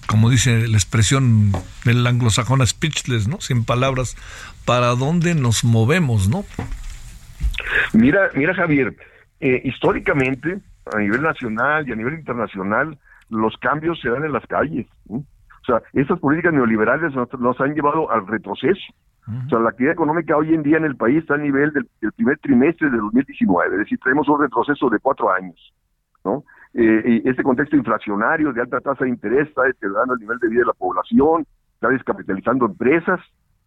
como 0.07 0.29
dice 0.29 0.69
la 0.69 0.77
expresión 0.77 1.53
del 1.87 2.07
anglosajón 2.07 2.67
speechless, 2.67 3.29
¿no? 3.29 3.41
Sin 3.41 3.65
palabras, 3.65 4.17
¿para 4.67 4.89
dónde 4.89 5.35
nos 5.35 5.65
movemos, 5.65 6.29
no? 6.29 6.45
Mira, 7.95 8.31
mira 8.35 8.53
Javier, 8.55 8.95
eh, 9.43 9.61
históricamente, 9.65 10.61
a 10.95 10.99
nivel 10.99 11.21
nacional 11.21 11.89
y 11.89 11.93
a 11.93 11.97
nivel 11.97 12.15
internacional, 12.15 12.97
los 13.29 13.57
cambios 13.59 14.01
se 14.01 14.09
dan 14.09 14.25
en 14.25 14.33
las 14.33 14.47
calles. 14.47 14.87
O 15.09 15.25
sea, 15.67 15.83
estas 15.93 16.19
políticas 16.21 16.55
neoliberales 16.55 17.13
nos, 17.15 17.61
han 17.61 17.75
llevado 17.75 18.11
al 18.11 18.27
retroceso. 18.27 18.81
O 19.27 19.49
sea, 19.49 19.59
la 19.59 19.71
actividad 19.71 19.95
económica 19.95 20.37
hoy 20.37 20.55
en 20.55 20.63
día 20.63 20.77
en 20.77 20.85
el 20.85 20.97
país 20.97 21.19
está 21.19 21.35
a 21.35 21.39
nivel 21.39 21.73
del, 21.73 21.89
primer 22.17 22.39
trimestre 22.39 22.91
de 22.91 22.97
2019, 22.97 23.75
es 23.75 23.79
decir, 23.79 23.99
tenemos 24.03 24.29
un 24.29 24.41
retroceso 24.41 24.91
de 24.91 24.99
cuatro 24.99 25.33
años, 25.33 25.73
¿no? 26.25 26.43
eh, 26.75 27.23
este 27.25 27.43
contexto 27.43 27.77
inflacionario 27.77 28.53
de 28.53 28.61
alta 28.61 28.81
tasa 28.81 29.05
de 29.05 29.11
interés 29.11 29.49
está 29.49 29.63
deteriorando 29.63 30.15
el 30.15 30.21
nivel 30.21 30.39
de 30.39 30.49
vida 30.49 30.61
de 30.61 30.67
la 30.67 30.73
población, 30.73 31.47
está 31.75 31.89
descapitalizando 31.89 32.67
empresas 32.67 33.21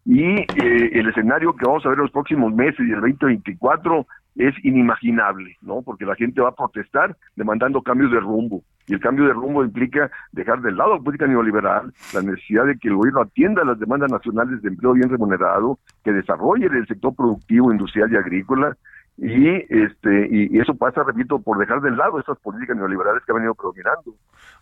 y 0.05 0.23
eh, 0.23 0.45
el 0.93 1.09
escenario 1.09 1.55
que 1.55 1.65
vamos 1.65 1.85
a 1.85 1.89
ver 1.89 1.97
en 1.97 2.03
los 2.03 2.11
próximos 2.11 2.53
meses 2.53 2.79
y 2.79 2.91
el 2.91 3.01
2024 3.01 4.05
es 4.35 4.53
inimaginable, 4.63 5.57
¿no? 5.61 5.81
Porque 5.81 6.05
la 6.05 6.15
gente 6.15 6.41
va 6.41 6.49
a 6.49 6.55
protestar 6.55 7.15
demandando 7.35 7.81
cambios 7.81 8.11
de 8.11 8.19
rumbo. 8.19 8.63
Y 8.87 8.93
el 8.93 8.99
cambio 8.99 9.25
de 9.25 9.33
rumbo 9.33 9.63
implica 9.63 10.11
dejar 10.31 10.61
de 10.61 10.71
lado 10.71 10.97
la 10.97 11.01
política 11.01 11.25
neoliberal, 11.25 11.91
la 12.13 12.21
necesidad 12.21 12.65
de 12.65 12.77
que 12.77 12.89
el 12.89 12.95
gobierno 12.95 13.21
atienda 13.21 13.63
las 13.63 13.79
demandas 13.79 14.11
nacionales 14.11 14.61
de 14.61 14.69
empleo 14.69 14.93
bien 14.93 15.09
remunerado, 15.09 15.79
que 16.03 16.11
desarrolle 16.11 16.67
el 16.67 16.85
sector 16.87 17.15
productivo, 17.15 17.71
industrial 17.71 18.11
y 18.11 18.17
agrícola, 18.17 18.77
y 19.17 19.47
este 19.69 20.27
y, 20.29 20.59
eso 20.59 20.75
pasa 20.75 21.01
repito 21.03 21.39
por 21.39 21.57
dejar 21.57 21.79
de 21.81 21.91
lado 21.91 22.19
esas 22.19 22.37
políticas 22.39 22.75
neoliberales 22.75 23.23
que 23.23 23.31
han 23.31 23.37
venido 23.37 23.55
predominando 23.55 24.13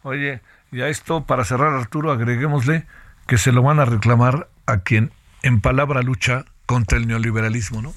oye 0.04 0.42
y 0.72 0.82
a 0.82 0.90
esto 0.90 1.26
para 1.26 1.44
cerrar 1.44 1.74
Arturo 1.74 2.12
agreguémosle 2.12 2.86
que 3.28 3.38
se 3.38 3.52
lo 3.52 3.64
van 3.64 3.80
a 3.80 3.86
reclamar 3.86 4.48
a 4.68 4.82
quien 4.82 5.10
en 5.42 5.60
palabra 5.60 6.04
lucha 6.04 6.46
contra 6.68 7.00
el 7.00 7.08
neoliberalismo 7.08 7.82
no 7.82 7.94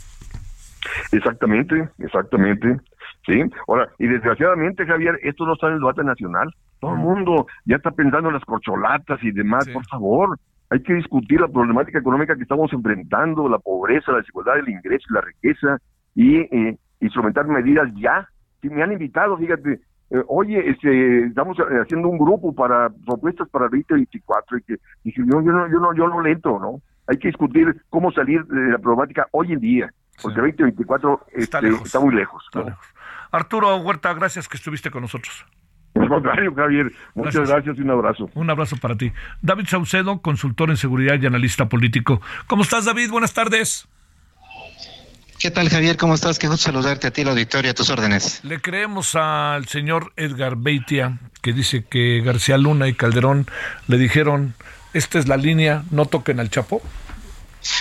exactamente 1.12 1.88
exactamente 1.98 2.76
sí. 3.24 3.42
Ahora 3.68 3.88
y 3.98 4.06
desgraciadamente 4.06 4.86
Javier 4.86 5.18
esto 5.22 5.46
no 5.46 5.54
está 5.54 5.68
en 5.68 5.74
el 5.74 5.80
debate 5.80 6.04
nacional. 6.04 6.52
Todo 6.80 6.92
el 6.92 6.98
mundo 6.98 7.46
ya 7.64 7.76
está 7.76 7.90
pensando 7.90 8.28
en 8.28 8.34
las 8.34 8.44
corcholatas 8.44 9.22
y 9.22 9.30
demás 9.30 9.68
por 9.68 9.84
favor. 9.86 10.38
Hay 10.70 10.82
que 10.82 10.94
discutir 10.94 11.40
la 11.40 11.48
problemática 11.48 11.98
económica 11.98 12.34
que 12.34 12.42
estamos 12.42 12.72
enfrentando, 12.72 13.48
la 13.48 13.58
pobreza, 13.58 14.10
la 14.12 14.18
desigualdad 14.18 14.54
del 14.56 14.68
ingreso 14.68 15.06
y 15.08 15.14
la 15.14 15.20
riqueza, 15.20 15.78
y 16.14 16.38
eh, 16.38 16.76
instrumentar 17.00 17.46
medidas 17.46 17.88
ya. 17.94 18.28
Si 18.60 18.68
me 18.68 18.82
han 18.82 18.90
invitado, 18.90 19.36
fíjate, 19.38 19.80
eh, 20.10 20.22
oye, 20.28 20.70
este, 20.70 21.26
estamos 21.26 21.56
haciendo 21.58 22.08
un 22.08 22.18
grupo 22.18 22.54
para 22.54 22.90
propuestas 23.06 23.48
para 23.48 23.66
el 23.66 23.70
2024 23.70 24.58
y 24.58 24.62
que 24.62 24.76
dije, 25.04 25.22
yo, 25.24 25.40
yo 25.42 25.52
no, 25.52 25.68
yo 25.68 25.78
no, 25.78 25.94
yo 25.94 26.08
no 26.08 26.20
le 26.20 26.32
entro, 26.32 26.58
¿no? 26.58 26.80
Hay 27.08 27.18
que 27.18 27.28
discutir 27.28 27.82
cómo 27.88 28.10
salir 28.12 28.44
de 28.46 28.72
la 28.72 28.78
problemática 28.78 29.28
hoy 29.30 29.52
en 29.52 29.60
día, 29.60 29.90
porque 30.22 30.40
el 30.40 30.46
2024 30.46 31.26
está, 31.34 31.58
este, 31.58 31.82
está 31.84 32.00
muy 32.00 32.14
lejos. 32.14 32.44
Arturo 33.30 33.76
Huerta, 33.76 34.12
gracias 34.14 34.48
que 34.48 34.56
estuviste 34.56 34.90
con 34.90 35.02
nosotros. 35.02 35.44
Al 35.94 36.08
contrario, 36.08 36.54
Javier. 36.54 36.92
Muchas 37.14 37.48
gracias. 37.48 37.78
y 37.78 37.80
un 37.80 37.90
abrazo. 37.90 38.30
Un 38.34 38.50
abrazo 38.50 38.76
para 38.76 38.96
ti. 38.96 39.12
David 39.40 39.66
Saucedo, 39.66 40.20
consultor 40.20 40.70
en 40.70 40.76
seguridad 40.76 41.20
y 41.20 41.26
analista 41.26 41.68
político. 41.68 42.20
¿Cómo 42.46 42.62
estás, 42.62 42.84
David? 42.84 43.10
Buenas 43.10 43.32
tardes. 43.32 43.88
¿Qué 45.38 45.50
tal, 45.50 45.68
Javier? 45.68 45.96
¿Cómo 45.96 46.14
estás? 46.14 46.38
Qué 46.38 46.48
gusto 46.48 46.64
saludarte 46.64 47.06
a 47.08 47.10
ti, 47.10 47.22
la 47.22 47.30
auditoria, 47.30 47.72
a 47.72 47.74
tus 47.74 47.90
órdenes. 47.90 48.42
Le 48.42 48.60
creemos 48.60 49.14
al 49.14 49.66
señor 49.66 50.12
Edgar 50.16 50.56
Beitia, 50.56 51.18
que 51.42 51.52
dice 51.52 51.84
que 51.84 52.22
García 52.24 52.56
Luna 52.56 52.88
y 52.88 52.94
Calderón 52.94 53.46
le 53.86 53.98
dijeron, 53.98 54.54
esta 54.94 55.18
es 55.18 55.28
la 55.28 55.36
línea, 55.36 55.82
no 55.90 56.06
toquen 56.06 56.40
al 56.40 56.48
Chapo. 56.48 56.80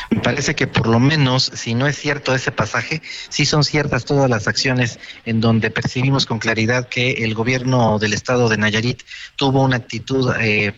Me 0.10 0.22
parece 0.22 0.56
que 0.56 0.68
por 0.68 0.88
lo 0.88 1.00
menos, 1.00 1.52
si 1.54 1.74
no 1.74 1.88
es 1.88 1.98
cierto 1.98 2.34
ese 2.34 2.52
pasaje, 2.52 3.02
sí 3.30 3.46
son 3.46 3.64
ciertas 3.64 4.06
todas 4.06 4.30
las 4.30 4.48
acciones 4.48 5.00
en 5.26 5.42
donde 5.42 5.70
percibimos 5.70 6.26
con 6.26 6.40
claridad 6.40 6.88
que 6.90 7.24
el 7.24 7.34
gobierno 7.34 8.00
del 8.00 8.14
estado 8.14 8.50
de 8.50 8.58
Nayarit 8.58 9.04
tuvo 9.36 9.64
una 9.64 9.78
actitud 9.78 10.34
eh, 10.40 10.74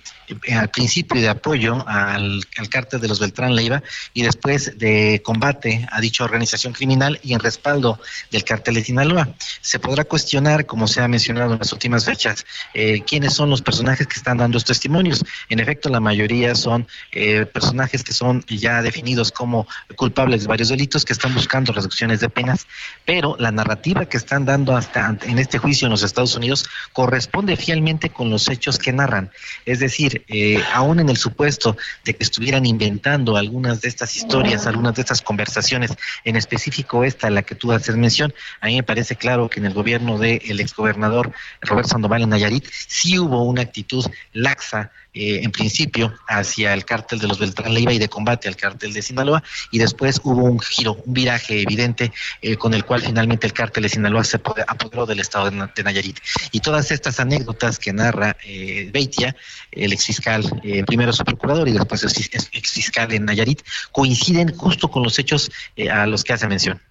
al 0.51 0.69
principio 0.69 1.21
de 1.21 1.29
apoyo 1.29 1.85
al, 1.87 2.43
al 2.57 2.69
cártel 2.69 2.99
de 2.99 3.07
los 3.07 3.19
Beltrán 3.19 3.55
Leiva 3.55 3.81
y 4.13 4.23
después 4.23 4.77
de 4.77 5.21
combate 5.23 5.87
a 5.91 6.01
dicha 6.01 6.23
organización 6.23 6.73
criminal 6.73 7.19
y 7.23 7.33
en 7.33 7.39
respaldo 7.39 7.99
del 8.31 8.43
cártel 8.43 8.75
de 8.75 8.83
Sinaloa. 8.83 9.29
se 9.61 9.79
podrá 9.79 10.03
cuestionar, 10.03 10.65
como 10.65 10.87
se 10.87 11.01
ha 11.01 11.07
mencionado 11.07 11.53
en 11.53 11.59
las 11.59 11.71
últimas 11.71 12.05
fechas, 12.05 12.45
eh, 12.73 13.01
quiénes 13.07 13.33
son 13.33 13.49
los 13.49 13.61
personajes 13.61 14.07
que 14.07 14.15
están 14.15 14.37
dando 14.37 14.57
estos 14.57 14.77
testimonios. 14.77 15.23
En 15.49 15.59
efecto, 15.59 15.89
la 15.89 15.99
mayoría 15.99 16.55
son 16.55 16.87
eh, 17.11 17.45
personajes 17.45 18.03
que 18.03 18.13
son 18.13 18.43
ya 18.47 18.81
definidos 18.81 18.96
como 19.31 19.67
culpables 19.95 20.41
de 20.41 20.47
varios 20.47 20.69
delitos, 20.69 21.05
que 21.05 21.13
están 21.13 21.33
buscando 21.33 21.73
reducciones 21.73 22.19
de 22.19 22.29
penas, 22.29 22.67
pero 23.05 23.35
la 23.39 23.51
narrativa 23.51 24.05
que 24.05 24.17
están 24.17 24.45
dando 24.45 24.75
hasta 24.75 25.17
en 25.23 25.39
este 25.39 25.57
juicio 25.57 25.85
en 25.85 25.91
los 25.91 26.03
Estados 26.03 26.35
Unidos 26.35 26.65
corresponde 26.93 27.55
fielmente 27.55 28.09
con 28.09 28.29
los 28.29 28.47
hechos 28.49 28.77
que 28.77 28.93
narran. 28.93 29.31
Es 29.65 29.79
decir, 29.79 30.23
eh, 30.27 30.63
aún 30.73 30.99
en 30.99 31.09
el 31.09 31.17
supuesto 31.17 31.77
de 32.05 32.15
que 32.15 32.23
estuvieran 32.23 32.65
inventando 32.65 33.37
algunas 33.37 33.81
de 33.81 33.89
estas 33.89 34.15
historias, 34.15 34.67
algunas 34.67 34.95
de 34.95 35.01
estas 35.01 35.21
conversaciones, 35.21 35.91
en 36.23 36.35
específico 36.35 37.03
esta, 37.03 37.29
la 37.29 37.43
que 37.43 37.55
tú 37.55 37.71
haces 37.71 37.95
mención, 37.95 38.33
a 38.61 38.67
mí 38.67 38.75
me 38.75 38.83
parece 38.83 39.15
claro 39.15 39.49
que 39.49 39.59
en 39.59 39.65
el 39.65 39.73
gobierno 39.73 40.17
del 40.17 40.59
exgobernador 40.59 41.31
Roberto 41.61 41.89
Sandoval 41.89 42.23
en 42.23 42.29
Nayarit 42.29 42.65
sí 42.87 43.19
hubo 43.19 43.43
una 43.43 43.61
actitud 43.61 44.05
laxa 44.33 44.91
eh, 45.17 45.43
en 45.43 45.51
principio 45.51 46.13
hacia 46.27 46.73
el 46.73 46.85
cártel 46.85 47.19
de 47.19 47.27
los 47.27 47.39
Beltrán 47.39 47.73
Leiva 47.73 47.93
y 47.93 47.99
de 47.99 48.07
combate 48.07 48.47
al 48.47 48.55
cártel 48.55 48.93
de 48.93 49.01
Sinaloa 49.01 49.43
y 49.71 49.79
después 49.79 50.21
hubo 50.23 50.43
un 50.43 50.59
giro, 50.59 50.93
un 51.05 51.13
viraje 51.13 51.61
evidente 51.61 52.11
eh, 52.41 52.55
con 52.55 52.73
el 52.73 52.85
cual 52.85 53.01
finalmente 53.01 53.47
el 53.47 53.53
cártel 53.53 53.83
de 53.83 53.89
Sinaloa 53.89 54.23
se 54.23 54.37
apoderó 54.37 55.05
del 55.05 55.19
estado 55.19 55.49
de, 55.49 55.83
Nayarit. 55.83 56.19
Y 56.51 56.59
todas 56.59 56.91
estas 56.91 57.19
anécdotas 57.19 57.79
que 57.79 57.93
narra 57.93 58.35
eh, 58.43 58.89
Beitia, 58.93 59.35
el 59.71 59.93
exfiscal, 59.93 60.43
eh, 60.63 60.83
primero 60.83 61.13
su 61.13 61.23
procurador 61.23 61.67
y 61.67 61.71
después 61.73 62.03
el 62.03 62.11
exfiscal 62.53 63.11
en 63.13 63.25
Nayarit, 63.25 63.61
coinciden 63.91 64.55
justo 64.55 64.89
con 64.89 65.03
los 65.03 65.17
hechos 65.19 65.51
a 65.91 66.05
los 66.05 66.23
que 66.23 66.33
hace 66.33 66.47
mención. 66.47 66.81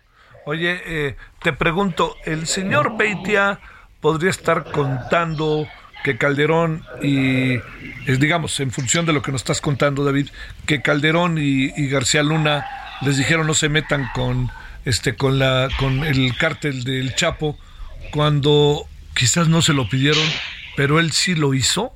Oye, 0.44 1.16
te 1.42 1.52
pregunto, 1.52 2.16
¿el 2.24 2.46
señor 2.46 2.96
Beitia 2.96 3.58
podría 4.00 4.30
estar 4.30 4.70
contando 4.70 5.66
que 6.06 6.16
Calderón 6.18 6.84
y, 7.02 7.58
digamos, 8.06 8.60
en 8.60 8.70
función 8.70 9.06
de 9.06 9.12
lo 9.12 9.22
que 9.22 9.32
nos 9.32 9.40
estás 9.40 9.60
contando, 9.60 10.04
David, 10.04 10.28
que 10.64 10.80
Calderón 10.80 11.36
y, 11.36 11.88
García 11.88 12.22
Luna 12.22 12.64
les 13.02 13.16
dijeron 13.16 13.48
no 13.48 13.54
se 13.54 13.68
metan 13.68 14.08
con 14.14 14.48
este 14.84 15.16
con 15.16 15.40
la 15.40 15.68
con 15.80 16.04
el 16.04 16.36
cártel 16.36 16.84
del 16.84 17.16
Chapo 17.16 17.58
cuando 18.12 18.86
quizás 19.16 19.48
no 19.48 19.62
se 19.62 19.72
lo 19.72 19.88
pidieron, 19.88 20.22
pero 20.76 21.00
él 21.00 21.10
sí 21.10 21.34
lo 21.34 21.54
hizo. 21.54 21.92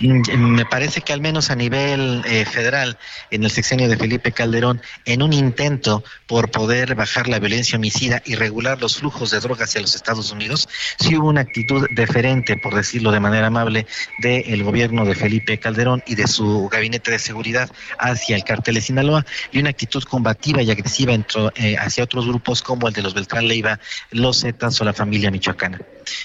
Me 0.00 0.66
parece 0.66 1.00
que 1.00 1.12
al 1.12 1.20
menos 1.20 1.50
a 1.50 1.56
nivel 1.56 2.22
eh, 2.26 2.44
federal, 2.44 2.98
en 3.30 3.44
el 3.44 3.50
sexenio 3.50 3.88
de 3.88 3.96
Felipe 3.96 4.32
Calderón, 4.32 4.82
en 5.04 5.22
un 5.22 5.32
intento 5.32 6.04
por 6.26 6.50
poder 6.50 6.94
bajar 6.94 7.28
la 7.28 7.38
violencia 7.38 7.76
homicida 7.76 8.22
y 8.24 8.34
regular 8.34 8.80
los 8.80 8.96
flujos 8.96 9.30
de 9.30 9.40
drogas 9.40 9.70
hacia 9.70 9.80
los 9.80 9.94
Estados 9.94 10.30
Unidos, 10.30 10.68
sí 10.98 11.16
hubo 11.16 11.28
una 11.28 11.42
actitud 11.42 11.86
deferente, 11.90 12.56
por 12.56 12.74
decirlo 12.74 13.12
de 13.12 13.20
manera 13.20 13.46
amable, 13.46 13.86
del 14.18 14.62
gobierno 14.64 15.04
de 15.04 15.14
Felipe 15.14 15.58
Calderón 15.58 16.02
y 16.06 16.14
de 16.14 16.26
su 16.26 16.68
gabinete 16.68 17.10
de 17.10 17.18
seguridad 17.18 17.70
hacia 17.98 18.36
el 18.36 18.44
cartel 18.44 18.74
de 18.74 18.80
Sinaloa 18.80 19.24
y 19.52 19.60
una 19.60 19.70
actitud 19.70 20.02
combativa 20.04 20.62
y 20.62 20.70
agresiva 20.70 21.14
eh, 21.54 21.76
hacia 21.78 22.04
otros 22.04 22.26
grupos 22.26 22.62
como 22.62 22.88
el 22.88 22.94
de 22.94 23.02
los 23.02 23.14
Beltrán 23.14 23.48
Leiva, 23.48 23.78
los 24.10 24.40
Zetas 24.40 24.80
o 24.80 24.84
la 24.84 24.92
familia 24.92 25.30
michoacana. 25.30 25.80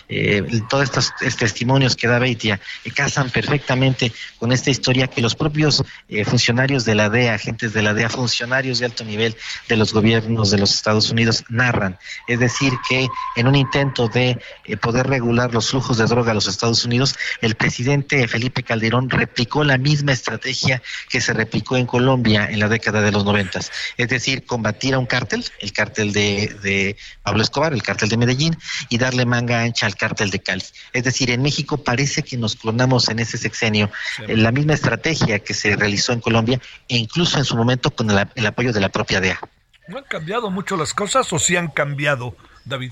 Eh, 0.07 0.43
todos 0.69 0.83
estos, 0.83 1.13
testimonios 1.37 1.95
que 1.95 2.07
da 2.07 2.19
Beitia 2.19 2.59
casan 2.95 3.28
perfectamente 3.30 4.11
con 4.38 4.51
esta 4.51 4.69
historia 4.69 5.07
que 5.07 5.21
los 5.21 5.36
propios 5.36 5.84
eh, 6.07 6.25
funcionarios 6.25 6.86
de 6.86 6.95
la 6.95 7.09
DEA, 7.09 7.36
agentes 7.36 7.73
de 7.73 7.82
la 7.82 7.93
DEA, 7.93 8.09
funcionarios 8.09 8.80
de 8.80 8.86
alto 8.86 9.03
nivel 9.03 9.36
de 9.67 9.77
los 9.77 9.93
gobiernos 9.93 10.51
de 10.51 10.57
los 10.57 10.73
Estados 10.73 11.09
Unidos 11.09 11.43
narran. 11.49 11.97
Es 12.27 12.39
decir, 12.39 12.73
que 12.88 13.07
en 13.36 13.47
un 13.47 13.55
intento 13.55 14.07
de 14.07 14.39
eh, 14.65 14.77
poder 14.77 15.07
regular 15.07 15.53
los 15.53 15.69
flujos 15.69 15.97
de 15.97 16.05
droga 16.05 16.32
a 16.32 16.36
los 16.36 16.47
Estados 16.47 16.86
Unidos, 16.86 17.15
el 17.41 17.55
presidente 17.55 18.27
Felipe 18.27 18.63
Calderón 18.63 19.09
replicó 19.09 19.63
la 19.63 19.77
misma 19.77 20.11
estrategia 20.11 20.82
que 21.09 21.21
se 21.21 21.34
replicó 21.34 21.77
en 21.77 21.86
Colombia 21.86 22.47
en 22.49 22.59
la 22.59 22.67
década 22.67 23.01
de 23.01 23.11
los 23.11 23.25
noventas. 23.25 23.71
Es 23.97 24.09
decir, 24.09 24.45
combatir 24.45 24.93
a 24.93 24.99
un 24.99 25.05
cártel, 25.05 25.45
el 25.59 25.73
cártel 25.73 26.13
de, 26.13 26.55
de 26.61 26.97
Pablo 27.23 27.43
Escobar, 27.43 27.73
el 27.73 27.84
cártel 27.84 28.09
de 28.09 28.17
Medellín, 28.17 28.57
y 28.89 28.97
darle 28.97 29.25
manga 29.25 29.61
ancha 29.61 29.86
al 29.86 29.95
cártel 29.95 30.30
de 30.30 30.39
Cali. 30.39 30.63
Es 30.93 31.03
decir, 31.03 31.30
en 31.32 31.41
México 31.41 31.77
parece 31.77 32.23
que 32.23 32.38
nos 32.38 32.55
clonamos 32.55 33.09
en 33.09 33.18
ese 33.20 33.38
sexenio 33.38 33.89
la 34.28 34.51
misma 34.51 34.74
estrategia 34.74 35.39
que 35.39 35.53
se 35.53 35.76
realizó 35.76 36.13
en 36.13 36.22
Colombia 36.22 36.59
e 36.88 36.97
incluso 36.97 37.38
en 37.38 37.45
su 37.45 37.55
momento 37.55 37.91
con 37.91 38.09
el, 38.09 38.45
apoyo 38.45 38.74
de 38.74 38.80
la 38.80 38.89
propia 38.89 39.20
DEA. 39.20 39.39
¿No 39.88 39.97
han 39.97 40.03
cambiado 40.03 40.49
mucho 40.49 40.78
las 40.78 40.93
cosas 40.93 41.32
o 41.34 41.39
sí 41.39 41.55
han 41.55 41.70
cambiado, 41.70 42.36
David? 42.65 42.91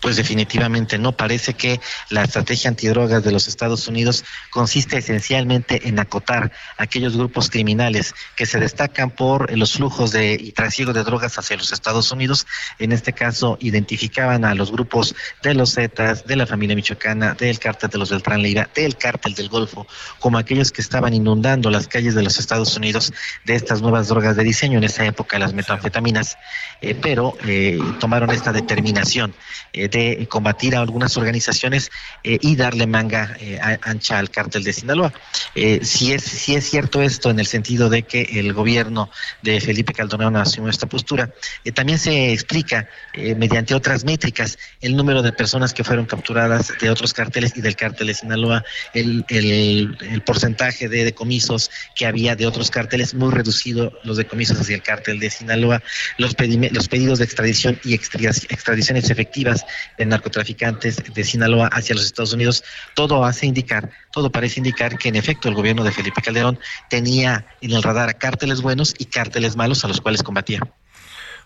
Pues 0.00 0.16
definitivamente 0.16 0.98
no. 0.98 1.12
Parece 1.12 1.54
que 1.54 1.80
la 2.08 2.24
estrategia 2.24 2.68
antidrogas 2.68 3.22
de 3.22 3.32
los 3.32 3.48
Estados 3.48 3.86
Unidos 3.88 4.24
consiste 4.50 4.98
esencialmente 4.98 5.88
en 5.88 5.98
acotar 5.98 6.52
aquellos 6.78 7.16
grupos 7.16 7.50
criminales 7.50 8.14
que 8.36 8.46
se 8.46 8.58
destacan 8.58 9.10
por 9.10 9.56
los 9.56 9.74
flujos 9.74 10.12
de 10.12 10.34
y 10.34 10.52
trasiego 10.52 10.92
de 10.92 11.04
drogas 11.04 11.38
hacia 11.38 11.56
los 11.56 11.72
Estados 11.72 12.10
Unidos. 12.12 12.46
En 12.78 12.92
este 12.92 13.12
caso, 13.12 13.58
identificaban 13.60 14.44
a 14.44 14.54
los 14.54 14.72
grupos 14.72 15.14
de 15.42 15.54
los 15.54 15.74
Zetas, 15.74 16.26
de 16.26 16.36
la 16.36 16.46
familia 16.46 16.76
michoacana, 16.76 17.34
del 17.34 17.58
cártel 17.58 17.90
de 17.90 17.98
los 17.98 18.10
Beltrán 18.10 18.42
Leira, 18.42 18.68
del 18.74 18.96
cártel 18.96 19.34
del 19.34 19.48
Golfo, 19.48 19.86
como 20.18 20.38
aquellos 20.38 20.72
que 20.72 20.80
estaban 20.80 21.14
inundando 21.14 21.70
las 21.70 21.88
calles 21.88 22.14
de 22.14 22.22
los 22.22 22.38
Estados 22.38 22.76
Unidos 22.76 23.12
de 23.44 23.54
estas 23.54 23.82
nuevas 23.82 24.08
drogas 24.08 24.36
de 24.36 24.44
diseño, 24.44 24.78
en 24.78 24.84
esa 24.84 25.04
época 25.04 25.38
las 25.38 25.52
metanfetaminas, 25.52 26.38
eh, 26.80 26.94
pero 27.00 27.36
eh, 27.44 27.78
tomaron 27.98 28.30
esta 28.30 28.52
determinación. 28.52 29.34
Eh, 29.72 29.88
de 29.90 30.26
combatir 30.28 30.76
a 30.76 30.80
algunas 30.80 31.16
organizaciones 31.16 31.90
eh, 32.24 32.38
y 32.40 32.56
darle 32.56 32.86
manga 32.86 33.36
eh, 33.40 33.58
ancha 33.82 34.18
al 34.18 34.30
cártel 34.30 34.64
de 34.64 34.72
Sinaloa. 34.72 35.12
Eh, 35.54 35.80
si, 35.82 36.12
es, 36.12 36.22
si 36.22 36.54
es 36.54 36.68
cierto 36.68 37.02
esto 37.02 37.30
en 37.30 37.38
el 37.38 37.46
sentido 37.46 37.88
de 37.88 38.02
que 38.02 38.22
el 38.22 38.52
gobierno 38.52 39.10
de 39.42 39.60
Felipe 39.60 39.92
Calderón 39.92 40.36
asumió 40.36 40.70
esta 40.70 40.86
postura, 40.86 41.30
también 41.74 41.98
se 41.98 42.32
explica 42.32 42.88
mediante 43.14 43.74
otras 43.74 44.04
métricas 44.04 44.58
el 44.80 44.96
número 44.96 45.22
de 45.22 45.32
personas 45.32 45.74
que 45.74 45.84
fueron 45.84 46.06
capturadas 46.06 46.72
de 46.80 46.90
otros 46.90 47.12
cárteles 47.12 47.56
y 47.56 47.60
del 47.60 47.76
cártel 47.76 48.08
de 48.08 48.14
Sinaloa, 48.14 48.64
el, 48.94 49.24
el, 49.28 50.22
porcentaje 50.24 50.88
de 50.88 51.04
decomisos 51.04 51.70
que 51.94 52.06
había 52.06 52.36
de 52.36 52.46
otros 52.46 52.70
cárteles, 52.70 53.14
muy 53.14 53.32
reducido 53.32 53.92
los 54.04 54.16
decomisos 54.16 54.60
hacia 54.60 54.76
el 54.76 54.82
cártel 54.82 55.18
de 55.18 55.30
Sinaloa, 55.30 55.82
los, 56.18 56.36
los 56.72 56.88
pedidos 56.88 57.18
de 57.18 57.24
extradición 57.24 57.80
y 57.84 57.94
extradiciones 57.94 59.10
efectivas 59.10 59.64
de 59.98 60.06
narcotraficantes 60.06 61.02
de 61.12 61.24
Sinaloa 61.24 61.68
hacia 61.68 61.94
los 61.94 62.04
Estados 62.04 62.32
Unidos, 62.32 62.64
todo 62.94 63.24
hace 63.24 63.46
indicar, 63.46 63.90
todo 64.12 64.30
parece 64.30 64.60
indicar 64.60 64.98
que 64.98 65.08
en 65.08 65.16
efecto 65.16 65.48
el 65.48 65.54
gobierno 65.54 65.84
de 65.84 65.92
Felipe 65.92 66.22
Calderón 66.22 66.58
tenía 66.88 67.46
en 67.60 67.72
el 67.72 67.82
radar 67.82 68.08
a 68.08 68.14
cárteles 68.14 68.60
buenos 68.62 68.94
y 68.98 69.06
cárteles 69.06 69.56
malos 69.56 69.84
a 69.84 69.88
los 69.88 70.00
cuales 70.00 70.22
combatía. 70.22 70.60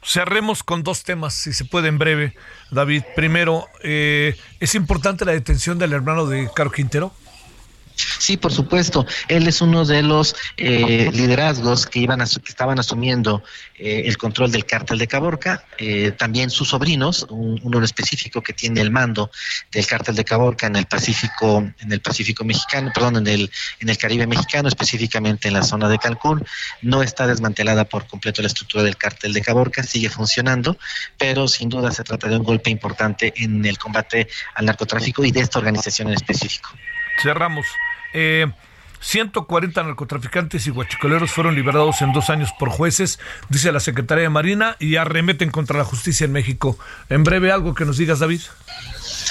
Cerremos 0.03 0.63
con 0.63 0.83
dos 0.83 1.03
temas, 1.03 1.33
si 1.35 1.55
se 1.55 1.65
puede 1.65 1.89
en 1.89 1.97
breve, 1.97 2.35
David. 2.71 3.05
Primero, 3.17 3.69
eh, 3.83 4.37
¿es 4.61 4.75
importante 4.75 5.25
la 5.25 5.33
detención 5.33 5.79
del 5.79 5.95
hermano 5.95 6.27
de 6.27 6.51
Caro 6.55 6.71
Quintero? 6.71 7.15
Sí, 7.97 8.37
por 8.37 8.53
supuesto. 8.53 9.07
Él 9.29 9.47
es 9.47 9.61
uno 9.61 9.85
de 9.85 10.03
los 10.03 10.35
eh, 10.57 11.11
liderazgos 11.13 11.87
que 11.87 12.01
iban 12.01 12.19
que 12.19 12.49
estaban 12.49 12.79
asumiendo 12.79 13.43
eh, 13.79 14.05
el 14.07 14.17
control 14.17 14.51
del 14.51 14.65
cártel 14.65 14.99
de 14.99 15.07
Caborca. 15.07 15.65
Eh, 15.79 16.13
también 16.13 16.51
sus 16.51 16.71
sobrinos, 16.71 17.27
uno 17.29 17.79
en 17.79 17.85
específico 17.85 18.43
que 18.43 18.53
tiene 18.53 18.81
el 18.81 18.91
mando 18.91 19.31
del 19.71 19.87
cártel 19.87 20.17
de 20.17 20.25
Caborca 20.25 20.67
en 20.67 20.77
el 20.77 20.87
Pacífico, 20.87 21.59
en 21.79 21.93
el 21.93 22.01
Pacífico 22.01 22.45
mexicano, 22.45 22.91
perdón, 22.95 23.17
en 23.19 23.27
el 23.27 23.51
en 23.81 23.89
el 23.89 23.99
Caribe 23.99 24.27
mexicano, 24.27 24.69
específicamente 24.69 25.49
en 25.49 25.55
la 25.55 25.63
zona 25.63 25.89
de 25.89 25.99
Cancún. 25.99 26.45
No 26.83 27.03
está 27.03 27.27
desmantelada 27.27 27.85
por 27.85 28.07
completo 28.07 28.43
la 28.43 28.49
estructura 28.49 28.83
del 28.83 28.97
cártel 28.97 29.33
de 29.33 29.43
Caborca, 29.43 29.83
sigue 29.83 30.09
funcionando, 30.09 30.79
pero 31.19 31.47
sin 31.47 31.69
duda 31.69 31.93
se 31.93 32.03
trata 32.03 32.29
de 32.29 32.37
un 32.37 32.45
golpe 32.45 32.71
importante 32.71 33.33
en 33.37 33.65
el 33.65 33.79
combate 33.79 34.29
al 34.55 34.67
narcotráfico 34.67 35.25
y 35.25 35.31
de 35.31 35.41
esta 35.41 35.59
organización 35.59 36.09
en 36.09 36.15
específico. 36.15 36.71
Cerramos. 37.23 37.67
Eh, 38.13 38.47
140 39.05 39.83
narcotraficantes 39.83 40.67
y 40.67 40.71
guachicoleros 40.71 41.31
fueron 41.31 41.55
liberados 41.55 42.01
en 42.01 42.15
dos 42.15 42.31
años 42.31 42.51
por 42.59 42.71
jueces, 42.71 43.21
dice 43.51 43.71
la 43.71 43.81
Secretaría 43.81 44.25
de 44.25 44.31
Marina, 44.31 44.77
y 44.81 44.97
arremeten 44.97 45.51
contra 45.51 45.77
la 45.77 45.85
justicia 45.85 46.25
en 46.25 46.33
México. 46.33 46.79
En 47.11 47.23
breve, 47.23 47.53
algo 47.53 47.75
que 47.75 47.85
nos 47.85 47.99
digas, 47.99 48.21
David. 48.21 48.41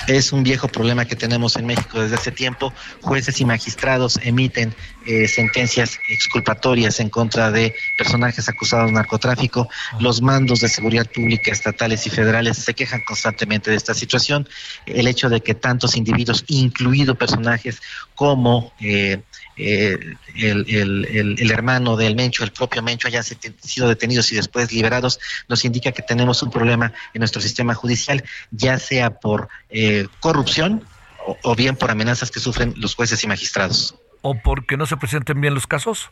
Es 0.07 0.33
un 0.33 0.43
viejo 0.43 0.67
problema 0.67 1.05
que 1.05 1.15
tenemos 1.15 1.55
en 1.55 1.65
México 1.65 2.01
desde 2.01 2.15
hace 2.15 2.31
tiempo. 2.31 2.73
Jueces 3.01 3.39
y 3.41 3.45
magistrados 3.45 4.19
emiten 4.23 4.75
eh, 5.05 5.27
sentencias 5.27 5.97
exculpatorias 6.09 6.99
en 6.99 7.09
contra 7.09 7.51
de 7.51 7.75
personajes 7.97 8.47
acusados 8.49 8.87
de 8.87 8.93
narcotráfico. 8.93 9.69
Los 9.99 10.21
mandos 10.21 10.61
de 10.61 10.69
seguridad 10.69 11.09
pública 11.09 11.51
estatales 11.51 12.05
y 12.07 12.09
federales 12.09 12.57
se 12.57 12.73
quejan 12.73 13.01
constantemente 13.05 13.71
de 13.71 13.77
esta 13.77 13.93
situación. 13.93 14.47
El 14.85 15.07
hecho 15.07 15.29
de 15.29 15.41
que 15.41 15.55
tantos 15.55 15.95
individuos, 15.95 16.43
incluidos 16.47 17.17
personajes 17.17 17.81
como 18.15 18.73
eh, 18.79 19.21
eh, 19.57 20.15
el, 20.35 20.65
el, 20.67 21.37
el, 21.39 21.51
hermano 21.51 21.95
del 21.95 22.15
Mencho, 22.15 22.43
el 22.43 22.51
propio 22.51 22.81
Mencho, 22.81 23.07
hayan 23.07 23.23
sido 23.23 23.87
detenidos 23.87 24.31
y 24.31 24.35
después 24.35 24.71
liberados, 24.71 25.19
nos 25.47 25.63
indica 25.65 25.91
que 25.91 26.01
tenemos 26.01 26.41
un 26.43 26.51
problema 26.51 26.93
en 27.13 27.19
nuestro 27.19 27.41
sistema 27.41 27.73
judicial, 27.73 28.23
ya 28.51 28.79
sea 28.79 29.19
por 29.19 29.49
eh, 29.69 30.07
corrupción 30.19 30.83
o, 31.25 31.37
o 31.43 31.55
bien 31.55 31.75
por 31.75 31.91
amenazas 31.91 32.31
que 32.31 32.39
sufren 32.39 32.73
los 32.77 32.95
jueces 32.95 33.23
y 33.23 33.27
magistrados. 33.27 33.95
¿O 34.21 34.35
porque 34.35 34.77
no 34.77 34.85
se 34.85 34.95
presenten 34.95 35.41
bien 35.41 35.53
los 35.53 35.67
casos? 35.67 36.09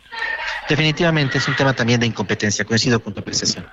Definitivamente 0.68 1.38
es 1.38 1.48
un 1.48 1.56
tema 1.56 1.74
también 1.74 2.00
de 2.00 2.08
incompetencia, 2.08 2.66
coincido 2.66 3.02
con 3.02 3.14
tu 3.14 3.22
apreciación. 3.22 3.66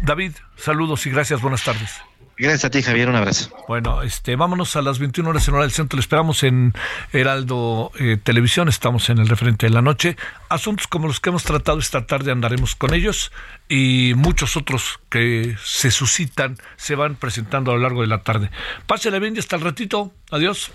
David, 0.00 0.32
saludos 0.56 1.06
y 1.06 1.10
gracias, 1.10 1.40
buenas 1.40 1.64
tardes. 1.64 2.00
Gracias 2.38 2.64
a 2.64 2.70
ti, 2.70 2.82
Javier. 2.82 3.08
Un 3.08 3.16
abrazo. 3.16 3.50
Bueno, 3.68 4.02
este, 4.02 4.36
vámonos 4.36 4.74
a 4.76 4.82
las 4.82 4.98
21 4.98 5.30
horas 5.30 5.46
en 5.48 5.54
hora 5.54 5.62
del 5.62 5.70
centro. 5.70 5.96
Le 5.96 6.00
esperamos 6.00 6.42
en 6.42 6.72
Heraldo 7.12 7.92
eh, 7.98 8.16
Televisión. 8.22 8.68
Estamos 8.68 9.10
en 9.10 9.18
el 9.18 9.28
referente 9.28 9.66
de 9.66 9.70
la 9.70 9.82
noche. 9.82 10.16
Asuntos 10.48 10.86
como 10.86 11.06
los 11.06 11.20
que 11.20 11.30
hemos 11.30 11.44
tratado 11.44 11.78
esta 11.78 12.06
tarde 12.06 12.32
andaremos 12.32 12.74
con 12.74 12.94
ellos 12.94 13.32
y 13.68 14.14
muchos 14.16 14.56
otros 14.56 15.00
que 15.08 15.56
se 15.62 15.90
suscitan 15.90 16.56
se 16.76 16.94
van 16.94 17.14
presentando 17.14 17.70
a 17.70 17.74
lo 17.74 17.80
largo 17.80 18.00
de 18.00 18.08
la 18.08 18.22
tarde. 18.22 18.50
Pásele 18.86 19.20
bien 19.20 19.36
y 19.36 19.38
hasta 19.38 19.56
el 19.56 19.62
ratito. 19.62 20.12
Adiós. 20.30 20.72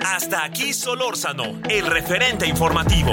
Hasta 0.00 0.44
aquí 0.44 0.72
Solórzano, 0.72 1.60
el 1.68 1.86
referente 1.86 2.46
informativo. 2.46 3.12